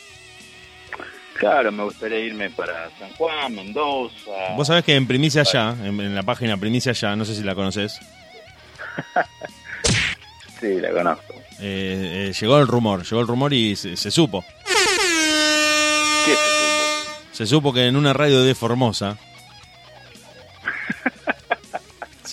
[1.36, 4.54] Claro, me gustaría irme para San Juan, Mendoza.
[4.56, 7.42] Vos sabés que en Primicia Allá, en, en la página Primicia Allá, no sé si
[7.42, 7.98] la conoces,
[10.60, 11.34] Sí, la conozco.
[11.60, 14.44] eh, eh, llegó el rumor, llegó el rumor y se, se supo.
[16.24, 17.12] ¿Qué es eso?
[17.32, 19.18] Se supo que en una radio de Formosa,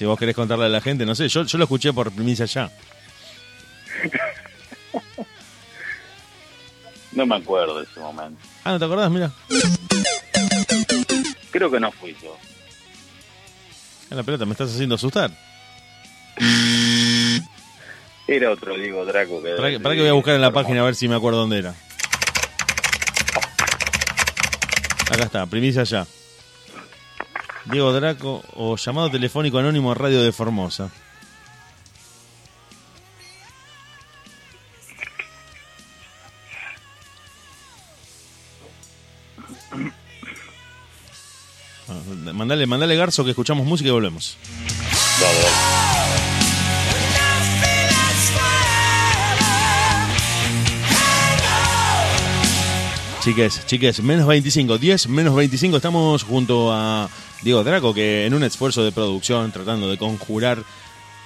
[0.02, 2.45] si vos querés contarle a la gente, no sé, yo, yo lo escuché por Primicia
[2.45, 2.72] Allá.
[7.11, 8.41] No me acuerdo de ese momento.
[8.64, 9.11] Ah, ¿no te acordás?
[9.11, 9.32] Mira,
[11.52, 12.36] Creo que no fui yo.
[14.10, 15.30] en la pelota me estás haciendo asustar.
[18.26, 19.49] Era otro Diego Draco que...
[19.52, 21.41] Para que, pará que voy a buscar en la página a ver si me acuerdo
[21.41, 21.76] dónde era.
[25.11, 26.07] Acá está, Primicia Allá.
[27.66, 30.92] Diego Draco o llamado telefónico anónimo a Radio de Formosa.
[41.88, 44.38] Bueno, Mandale, mandale Garzo que escuchamos música y volvemos.
[45.20, 46.01] Dale.
[53.22, 55.77] Chiques, chiques, menos 25, 10 menos 25.
[55.77, 57.07] Estamos junto a
[57.43, 60.64] Diego Draco, que en un esfuerzo de producción, tratando de conjurar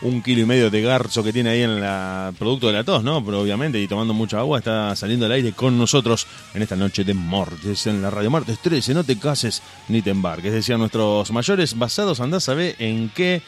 [0.02, 3.02] un kilo y medio de garzo que tiene ahí en el producto de la tos,
[3.02, 3.24] ¿no?
[3.24, 7.06] Pero obviamente, y tomando mucha agua, está saliendo al aire con nosotros en esta noche
[7.06, 8.94] de Mortes, en la Radio Martes 13.
[8.94, 13.42] No te cases ni te embarques, decían nuestros mayores, basados, andás a ver en qué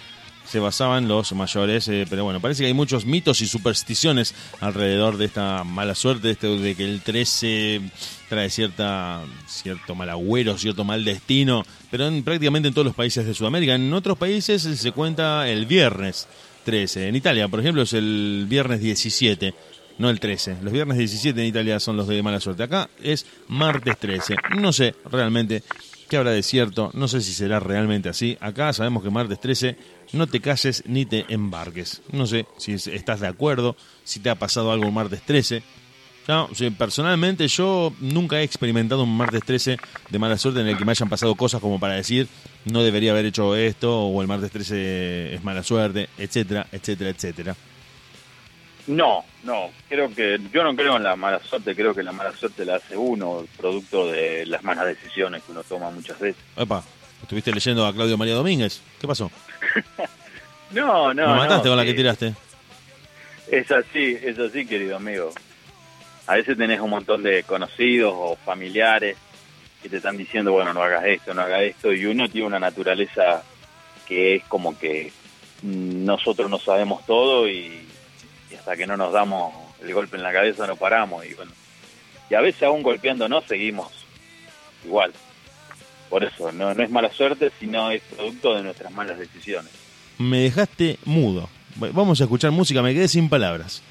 [0.49, 5.18] se basaban los mayores, eh, pero bueno, parece que hay muchos mitos y supersticiones alrededor
[5.18, 7.82] de esta mala suerte, de, esto de que el 13
[8.30, 13.26] trae cierta cierto mal agüero, cierto mal destino, pero en, prácticamente en todos los países
[13.26, 13.76] de Sudamérica.
[13.76, 16.28] En otros países se cuenta el viernes
[16.64, 17.07] 13.
[17.07, 19.53] En Italia, por ejemplo, es el viernes 17.
[19.99, 20.57] No el 13.
[20.61, 22.64] Los viernes 17 en Italia son los de mala suerte.
[22.64, 24.36] Acá es martes 13.
[24.57, 25.64] No sé realmente
[26.10, 26.92] qué habrá de cierto.
[26.94, 28.38] No sé si será realmente así.
[28.40, 29.76] Acá sabemos que martes 13
[30.14, 32.02] no te calles ni te embarques.
[32.12, 35.64] No sé si es- estás de acuerdo, si te ha pasado algo martes 13.
[36.28, 39.78] No, personalmente yo nunca he experimentado un martes 13
[40.10, 42.28] de mala suerte en el que me hayan pasado cosas como para decir
[42.66, 47.56] no debería haber hecho esto o el martes 13 es mala suerte, etcétera, etcétera, etcétera.
[48.88, 52.32] No, no, creo que yo no creo en la mala suerte, creo que la mala
[52.34, 56.42] suerte la hace uno, producto de las malas decisiones que uno toma muchas veces.
[56.56, 56.82] Epa,
[57.22, 58.82] ¿estuviste leyendo a Claudio María Domínguez?
[59.00, 59.30] ¿Qué pasó?
[60.72, 61.90] No, no, ¿Me mataste no, con la sí.
[61.90, 62.34] que tiraste?
[63.50, 65.32] Es así, es así, querido amigo.
[66.26, 69.16] A veces tenés un montón de conocidos o familiares
[69.82, 72.60] que te están diciendo, bueno, no hagas esto, no hagas esto, y uno tiene una
[72.60, 73.44] naturaleza
[74.06, 75.12] que es como que
[75.62, 77.87] mm, nosotros no sabemos todo y
[78.68, 81.53] hasta que no nos damos el golpe en la cabeza no paramos y bueno,
[82.30, 83.88] y a veces aún golpeándonos seguimos
[84.84, 85.14] igual.
[86.10, 89.72] Por eso, no, no es mala suerte, sino es producto de nuestras malas decisiones.
[90.18, 91.49] Me dejaste mudo.
[91.81, 93.81] Va- Vamos a escuchar música, me quedé sin palabras.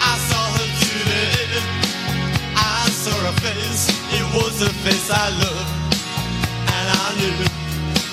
[0.00, 0.48] I saw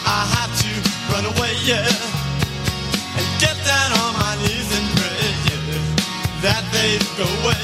[0.05, 0.71] I have to
[1.11, 1.87] run away, yeah,
[3.17, 5.61] and get down on my knees and pray, yeah,
[6.41, 7.63] that they go away.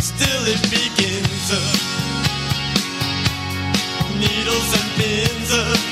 [0.00, 1.76] Still it begins up,
[4.18, 5.87] needles and pins up.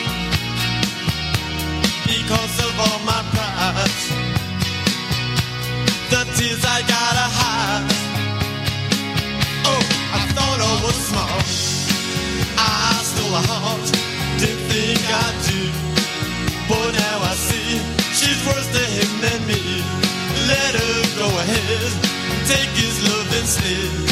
[23.66, 24.05] Love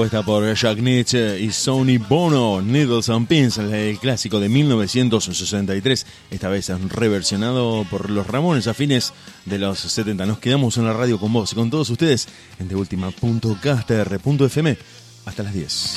[0.00, 6.48] Compuesta por Jack Nietzsche y Sonny Bono, Needles and Pins, el clásico de 1963, esta
[6.48, 9.12] vez reversionado por los Ramones a fines
[9.44, 10.24] de los 70.
[10.24, 12.28] Nos quedamos en la radio con vos y con todos ustedes
[12.58, 14.78] en deultima.caster.fm
[15.26, 15.96] hasta las 10.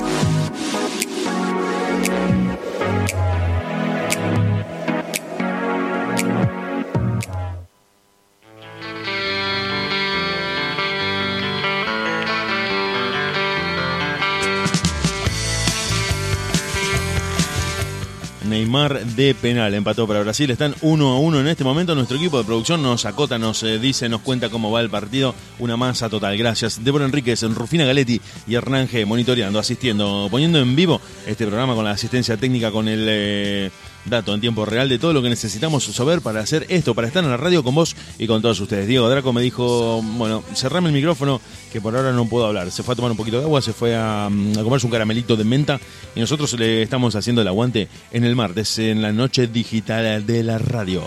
[19.15, 20.49] De penal empató para Brasil.
[20.49, 21.95] Están uno a uno en este momento.
[21.95, 25.35] Nuestro equipo de producción nos acota, nos eh, dice, nos cuenta cómo va el partido.
[25.59, 26.37] Una masa total.
[26.37, 26.83] Gracias.
[26.83, 29.05] Débora Enríquez, Rufina Galetti y Hernán G.
[29.05, 33.71] monitoreando, asistiendo, poniendo en vivo este programa con la asistencia técnica, con el eh,
[34.05, 37.23] dato en tiempo real de todo lo que necesitamos saber para hacer esto, para estar
[37.23, 38.87] en la radio con vos y con todos ustedes.
[38.87, 41.41] Diego Draco me dijo, bueno, cerrame el micrófono
[41.71, 42.71] que por ahora no puedo hablar.
[42.71, 44.91] Se fue a tomar un poquito de agua, se fue a, mm, a comerse un
[44.91, 45.79] caramelito de menta
[46.15, 50.43] y nosotros le estamos haciendo el aguante en el martes, en la noche digital de
[50.43, 51.03] la radio.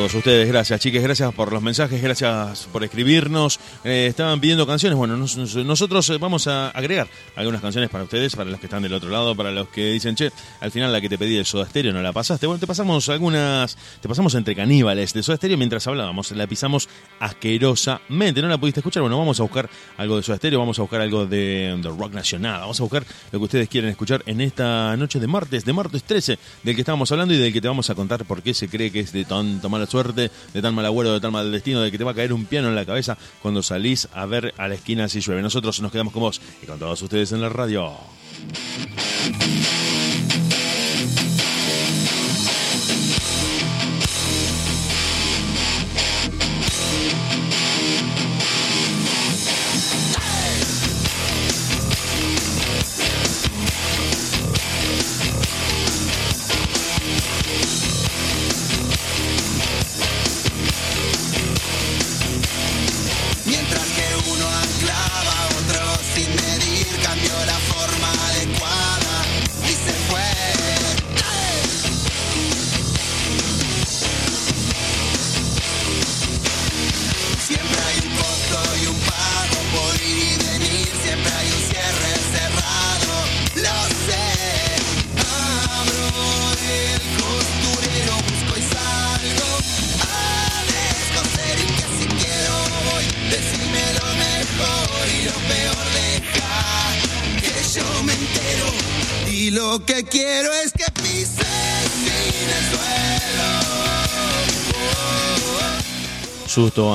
[0.00, 3.60] Todos ustedes, gracias chiques, gracias por los mensajes, gracias por escribirnos.
[3.84, 7.06] Eh, estaban pidiendo canciones, bueno, nos- nos- nosotros eh, vamos a agregar
[7.36, 10.14] algunas canciones para ustedes, para los que están del otro lado, para los que dicen,
[10.14, 12.46] che, al final la que te pedí de Soda Stereo no la pasaste.
[12.46, 16.88] Bueno, te pasamos algunas, te pasamos entre caníbales de Soda Stereo mientras hablábamos, la pisamos
[17.18, 18.40] asquerosamente.
[18.40, 19.02] ¿No la pudiste escuchar?
[19.02, 19.68] Bueno, vamos a buscar
[19.98, 23.04] algo de Soda Stereo, vamos a buscar algo de, de rock nacional, vamos a buscar
[23.32, 26.80] lo que ustedes quieren escuchar en esta noche de martes, de martes 13, del que
[26.80, 29.12] estábamos hablando y del que te vamos a contar por qué se cree que es
[29.12, 32.04] de tanta mala suerte, de tan mal agüero, de tan mal destino, de que te
[32.04, 35.08] va a caer un piano en la cabeza cuando salís a ver a la esquina
[35.08, 35.42] si llueve.
[35.42, 37.92] Nosotros nos quedamos con vos y con todos ustedes en la radio.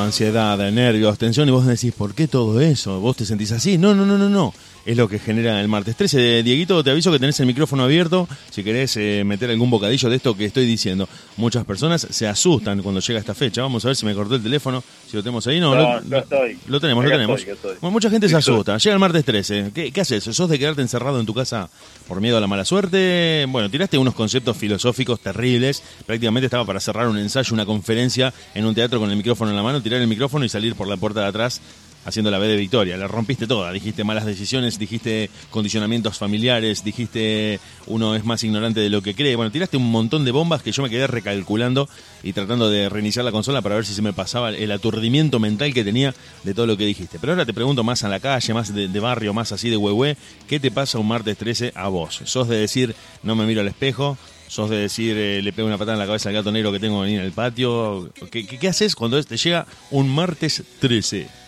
[0.06, 2.99] Ansiedad, nervios, tensión, y vos decís, ¿por qué todo eso?
[2.99, 3.77] ¿Vos te sentís así?
[3.77, 4.53] No, no, no, no, no.
[4.86, 6.44] Es lo que genera el martes 13.
[6.44, 10.16] Dieguito, te aviso que tenés el micrófono abierto si querés eh, meter algún bocadillo de
[10.18, 11.10] esto que estoy diciendo.
[11.38, 13.64] Muchas personas se asustan cuando llega esta fecha.
[13.64, 15.60] Vamos a ver si me cortó el teléfono, si lo tenemos ahí.
[15.60, 16.60] No, No, lo, yo estoy.
[16.68, 17.40] lo tenemos, lo tenemos.
[17.40, 17.78] estoy, acá estoy.
[17.82, 18.78] Bueno, mucha gente se asusta.
[18.78, 19.72] Llega el martes 13.
[19.74, 20.24] ¿Qué, qué haces?
[20.24, 21.68] ¿Sos de quedarte encerrado en tu casa
[22.07, 23.48] por miedo a la mala suerte?
[23.49, 25.82] Bueno, tiraste unos conceptos filosóficos terribles.
[26.06, 29.57] Prácticamente estaba para cerrar un ensayo, una conferencia en un teatro con el micrófono en
[29.57, 31.60] la mano, tirar el micrófono y salir por la puerta de atrás
[32.06, 32.95] haciendo la B de victoria.
[32.95, 33.72] La rompiste toda.
[33.72, 39.36] Dijiste malas decisiones, dijiste condicionamientos familiares, dijiste uno es más ignorante de lo que cree.
[39.36, 41.90] Bueno, tiraste un montón de bombas que yo me quedé recalculando
[42.23, 45.73] y tratando de reiniciar la consola para ver si se me pasaba el aturdimiento mental
[45.73, 46.14] que tenía
[46.44, 47.19] de todo lo que dijiste.
[47.19, 50.15] Pero ahora te pregunto más a la calle, más de, barrio, más así de huehue,
[50.48, 52.22] ¿qué te pasa un martes 13 a vos?
[52.26, 54.18] ¿Sos de decir no me miro al espejo?
[54.48, 56.80] ¿Sos de decir eh, le pego una patada en la cabeza al gato negro que
[56.80, 58.11] tengo en el patio?
[58.30, 61.44] ¿Qué, qué, qué haces cuando te llega un martes 13?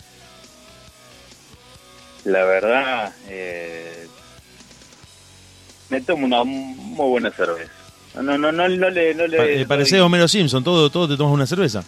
[2.28, 4.06] La verdad, eh,
[5.90, 7.72] me tomo una muy buena cerveza.
[8.16, 9.14] No, no, no, no le...
[9.16, 11.84] No le Pa- eh, Parecés Homero Simpson, todo, todo te tomas una cerveza.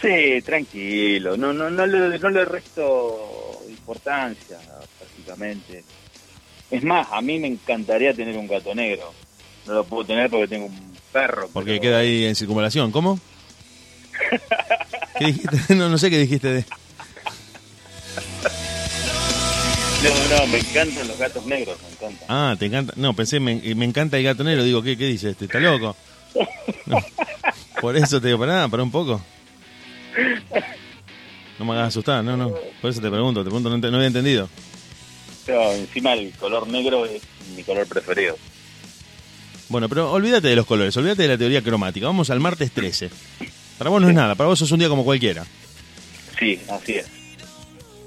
[0.00, 4.56] Sí, tranquilo, no, no, no, le, no le resto importancia,
[4.98, 5.84] prácticamente.
[6.70, 9.12] Es más, a mí me encantaría tener un gato negro.
[9.66, 11.50] No lo puedo tener porque tengo un perro.
[11.52, 12.90] Porque pero- queda ahí en circunvalación.
[12.92, 13.20] ¿Cómo?
[15.18, 15.74] ¿Qué dijiste?
[15.74, 16.64] No, no sé qué dijiste de...
[20.02, 22.26] No, no, me encantan los gatos negros, me encantan.
[22.28, 22.94] Ah, te encanta.
[22.96, 24.64] No, pensé, me, me encanta el gato negro.
[24.64, 25.44] Digo, ¿qué, qué dice este?
[25.44, 25.94] ¿Está loco?
[26.86, 26.96] No.
[27.80, 29.20] Por eso te digo, para nada, para un poco.
[31.58, 32.50] No me hagas asustar, no, no.
[32.80, 34.48] Por eso te pregunto, te pregunto, no, te- no había entendido.
[35.44, 37.22] Pero encima el color negro es
[37.56, 38.36] mi color preferido.
[39.68, 42.06] Bueno, pero olvídate de los colores, olvídate de la teoría cromática.
[42.06, 43.10] Vamos al martes 13.
[43.78, 45.44] Para vos no es nada, para vos sos un día como cualquiera.
[46.38, 47.06] Sí, así es.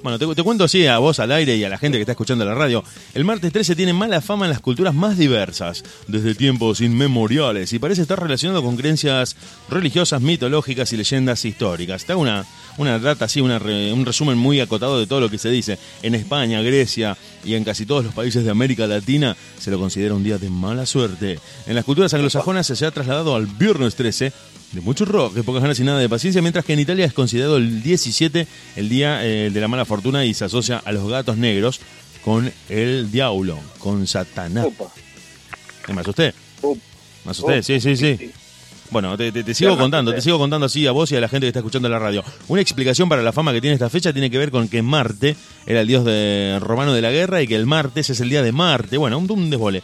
[0.04, 2.44] Bueno, te, cuento así a vos al aire y a la gente que está escuchando
[2.44, 2.84] la radio.
[3.14, 7.80] El martes 13 tiene mala fama en las culturas más diversas, desde tiempos inmemoriales, y
[7.80, 9.38] parece estar relacionado con creencias
[9.70, 12.10] religiosas, mitológicas y leyendas históricas.
[12.10, 12.46] Hago una,
[12.78, 15.80] una data así, un resumen muy acotado de todo lo que se dice.
[16.02, 20.16] En España, Grecia y en casi todos los países de América Latina se lo considera
[20.16, 21.40] un día de mala suerte.
[21.66, 24.34] En las culturas anglosajonas se ha trasladado al viernes 13
[24.74, 27.14] de mucho rock, de pocas ganas y nada de paciencia, mientras que en Italia es
[27.14, 31.08] considerado el 17 el día eh, de la mala fortuna y se asocia a los
[31.10, 31.80] gatos negros
[32.26, 34.68] con el diablo, con Satanás.
[35.94, 36.34] ¿Me asusté?
[36.62, 36.80] opa.
[37.26, 37.62] ¿Me asusté?
[37.64, 38.32] Sí, sí, sí.
[38.90, 41.28] Bueno, te, te- te sigo contando, te sigo contando así a vos y a la
[41.28, 42.24] gente que está escuchando la radio.
[42.48, 45.36] Una explicación para la fama que tiene esta fecha tiene que ver con que Marte
[45.66, 48.44] era el dios de- romano de la guerra y que el martes es el día
[48.44, 48.98] de Marte.
[48.98, 49.82] Bueno, un, un desvole.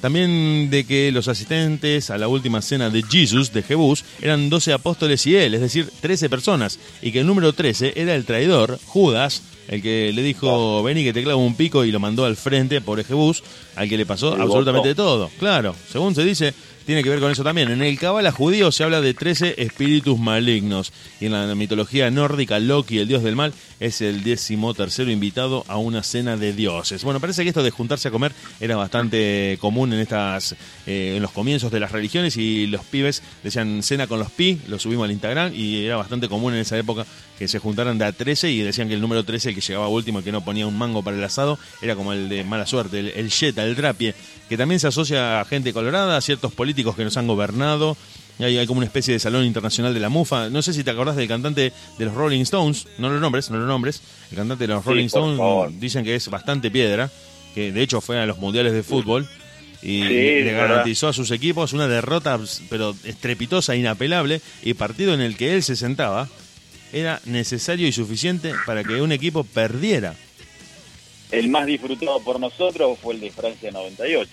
[0.00, 4.72] También de que los asistentes a la última cena de Jesús, de Jebús, eran 12
[4.72, 6.78] apóstoles y él, es decir, 13 personas.
[7.02, 11.12] Y que el número 13 era el traidor, Judas, el que le dijo, vení que
[11.12, 13.42] te clavo un pico y lo mandó al frente, pobre Jebús,
[13.76, 15.30] al que le pasó absolutamente todo.
[15.38, 16.54] Claro, según se dice,
[16.86, 17.70] tiene que ver con eso también.
[17.70, 20.92] En el Cabala judío se habla de 13 espíritus malignos.
[21.20, 25.64] Y en la mitología nórdica, Loki, el dios del mal, es el décimo tercero invitado
[25.68, 27.04] a una cena de dioses.
[27.04, 30.54] Bueno, parece que esto de juntarse a comer era bastante común en estas
[30.86, 34.60] eh, en los comienzos de las religiones y los pibes decían cena con los pi,
[34.68, 37.06] lo subimos al Instagram y era bastante común en esa época
[37.38, 39.88] que se juntaran de a 13 y decían que el número 13, el que llegaba
[39.88, 42.66] último, el que no ponía un mango para el asado, era como el de mala
[42.66, 44.14] suerte, el, el yeta, el drapie,
[44.50, 47.96] que también se asocia a gente colorada, a ciertos políticos que nos han gobernado.
[48.36, 50.50] Y hay, hay como una especie de salón internacional de la mufa.
[50.50, 53.58] No sé si te acordás del cantante de los Rolling Stones, no lo nombres, no
[53.58, 54.02] lo nombres.
[54.32, 57.08] El cantante de los Rolling Stones dicen que es bastante piedra,
[57.54, 59.28] que de hecho fue a los mundiales de fútbol
[59.82, 65.20] y Sí, le garantizó a sus equipos una derrota pero estrepitosa, inapelable, y partido en
[65.20, 66.28] el que él se sentaba
[66.92, 70.16] era necesario y suficiente para que un equipo perdiera.
[71.30, 74.30] El más disfrutado por nosotros fue el de Francia 98.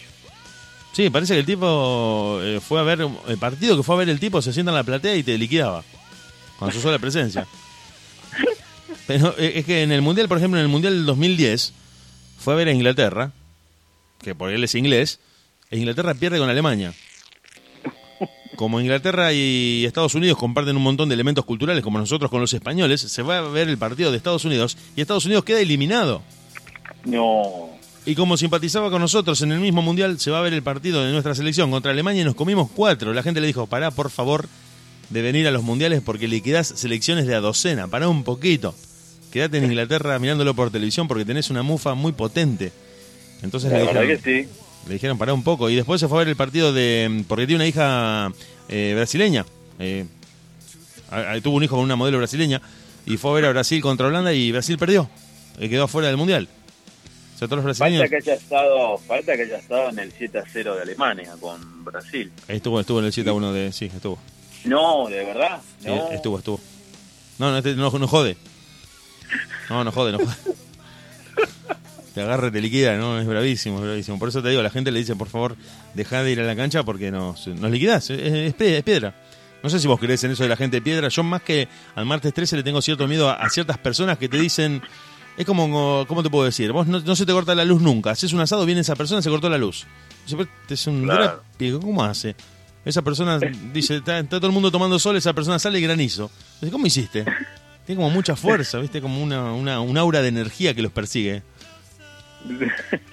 [0.94, 4.10] Sí, parece que el tipo eh, fue a ver, el partido que fue a ver
[4.10, 5.84] el tipo se sienta en la platea y te liquidaba
[6.57, 7.45] con su sola presencia.
[9.07, 11.74] Pero eh, es que en el Mundial, por ejemplo, en el Mundial del 2010,
[12.40, 13.32] fue a ver a Inglaterra,
[14.22, 15.19] que por él es inglés,
[15.69, 16.94] e Inglaterra pierde con Alemania.
[18.56, 22.53] Como Inglaterra y Estados Unidos comparten un montón de elementos culturales, como nosotros con los
[22.53, 26.24] españoles, se va a ver el partido de Estados Unidos y Estados Unidos queda eliminado.
[27.05, 27.69] No,
[28.05, 31.03] Y como simpatizaba con nosotros en el mismo mundial, se va a ver el partido
[31.03, 33.14] de nuestra selección contra Alemania y nos comimos cuatro.
[33.14, 34.47] La gente le dijo, pará por favor
[35.09, 38.76] de venir a los mundiales porque liquidás selecciones de a docena, pará un poquito.
[39.31, 42.72] Quédate en Inglaterra mirándolo por televisión porque tenés una mufa muy potente.
[43.41, 44.49] Entonces la le dijeron, que sí.
[44.88, 45.69] le dijeron, pará un poco.
[45.69, 47.23] Y después se fue a ver el partido de...
[47.27, 48.31] porque tiene una hija
[48.69, 49.45] eh, brasileña.
[49.80, 50.05] eh,
[51.43, 52.61] tuvo un hijo con una modelo brasileña
[53.05, 55.09] y fue a ver a Brasil contra Holanda y Brasil perdió.
[55.59, 56.47] Y quedó afuera del mundial.
[57.39, 61.34] Falta que haya estado, falta que haya estado en el 7 a 0 de Alemania
[61.39, 62.31] con Brasil.
[62.47, 63.72] Estuvo, estuvo en el 7 a 1 de.
[63.72, 64.18] Sí, estuvo.
[64.65, 65.61] No, de verdad.
[65.80, 66.09] Sí, No.
[66.09, 66.59] estuvo, estuvo.
[67.38, 68.38] No, no, este no, no jode.
[69.69, 70.35] No, no jode, no jode.
[72.15, 73.19] Te agarra, te liquida, ¿no?
[73.19, 74.18] Es bravísimo, es bravísimo.
[74.18, 75.55] Por eso te digo, la gente le dice, por favor,
[75.93, 78.09] dejá de ir a la cancha porque nos, nos liquidás.
[78.09, 79.14] Es, es piedra.
[79.61, 81.09] No sé si vos crees en eso de la gente de piedra.
[81.09, 84.27] Yo más que al martes 13 le tengo cierto miedo a, a ciertas personas que
[84.27, 84.81] te dicen...
[85.38, 86.72] Es como, ¿cómo te puedo decir?
[86.72, 88.11] Vos no, no se te corta la luz nunca.
[88.11, 89.85] Haces un asado, viene esa persona, se cortó la luz.
[90.26, 91.43] Dice, "Pero este es un Claro.
[91.80, 92.35] ¿cómo hace?
[92.84, 93.39] Esa persona
[93.73, 96.31] dice, está, está todo el mundo tomando sol, esa persona sale y granizo.
[96.59, 97.23] Dice, ¿cómo hiciste?
[97.85, 98.99] Tiene como mucha fuerza, ¿viste?
[99.01, 101.43] Como una, una, un aura de energía que los persigue.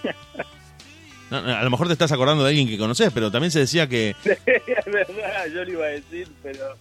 [1.31, 3.89] No, a lo mejor te estás acordando de alguien que conoces, pero también se decía
[3.89, 6.77] que es verdad, yo lo iba a decir, pero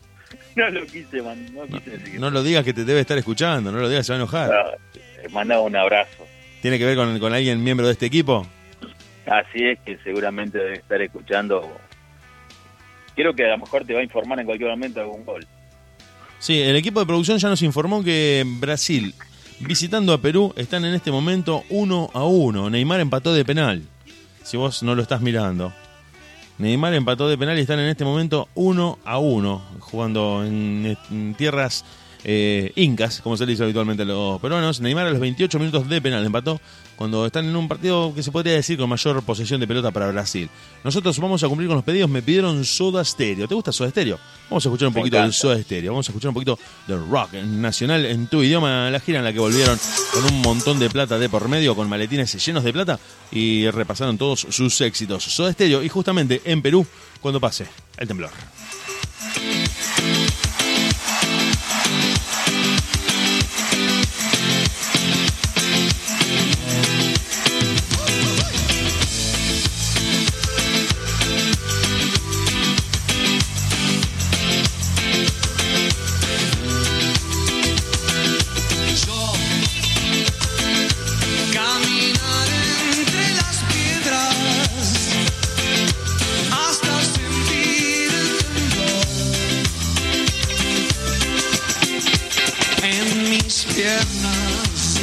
[0.57, 2.19] no lo quise, man, no quise decir.
[2.19, 4.49] no lo digas que te debe estar escuchando, no lo digas, se va a enojar.
[4.49, 6.27] No, te mandaba un abrazo.
[6.61, 8.45] ¿Tiene que ver con, con alguien miembro de este equipo?
[9.25, 11.71] Así es que seguramente debe estar escuchando.
[13.15, 15.47] Creo que a lo mejor te va a informar en cualquier momento algún gol.
[16.39, 19.15] Sí, el equipo de producción ya nos informó que Brasil,
[19.61, 22.69] visitando a Perú, están en este momento 1 a 1.
[22.69, 23.83] Neymar empató de penal.
[24.43, 25.73] Si vos no lo estás mirando.
[26.57, 31.33] Neymar empató de penal y están en este momento 1 a 1, jugando en, en
[31.35, 31.85] tierras
[32.23, 34.79] eh, incas, como se le dice habitualmente a los peruanos.
[34.79, 36.59] Neymar a los 28 minutos de penal empató
[36.95, 40.09] cuando están en un partido que se podría decir con mayor posesión de pelota para
[40.11, 40.49] Brasil.
[40.83, 42.09] Nosotros vamos a cumplir con los pedidos.
[42.09, 43.47] Me pidieron Soda Stereo.
[43.47, 44.19] ¿Te gusta Soda Stereo?
[44.49, 45.33] Vamos a escuchar un Me poquito del.
[45.33, 45.91] Soda Stereo.
[45.91, 48.89] Vamos a escuchar un poquito del rock nacional en tu idioma.
[48.89, 49.77] La gira en la que volvieron
[50.13, 52.99] con un montón de plata de por medio, con maletines llenos de plata
[53.31, 55.23] y repasaron todos sus éxitos.
[55.23, 56.85] Soda Stereo y justamente en Perú
[57.21, 57.65] cuando pase
[57.97, 58.31] el temblor.
[93.75, 94.99] Piernas.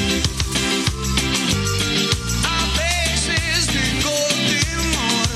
[2.45, 4.15] A veces tengo
[4.49, 5.29] temor,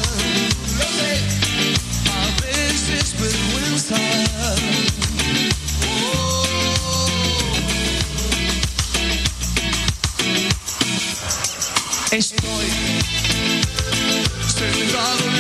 [2.11, 3.98] a veces vergüenza.
[12.12, 12.69] Estoy
[14.47, 15.34] sentado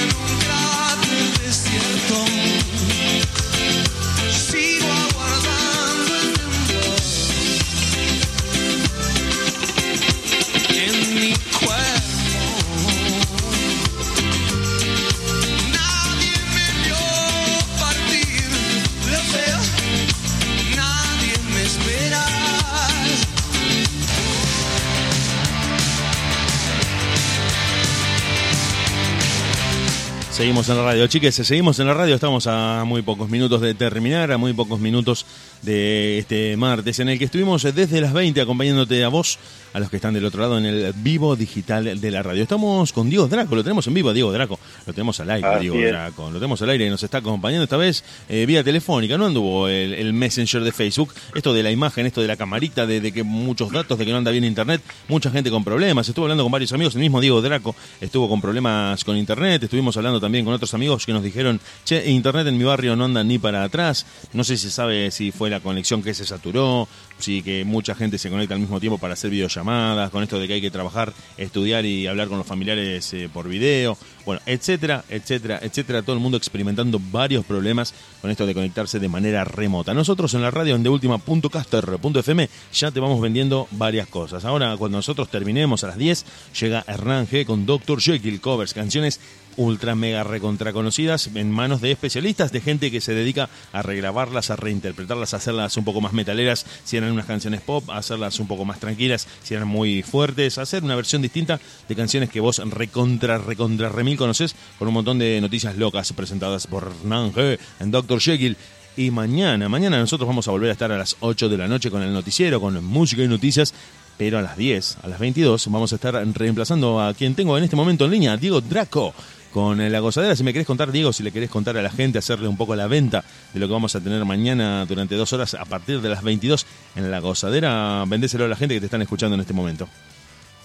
[30.44, 33.72] Seguimos en la radio, chiques, seguimos en la radio, estamos a muy pocos minutos de
[33.72, 35.24] terminar, a muy pocos minutos
[35.62, 39.38] de este martes en el que estuvimos desde las 20 acompañándote a vos,
[39.72, 42.42] a los que están del otro lado en el vivo digital de la radio.
[42.42, 45.60] Estamos con Diego Draco, lo tenemos en vivo, Diego Draco, lo tenemos al aire, Así
[45.62, 45.88] Diego es.
[45.90, 49.24] Draco, lo tenemos al aire y nos está acompañando esta vez eh, vía telefónica, no
[49.24, 53.00] anduvo el, el messenger de Facebook, esto de la imagen, esto de la camarita, de,
[53.00, 56.26] de que muchos datos, de que no anda bien internet, mucha gente con problemas, estuvo
[56.26, 60.20] hablando con varios amigos, el mismo Diego Draco estuvo con problemas con internet, estuvimos hablando
[60.20, 63.38] también con otros amigos que nos dijeron, che, internet en mi barrio no anda ni
[63.38, 66.88] para atrás, no sé si se sabe si fue la conexión que se saturó,
[67.18, 70.48] si que mucha gente se conecta al mismo tiempo para hacer videollamadas, con esto de
[70.48, 75.04] que hay que trabajar, estudiar y hablar con los familiares eh, por video, bueno, etcétera,
[75.08, 79.92] etcétera, etcétera, todo el mundo experimentando varios problemas con esto de conectarse de manera remota.
[79.92, 84.44] Nosotros en la radio en deultima.caster.fm ya te vamos vendiendo varias cosas.
[84.44, 86.24] Ahora, cuando nosotros terminemos a las 10,
[86.60, 88.00] llega Hernán G con Dr.
[88.00, 89.20] Jekyll Covers, canciones
[89.56, 94.50] ultra mega recontra conocidas en manos de especialistas, de gente que se dedica a regrabarlas,
[94.50, 98.38] a reinterpretarlas, a hacerlas un poco más metaleras, si eran unas canciones pop, a hacerlas
[98.40, 102.30] un poco más tranquilas, si eran muy fuertes, a hacer una versión distinta de canciones
[102.30, 107.58] que vos recontra, recontra remil conocés, con un montón de noticias locas presentadas por G
[107.80, 108.20] en Dr.
[108.20, 108.56] Jekyll.
[108.96, 111.90] Y mañana, mañana nosotros vamos a volver a estar a las 8 de la noche
[111.90, 113.74] con el noticiero, con música y noticias,
[114.16, 117.64] pero a las 10, a las 22, vamos a estar reemplazando a quien tengo en
[117.64, 119.12] este momento en línea, Diego Draco,
[119.54, 120.34] con eh, la gozadera.
[120.34, 122.74] Si me querés contar, Diego, si le querés contar a la gente, hacerle un poco
[122.74, 123.22] la venta
[123.52, 126.66] de lo que vamos a tener mañana durante dos horas a partir de las 22
[126.96, 129.88] en la gozadera, vendéselo a la gente que te están escuchando en este momento.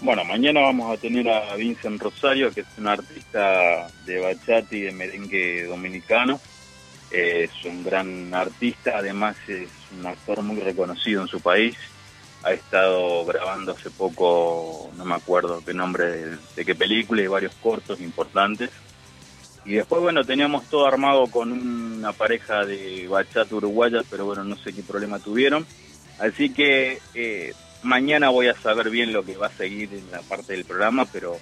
[0.01, 4.81] Bueno, mañana vamos a tener a Vincent Rosario, que es un artista de bachata y
[4.81, 6.39] de merengue dominicano.
[7.11, 11.75] Es un gran artista, además es un actor muy reconocido en su país.
[12.43, 17.53] Ha estado grabando hace poco, no me acuerdo qué nombre, de, qué película y varios
[17.55, 18.69] cortos importantes.
[19.65, 24.55] Y después, bueno, teníamos todo armado con una pareja de bachata uruguaya, pero bueno, no
[24.55, 25.65] sé qué problema tuvieron.
[26.17, 27.53] Así que eh,
[27.83, 31.05] mañana voy a saber bien lo que va a seguir en la parte del programa,
[31.05, 31.37] pero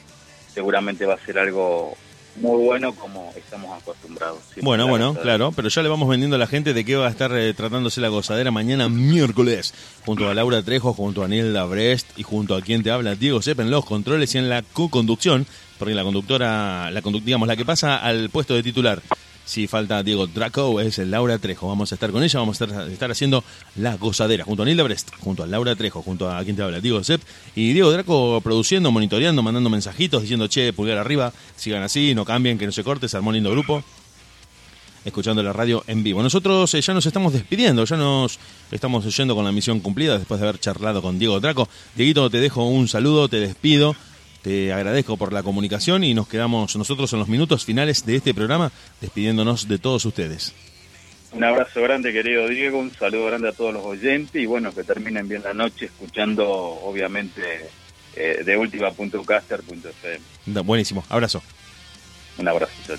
[0.54, 1.96] seguramente va a ser algo
[2.40, 4.40] muy bueno como estamos acostumbrados.
[4.62, 7.10] Bueno, bueno, claro, pero ya le vamos vendiendo a la gente de qué va a
[7.10, 9.74] estar eh, tratándose la gozadera mañana miércoles,
[10.06, 13.42] junto a Laura Trejo, junto a Nielda Brest y junto a quien te habla, Diego
[13.42, 15.46] Sepp, en los controles y en la co-conducción,
[15.78, 19.02] porque la conductora, la digamos, la que pasa al puesto de titular.
[19.48, 21.70] Si falta Diego Draco, es Laura Trejo.
[21.70, 23.46] Vamos a estar con ella, vamos a estar, haciendo
[23.78, 26.82] la gozadera junto a Nilda Brest, junto a Laura Trejo, junto a quien te habla,
[26.82, 27.24] Diego Sepp.
[27.56, 32.58] Y Diego Draco produciendo, monitoreando, mandando mensajitos, diciendo, che, pulgar arriba, sigan así, no cambien,
[32.58, 33.82] que no se corte, se armó un lindo grupo
[35.06, 36.22] escuchando la radio en vivo.
[36.22, 40.42] Nosotros eh, ya nos estamos despidiendo, ya nos estamos yendo con la misión cumplida después
[40.42, 41.70] de haber charlado con Diego Draco.
[41.96, 43.96] Dieguito, te dejo un saludo, te despido,
[44.48, 48.34] te agradezco por la comunicación y nos quedamos nosotros en los minutos finales de este
[48.34, 48.72] programa
[49.02, 50.54] despidiéndonos de todos ustedes.
[51.34, 54.86] Un abrazo grande, querido Diego, un saludo grande a todos los oyentes y bueno, que
[54.86, 57.42] terminen bien la noche escuchando, obviamente,
[58.16, 60.64] eh, de última.caster.fm.
[60.64, 61.44] Buenísimo, abrazo.
[62.38, 62.96] Un abrazo, chao.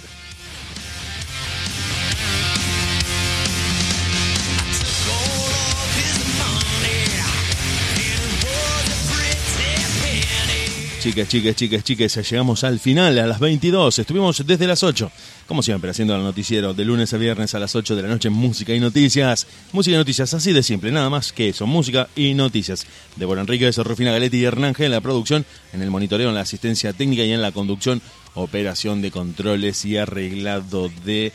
[11.09, 13.99] Chicas, chicas, chicas, chicas, llegamos al final a las 22.
[13.99, 15.11] Estuvimos desde las 8,
[15.47, 18.29] como siempre, haciendo el noticiero de lunes a viernes a las 8 de la noche,
[18.29, 19.47] música y noticias.
[19.73, 22.87] Música y noticias, así de simple, nada más que eso, música y noticias.
[23.17, 26.43] Débora Enríquez, Rufina Galetti y Hernán G en la producción, en el monitoreo, en la
[26.43, 28.03] asistencia técnica y en la conducción,
[28.35, 31.33] operación de controles y arreglado de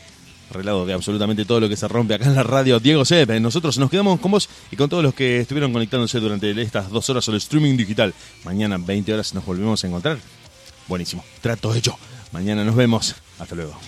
[0.50, 2.80] arreglado de absolutamente todo lo que se rompe acá en la radio.
[2.80, 6.20] Diego Sepp, eh, nosotros nos quedamos con vos y con todos los que estuvieron conectándose
[6.20, 8.14] durante estas dos horas al streaming digital.
[8.44, 10.18] Mañana, 20 horas, nos volvemos a encontrar.
[10.88, 11.96] Buenísimo, trato hecho.
[12.32, 13.14] Mañana nos vemos.
[13.38, 13.78] Hasta luego.